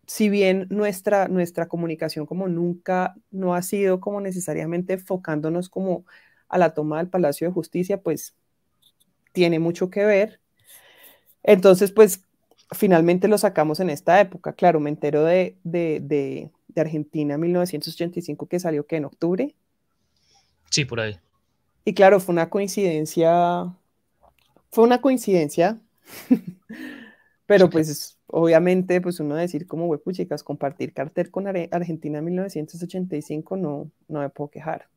si 0.09 0.29
bien 0.29 0.67
nuestra, 0.71 1.29
nuestra 1.29 1.69
comunicación 1.69 2.27
como 2.27 2.49
nunca 2.49 3.15
no 3.31 3.55
ha 3.55 3.63
sido 3.63 4.01
como 4.01 4.21
necesariamente 4.21 4.95
enfocándonos 4.95 5.69
como 5.69 6.05
a 6.49 6.59
la 6.59 6.75
toma 6.75 6.99
del 6.99 7.09
Palacio 7.09 7.47
de 7.47 7.53
Justicia, 7.53 8.01
pues 8.03 8.35
tiene 9.33 9.61
mucho 9.61 9.89
que 9.91 10.05
ver. 10.05 10.41
Entonces, 11.45 11.93
pues 11.93 12.25
finalmente 12.73 13.29
lo 13.29 13.39
sacamos 13.39 13.79
en 13.79 13.91
esta 13.91 14.21
época. 14.21 14.55
Claro, 14.55 14.81
me 14.81 14.91
entero 14.91 15.25
de, 15.25 15.57
de, 15.63 16.01
de, 16.03 16.51
de 16.67 16.81
Argentina 16.81 17.39
1985 17.39 18.47
que 18.47 18.59
salió 18.59 18.87
que 18.87 18.97
en 18.97 19.05
octubre. 19.05 19.55
Sí, 20.71 20.85
por 20.85 20.99
ahí. 20.99 21.21
Y 21.85 21.95
claro, 21.95 22.19
fue 22.19 22.33
una 22.33 22.51
coincidencia 22.51 23.73
fue 24.71 24.85
una 24.85 25.01
coincidencia, 25.01 25.81
pero 27.47 27.71
pues 27.71 28.18
obviamente 28.29 29.01
pues 29.01 29.21
uno 29.21 29.35
decir 29.35 29.67
como 29.67 29.95
chicas, 30.13 30.43
compartir 30.43 30.93
cartel 30.93 31.31
con 31.31 31.47
Argentina 31.47 32.19
en 32.19 32.25
1985 32.25 33.57
no, 33.57 33.91
no 34.09 34.21
me 34.21 34.29
puedo 34.29 34.51
quejar. 34.51 34.89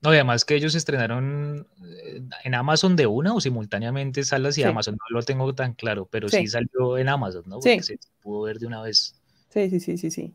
No, 0.00 0.12
y 0.12 0.16
además 0.16 0.44
que 0.44 0.54
ellos 0.54 0.74
estrenaron 0.74 1.66
eh, 1.82 2.20
en 2.44 2.54
Amazon 2.54 2.94
de 2.94 3.06
una 3.06 3.34
o 3.34 3.40
simultáneamente 3.40 4.22
salas 4.22 4.58
y 4.58 4.62
Amazon, 4.62 4.96
no 4.96 5.16
lo 5.16 5.22
tengo 5.22 5.54
tan 5.54 5.72
claro, 5.72 6.06
pero 6.10 6.28
sí, 6.28 6.46
salió 6.46 6.98
en 6.98 7.08
Amazon, 7.08 7.44
¿no? 7.46 7.56
Porque 7.56 7.82
se 7.82 7.98
pudo 8.20 8.42
ver 8.42 8.58
de 8.58 8.66
una 8.66 8.82
vez. 8.82 9.14
Sí, 9.48 9.70
sí, 9.70 9.80
sí, 9.80 9.96
sí, 9.96 10.10
sí. 10.10 10.34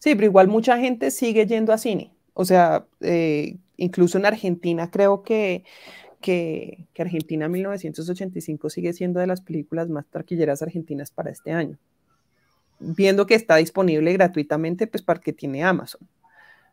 Sí, 0.00 0.16
pero 0.16 0.26
igual 0.26 0.48
mucha 0.48 0.78
gente 0.78 1.12
sigue 1.12 1.46
yendo 1.46 1.72
a 1.72 1.78
cine. 1.78 2.10
O 2.32 2.44
sea, 2.44 2.86
eh, 3.00 3.56
incluso 3.76 4.18
en 4.18 4.26
Argentina 4.26 4.90
creo 4.90 5.22
que 5.22 5.64
que, 6.24 6.86
Argentina 6.98 7.50
1985 7.50 8.70
sigue 8.70 8.94
siendo 8.94 9.20
de 9.20 9.26
las 9.26 9.42
películas 9.42 9.90
más 9.90 10.06
taquilleras 10.06 10.62
argentinas 10.62 11.10
para 11.10 11.30
este 11.30 11.52
año. 11.52 11.76
Viendo 12.80 13.26
que 13.26 13.34
está 13.34 13.56
disponible 13.56 14.10
gratuitamente, 14.14 14.86
pues 14.86 15.02
para 15.02 15.20
que 15.20 15.34
tiene 15.34 15.62
Amazon. 15.62 16.00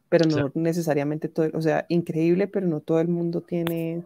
Pero 0.08 0.26
no 0.30 0.52
necesariamente 0.56 1.28
todo, 1.28 1.50
o 1.54 1.62
sea, 1.62 1.86
increíble, 1.90 2.48
pero 2.48 2.66
no 2.66 2.80
todo 2.80 3.02
el 3.02 3.10
mundo 3.10 3.42
tiene, 3.42 4.06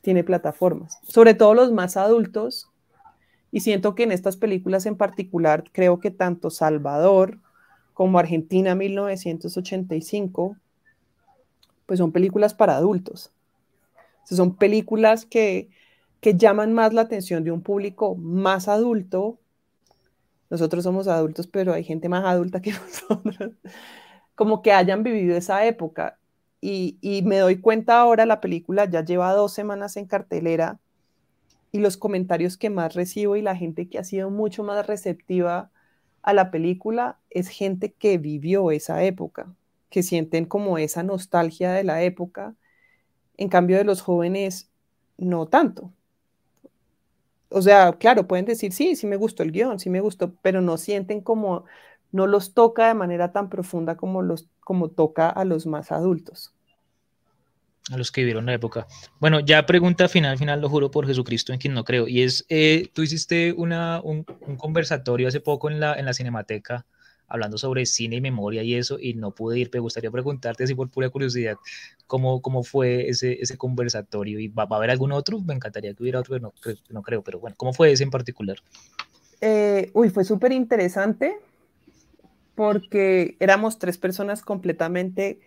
tiene 0.00 0.24
plataformas. 0.24 0.98
Sobre 1.06 1.34
todo 1.34 1.52
los 1.52 1.70
más 1.70 1.98
adultos. 1.98 2.70
Y 3.52 3.60
siento 3.60 3.94
que 3.94 4.04
en 4.04 4.12
estas 4.12 4.38
películas 4.38 4.86
en 4.86 4.96
particular, 4.96 5.64
creo 5.70 6.00
que 6.00 6.10
tanto 6.10 6.48
Salvador 6.48 7.40
como 7.92 8.18
Argentina 8.18 8.74
1985, 8.74 10.56
pues 11.84 11.98
son 11.98 12.10
películas 12.10 12.54
para 12.54 12.76
adultos 12.76 13.34
son 14.24 14.56
películas 14.56 15.26
que, 15.26 15.70
llaman 16.22 16.72
más 16.72 16.94
la 16.94 17.02
atención 17.02 17.44
de 17.44 17.50
un 17.50 17.60
público 17.60 18.14
más 18.16 18.68
adulto. 18.68 19.38
Nosotros 20.48 20.84
somos 20.84 21.06
adultos, 21.06 21.46
pero 21.46 21.74
hay 21.74 21.84
gente 21.84 22.08
más 22.08 22.24
adulta 22.24 22.62
que 22.62 22.72
nosotros. 23.10 23.52
Como 24.34 24.62
que 24.62 24.72
hayan 24.72 25.02
vivido 25.02 25.36
esa 25.36 25.66
época. 25.66 26.18
Y, 26.62 26.96
y 27.02 27.22
me 27.22 27.38
doy 27.38 27.60
cuenta 27.60 28.00
ahora, 28.00 28.24
la 28.24 28.40
película 28.40 28.86
ya 28.86 29.04
lleva 29.04 29.34
dos 29.34 29.52
semanas 29.52 29.98
en 29.98 30.06
cartelera 30.06 30.80
y 31.74 31.80
los 31.80 31.96
comentarios 31.96 32.56
que 32.56 32.70
más 32.70 32.94
recibo 32.94 33.34
y 33.34 33.42
la 33.42 33.56
gente 33.56 33.88
que 33.88 33.98
ha 33.98 34.04
sido 34.04 34.30
mucho 34.30 34.62
más 34.62 34.86
receptiva 34.86 35.72
a 36.22 36.32
la 36.32 36.52
película 36.52 37.18
es 37.30 37.48
gente 37.48 37.92
que 37.92 38.16
vivió 38.16 38.70
esa 38.70 39.02
época, 39.02 39.52
que 39.90 40.04
sienten 40.04 40.46
como 40.46 40.78
esa 40.78 41.02
nostalgia 41.02 41.72
de 41.72 41.82
la 41.84 42.02
época 42.02 42.54
en 43.36 43.48
cambio 43.48 43.78
de 43.78 43.84
los 43.84 44.02
jóvenes, 44.02 44.68
no 45.16 45.46
tanto. 45.46 45.92
O 47.48 47.62
sea, 47.62 47.92
claro, 47.92 48.26
pueden 48.26 48.44
decir, 48.44 48.72
sí, 48.72 48.96
sí 48.96 49.06
me 49.06 49.16
gustó 49.16 49.42
el 49.42 49.52
guion, 49.52 49.78
sí 49.78 49.90
me 49.90 50.00
gustó, 50.00 50.34
pero 50.42 50.60
no 50.60 50.76
sienten 50.76 51.20
como, 51.20 51.64
no 52.10 52.26
los 52.26 52.52
toca 52.52 52.88
de 52.88 52.94
manera 52.94 53.32
tan 53.32 53.48
profunda 53.48 53.96
como, 53.96 54.22
los, 54.22 54.48
como 54.60 54.88
toca 54.88 55.28
a 55.28 55.44
los 55.44 55.66
más 55.66 55.92
adultos. 55.92 56.52
A 57.92 57.98
los 57.98 58.10
que 58.10 58.22
vivieron 58.22 58.46
la 58.46 58.54
época. 58.54 58.86
Bueno, 59.20 59.40
ya 59.40 59.66
pregunta 59.66 60.08
final, 60.08 60.38
final, 60.38 60.60
lo 60.60 60.70
juro 60.70 60.90
por 60.90 61.06
Jesucristo 61.06 61.52
en 61.52 61.58
quien 61.58 61.74
no 61.74 61.84
creo. 61.84 62.08
Y 62.08 62.22
es, 62.22 62.46
eh, 62.48 62.88
tú 62.94 63.02
hiciste 63.02 63.52
una, 63.52 64.00
un, 64.02 64.24
un, 64.40 64.56
conversatorio 64.56 65.28
hace 65.28 65.40
poco 65.40 65.70
en 65.70 65.80
la, 65.80 65.94
en 65.94 66.06
la 66.06 66.14
Cinemateca 66.14 66.86
hablando 67.34 67.58
sobre 67.58 67.84
cine 67.84 68.16
y 68.16 68.20
memoria 68.20 68.62
y 68.62 68.74
eso, 68.74 68.96
y 68.98 69.14
no 69.14 69.32
pude 69.32 69.58
ir, 69.58 69.68
me 69.72 69.80
gustaría 69.80 70.10
preguntarte 70.10 70.64
así 70.64 70.74
por 70.74 70.88
pura 70.88 71.10
curiosidad, 71.10 71.56
¿cómo, 72.06 72.40
cómo 72.40 72.62
fue 72.62 73.08
ese, 73.08 73.40
ese 73.40 73.56
conversatorio? 73.56 74.38
¿Y 74.38 74.48
va, 74.48 74.68
a 74.70 74.76
haber 74.76 74.90
algún 74.90 75.10
otro? 75.10 75.40
Me 75.40 75.52
encantaría 75.52 75.92
que 75.94 76.02
hubiera 76.02 76.20
otro, 76.20 76.38
no, 76.38 76.52
no 76.90 77.02
creo, 77.02 77.22
pero 77.22 77.40
bueno, 77.40 77.56
¿cómo 77.58 77.72
fue 77.72 77.90
ese 77.90 78.04
en 78.04 78.10
particular? 78.10 78.56
Eh, 79.40 79.90
uy, 79.94 80.10
fue 80.10 80.24
súper 80.24 80.52
interesante 80.52 81.36
porque 82.54 83.36
éramos 83.40 83.80
tres 83.80 83.98
personas 83.98 84.42
completamente 84.42 85.40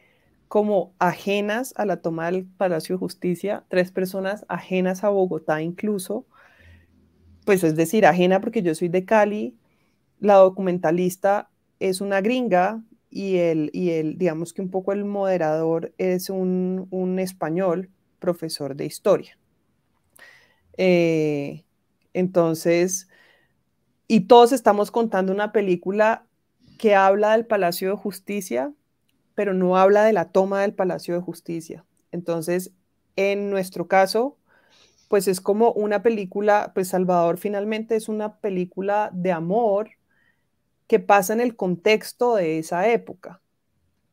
como 0.49 0.93
ajenas 0.99 1.73
a 1.77 1.85
la 1.85 2.01
toma 2.01 2.29
del 2.29 2.45
Palacio 2.45 2.95
de 2.95 2.99
Justicia, 2.99 3.63
tres 3.69 3.91
personas 3.91 4.45
ajenas 4.49 5.05
a 5.05 5.09
Bogotá 5.09 5.61
incluso, 5.61 6.25
pues 7.45 7.63
es 7.63 7.77
decir, 7.77 8.05
ajena 8.05 8.41
porque 8.41 8.61
yo 8.61 8.75
soy 8.75 8.89
de 8.89 9.05
Cali, 9.05 9.55
la 10.19 10.35
documentalista 10.35 11.49
es 11.79 12.01
una 12.01 12.21
gringa 12.21 12.83
y 13.09 13.37
el, 13.37 13.69
y 13.73 13.91
el, 13.91 14.17
digamos 14.17 14.53
que 14.53 14.61
un 14.61 14.69
poco 14.69 14.91
el 14.91 15.05
moderador 15.05 15.93
es 15.97 16.29
un, 16.29 16.87
un 16.91 17.19
español, 17.19 17.89
profesor 18.19 18.75
de 18.75 18.85
historia. 18.85 19.37
Eh, 20.77 21.63
entonces, 22.13 23.07
y 24.07 24.21
todos 24.21 24.51
estamos 24.51 24.91
contando 24.91 25.33
una 25.33 25.51
película 25.51 26.25
que 26.77 26.95
habla 26.95 27.31
del 27.31 27.45
Palacio 27.45 27.89
de 27.89 27.97
Justicia, 27.97 28.73
pero 29.35 29.53
no 29.53 29.77
habla 29.77 30.03
de 30.03 30.13
la 30.13 30.31
toma 30.31 30.61
del 30.61 30.73
Palacio 30.73 31.15
de 31.15 31.21
Justicia. 31.21 31.85
Entonces, 32.11 32.71
en 33.15 33.49
nuestro 33.49 33.87
caso, 33.87 34.37
pues 35.09 35.27
es 35.27 35.41
como 35.41 35.71
una 35.73 36.03
película, 36.03 36.71
pues 36.73 36.89
Salvador 36.89 37.37
finalmente 37.37 37.95
es 37.95 38.09
una 38.09 38.37
película 38.39 39.09
de 39.13 39.31
amor 39.31 39.91
que 40.87 40.99
pasa 40.99 41.33
en 41.33 41.41
el 41.41 41.55
contexto 41.55 42.35
de 42.35 42.59
esa 42.59 42.87
época. 42.89 43.41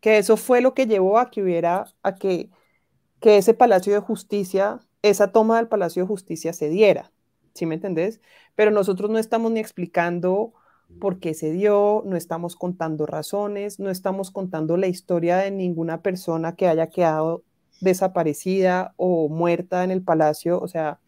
Que 0.00 0.18
eso 0.18 0.36
fue 0.36 0.60
lo 0.60 0.74
que 0.74 0.86
llevó 0.86 1.18
a 1.18 1.30
que 1.30 1.42
hubiera, 1.42 1.86
a 2.02 2.16
que, 2.16 2.50
que 3.20 3.38
ese 3.38 3.54
Palacio 3.54 3.94
de 3.94 4.00
Justicia, 4.00 4.80
esa 5.02 5.32
toma 5.32 5.56
del 5.56 5.68
Palacio 5.68 6.02
de 6.02 6.08
Justicia 6.08 6.52
se 6.52 6.68
diera. 6.68 7.10
¿Sí 7.54 7.66
me 7.66 7.76
entendés? 7.76 8.20
Pero 8.56 8.70
nosotros 8.70 9.10
no 9.10 9.18
estamos 9.18 9.52
ni 9.52 9.60
explicando 9.60 10.52
por 11.00 11.18
qué 11.18 11.34
se 11.34 11.52
dio, 11.52 12.02
no 12.06 12.16
estamos 12.16 12.56
contando 12.56 13.06
razones, 13.06 13.78
no 13.80 13.90
estamos 13.90 14.30
contando 14.30 14.76
la 14.76 14.86
historia 14.86 15.38
de 15.38 15.50
ninguna 15.50 16.02
persona 16.02 16.54
que 16.56 16.68
haya 16.68 16.88
quedado 16.88 17.42
desaparecida 17.80 18.94
o 18.96 19.28
muerta 19.28 19.84
en 19.84 19.90
el 19.90 20.02
palacio, 20.02 20.60
o 20.60 20.68
sea, 20.68 21.00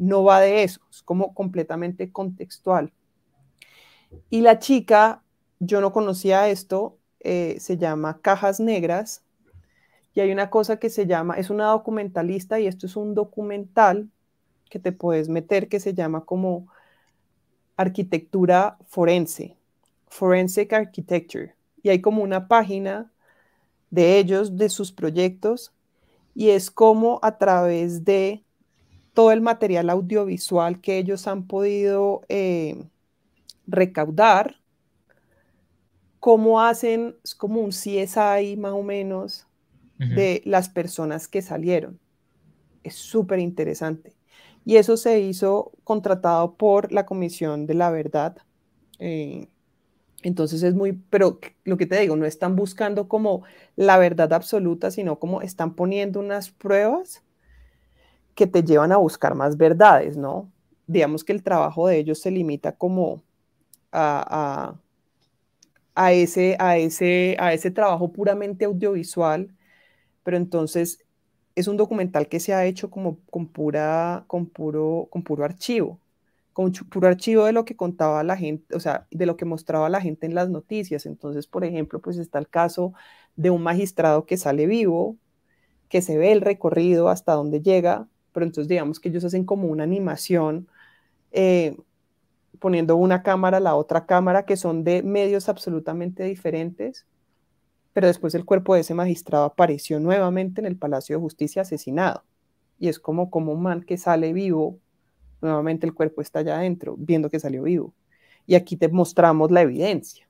no 0.00 0.24
va 0.24 0.40
de 0.40 0.64
eso, 0.64 0.80
es 0.90 1.02
como 1.02 1.34
completamente 1.34 2.10
contextual. 2.10 2.92
Y 4.30 4.40
la 4.40 4.58
chica, 4.58 5.22
yo 5.58 5.80
no 5.80 5.92
conocía 5.92 6.48
esto, 6.48 6.96
eh, 7.20 7.56
se 7.60 7.76
llama 7.76 8.20
Cajas 8.20 8.60
Negras. 8.60 9.22
Y 10.14 10.20
hay 10.20 10.32
una 10.32 10.50
cosa 10.50 10.78
que 10.78 10.90
se 10.90 11.06
llama, 11.06 11.34
es 11.34 11.50
una 11.50 11.66
documentalista 11.66 12.58
y 12.58 12.66
esto 12.66 12.86
es 12.86 12.96
un 12.96 13.14
documental 13.14 14.08
que 14.68 14.78
te 14.78 14.92
puedes 14.92 15.28
meter 15.28 15.68
que 15.68 15.80
se 15.80 15.94
llama 15.94 16.24
como 16.24 16.66
arquitectura 17.76 18.76
forense, 18.86 19.56
forensic 20.08 20.72
architecture. 20.72 21.54
Y 21.82 21.90
hay 21.90 22.00
como 22.00 22.22
una 22.22 22.48
página 22.48 23.12
de 23.90 24.18
ellos, 24.18 24.56
de 24.56 24.68
sus 24.68 24.92
proyectos, 24.92 25.72
y 26.34 26.50
es 26.50 26.70
como 26.70 27.20
a 27.22 27.38
través 27.38 28.04
de 28.04 28.42
todo 29.14 29.32
el 29.32 29.40
material 29.40 29.90
audiovisual 29.90 30.80
que 30.80 30.98
ellos 30.98 31.26
han 31.26 31.46
podido 31.46 32.22
eh, 32.28 32.84
recaudar, 33.68 34.56
cómo 36.18 36.60
hacen, 36.60 37.16
es 37.22 37.34
como 37.34 37.60
un 37.60 37.70
CSI 37.70 38.56
más 38.56 38.72
o 38.72 38.82
menos 38.82 39.46
de 39.98 40.42
las 40.44 40.68
personas 40.68 41.26
que 41.26 41.42
salieron. 41.42 41.98
Es 42.84 42.94
súper 42.94 43.40
interesante. 43.40 44.14
Y 44.64 44.76
eso 44.76 44.96
se 44.96 45.20
hizo 45.20 45.72
contratado 45.82 46.54
por 46.54 46.92
la 46.92 47.04
Comisión 47.04 47.66
de 47.66 47.74
la 47.74 47.90
Verdad. 47.90 48.36
Eh, 49.00 49.48
entonces 50.22 50.62
es 50.62 50.74
muy, 50.74 50.92
pero 51.10 51.40
lo 51.64 51.76
que 51.76 51.86
te 51.86 51.98
digo, 51.98 52.16
no 52.16 52.26
están 52.26 52.56
buscando 52.56 53.08
como 53.08 53.42
la 53.76 53.98
verdad 53.98 54.32
absoluta, 54.32 54.90
sino 54.90 55.18
como 55.18 55.42
están 55.42 55.74
poniendo 55.74 56.20
unas 56.20 56.50
pruebas 56.50 57.22
que 58.34 58.46
te 58.46 58.62
llevan 58.62 58.92
a 58.92 58.96
buscar 58.98 59.34
más 59.34 59.56
verdades, 59.56 60.16
¿no? 60.16 60.50
Digamos 60.86 61.24
que 61.24 61.32
el 61.32 61.42
trabajo 61.42 61.88
de 61.88 61.98
ellos 61.98 62.20
se 62.20 62.30
limita 62.30 62.72
como 62.72 63.22
a, 63.92 64.74
a, 65.94 66.12
ese, 66.12 66.56
a, 66.58 66.78
ese, 66.78 67.36
a 67.38 67.52
ese 67.54 67.70
trabajo 67.70 68.12
puramente 68.12 68.64
audiovisual, 68.64 69.50
pero 70.24 70.36
entonces 70.36 71.04
es 71.56 71.68
un 71.68 71.76
documental 71.76 72.28
que 72.28 72.40
se 72.40 72.54
ha 72.54 72.66
hecho 72.66 72.90
como 72.90 73.18
con, 73.30 73.48
pura, 73.48 74.24
con, 74.28 74.46
puro, 74.46 75.08
con 75.10 75.22
puro 75.22 75.44
archivo 75.44 76.00
con 76.58 76.72
puro 76.72 77.06
archivo 77.06 77.44
de 77.44 77.52
lo 77.52 77.64
que 77.64 77.76
contaba 77.76 78.24
la 78.24 78.36
gente, 78.36 78.74
o 78.74 78.80
sea, 78.80 79.06
de 79.12 79.26
lo 79.26 79.36
que 79.36 79.44
mostraba 79.44 79.88
la 79.88 80.00
gente 80.00 80.26
en 80.26 80.34
las 80.34 80.48
noticias. 80.50 81.06
Entonces, 81.06 81.46
por 81.46 81.64
ejemplo, 81.64 82.00
pues 82.00 82.18
está 82.18 82.40
el 82.40 82.48
caso 82.48 82.94
de 83.36 83.50
un 83.50 83.62
magistrado 83.62 84.26
que 84.26 84.36
sale 84.36 84.66
vivo, 84.66 85.16
que 85.88 86.02
se 86.02 86.18
ve 86.18 86.32
el 86.32 86.40
recorrido 86.40 87.08
hasta 87.10 87.34
donde 87.34 87.62
llega, 87.62 88.08
pero 88.32 88.44
entonces 88.46 88.68
digamos 88.68 89.00
que 89.00 89.08
ellos 89.10 89.24
hacen 89.24 89.44
como 89.44 89.68
una 89.68 89.84
animación 89.84 90.68
eh, 91.32 91.76
poniendo 92.58 92.96
una 92.96 93.22
cámara 93.22 93.60
la 93.60 93.74
otra 93.74 94.06
cámara 94.06 94.44
que 94.44 94.56
son 94.56 94.84
de 94.84 95.02
medios 95.02 95.48
absolutamente 95.48 96.24
diferentes, 96.24 97.06
pero 97.92 98.06
después 98.06 98.34
el 98.34 98.44
cuerpo 98.44 98.74
de 98.74 98.80
ese 98.80 98.94
magistrado 98.94 99.44
apareció 99.44 100.00
nuevamente 100.00 100.60
en 100.60 100.66
el 100.66 100.76
Palacio 100.76 101.16
de 101.16 101.20
Justicia 101.22 101.62
asesinado. 101.62 102.24
Y 102.78 102.88
es 102.88 102.98
como, 102.98 103.30
como 103.30 103.52
un 103.52 103.62
man 103.62 103.82
que 103.82 103.96
sale 103.96 104.32
vivo 104.32 104.78
nuevamente 105.40 105.86
el 105.86 105.94
cuerpo 105.94 106.20
está 106.20 106.40
allá 106.40 106.58
adentro, 106.58 106.96
viendo 106.98 107.30
que 107.30 107.40
salió 107.40 107.62
vivo. 107.62 107.94
Y 108.46 108.54
aquí 108.54 108.76
te 108.76 108.88
mostramos 108.88 109.50
la 109.50 109.62
evidencia. 109.62 110.28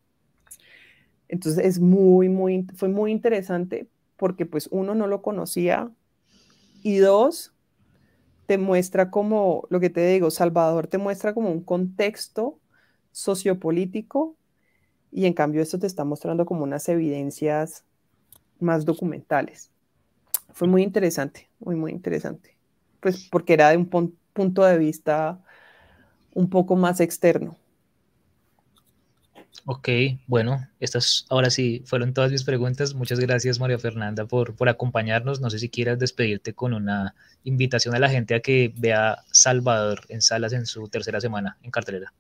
Entonces 1.29 1.65
es 1.65 1.79
muy, 1.79 2.29
muy, 2.29 2.67
fue 2.75 2.89
muy 2.89 3.13
interesante 3.13 3.89
porque 4.17 4.47
pues 4.47 4.69
uno 4.71 4.95
no 4.95 5.07
lo 5.07 5.23
conocía 5.23 5.91
y 6.83 6.97
dos, 6.97 7.53
te 8.49 8.57
muestra 8.57 9.11
como, 9.11 9.67
lo 9.69 9.79
que 9.79 9.91
te 9.91 10.07
digo, 10.07 10.31
Salvador 10.31 10.87
te 10.87 10.97
muestra 10.97 11.35
como 11.35 11.51
un 11.51 11.63
contexto 11.63 12.59
sociopolítico 13.13 14.37
y 15.13 15.27
en 15.27 15.35
cambio 15.35 15.61
esto 15.61 15.79
te 15.79 15.87
está 15.87 16.05
mostrando 16.05 16.47
como 16.47 16.63
unas 16.63 16.89
evidencias 16.89 17.85
más 18.59 18.87
documentales. 18.87 19.71
Fue 20.55 20.67
muy 20.67 20.83
interesante, 20.83 21.51
muy, 21.61 21.77
muy 21.77 21.93
interesante. 21.93 22.57
Pues 23.01 23.29
porque 23.31 23.53
era 23.53 23.69
de 23.69 23.77
un, 23.77 24.17
punto 24.33 24.65
de 24.65 24.79
vista 24.79 25.39
un 26.33 26.49
poco 26.49 26.75
más 26.75 27.01
externo. 27.01 27.55
Ok, 29.67 29.89
bueno, 30.27 30.67
estas 30.81 31.27
ahora 31.29 31.51
sí 31.51 31.83
fueron 31.85 32.15
todas 32.15 32.33
mis 32.33 32.45
preguntas. 32.45 32.95
Muchas 32.95 33.21
gracias, 33.21 33.61
María 33.61 33.79
Fernanda, 33.79 34.25
por, 34.27 34.57
por 34.57 34.69
acompañarnos. 34.69 35.41
No 35.41 35.51
sé 35.51 35.59
si 35.59 35.69
quieras 35.69 35.99
despedirte 35.99 36.55
con 36.55 36.73
una 36.75 37.15
invitación 37.45 37.95
a 37.95 37.99
la 37.99 38.09
gente 38.09 38.35
a 38.35 38.41
que 38.41 38.73
vea 38.77 39.25
Salvador 39.31 40.01
en 40.09 40.23
salas 40.23 40.53
en 40.55 40.67
su 40.67 40.89
tercera 40.89 41.21
semana 41.21 41.59
en 41.63 41.71
cartelera. 41.71 42.15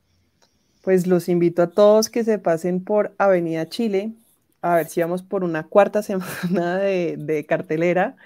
Pues 0.82 1.06
los 1.06 1.28
invito 1.28 1.62
a 1.62 1.70
todos 1.70 2.09
que 2.10 2.24
se 2.24 2.38
pasen 2.38 2.84
por 2.84 3.14
Avenida 3.18 3.68
Chile, 3.68 4.14
a 4.62 4.76
ver 4.76 4.88
si 4.88 5.00
vamos 5.00 5.22
por 5.22 5.44
una 5.44 5.64
cuarta 5.66 6.02
semana 6.05 6.78
de, 6.78 7.16
de 7.18 7.46
cartelera. 7.46 8.16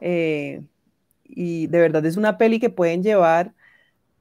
Eh, 0.00 0.64
y 1.24 1.68
de 1.68 1.80
verdad 1.80 2.06
es 2.06 2.16
una 2.16 2.38
peli 2.38 2.60
que 2.60 2.70
pueden 2.70 3.02
llevar 3.02 3.54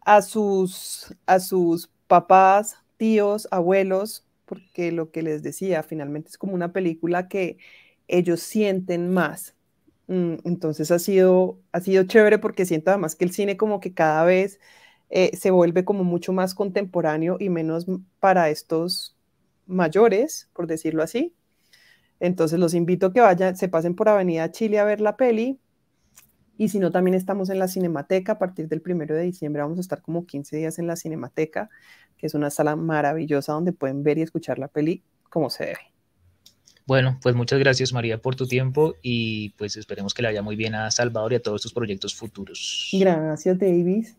a 0.02 0.22
sus, 0.24 1.16
a 1.28 1.40
sus 1.40 1.90
papás, 2.08 2.78
tíos, 3.02 3.48
abuelos, 3.50 4.28
porque 4.46 4.92
lo 4.92 5.10
que 5.10 5.24
les 5.24 5.42
decía, 5.42 5.82
finalmente 5.82 6.30
es 6.30 6.38
como 6.38 6.54
una 6.54 6.72
película 6.72 7.28
que 7.28 7.58
ellos 8.08 8.42
sienten 8.42 9.12
más. 9.12 9.56
Mm, 10.06 10.36
entonces 10.44 10.92
ha 10.92 11.00
sido, 11.00 11.58
ha 11.72 11.82
sido 11.82 12.04
chévere 12.04 12.38
porque 12.38 12.64
siento 12.64 12.92
además 12.92 13.16
que 13.16 13.26
el 13.26 13.32
cine 13.32 13.58
como 13.58 13.80
que 13.80 13.96
cada 13.96 14.24
vez 14.24 14.60
eh, 15.10 15.36
se 15.36 15.50
vuelve 15.50 15.84
como 15.84 16.04
mucho 16.04 16.32
más 16.32 16.54
contemporáneo 16.54 17.38
y 17.40 17.50
menos 17.50 17.88
para 18.20 18.52
estos 18.52 19.18
mayores, 19.66 20.48
por 20.54 20.68
decirlo 20.68 21.02
así. 21.02 21.34
Entonces 22.20 22.60
los 22.60 22.76
invito 22.76 23.08
a 23.08 23.14
que 23.14 23.22
vayan, 23.22 23.58
se 23.58 23.68
pasen 23.68 23.96
por 23.96 24.10
Avenida 24.10 24.52
Chile 24.52 24.78
a 24.78 24.86
ver 24.86 25.02
la 25.02 25.18
peli. 25.18 25.60
Y 26.56 26.70
si 26.70 26.78
no, 26.78 26.92
también 26.92 27.16
estamos 27.16 27.50
en 27.50 27.58
la 27.58 27.68
Cinemateca. 27.68 28.34
A 28.34 28.38
partir 28.38 28.68
del 28.68 28.82
primero 28.82 29.16
de 29.16 29.24
diciembre 29.24 29.64
vamos 29.64 29.80
a 29.80 29.82
estar 29.82 30.04
como 30.04 30.28
15 30.28 30.56
días 30.58 30.78
en 30.78 30.86
la 30.86 30.96
Cinemateca, 30.96 31.72
que 32.22 32.28
es 32.28 32.36
una 32.36 32.52
sala 32.52 32.76
maravillosa 32.76 33.54
donde 33.54 33.74
pueden 33.74 34.04
ver 34.04 34.20
y 34.20 34.22
escuchar 34.22 34.60
la 34.60 34.68
peli 34.68 35.02
como 35.30 35.50
se 35.50 35.66
debe. 35.66 35.80
Bueno, 36.86 37.20
pues 37.22 37.36
muchas 37.36 37.60
gracias 37.60 37.94
María 37.94 38.22
por 38.22 38.36
tu 38.36 38.48
tiempo 38.48 38.96
y 39.02 39.50
pues 39.52 39.76
esperemos 39.76 40.14
que 40.14 40.22
le 40.22 40.28
vaya 40.28 40.42
muy 40.42 40.56
bien 40.56 40.76
a 40.76 40.92
Salvador 40.92 41.34
y 41.34 41.36
a 41.38 41.42
todos 41.42 41.62
tus 41.62 41.74
proyectos 41.74 42.16
futuros. 42.16 42.90
Gracias 42.94 43.58
Davis. 43.58 44.16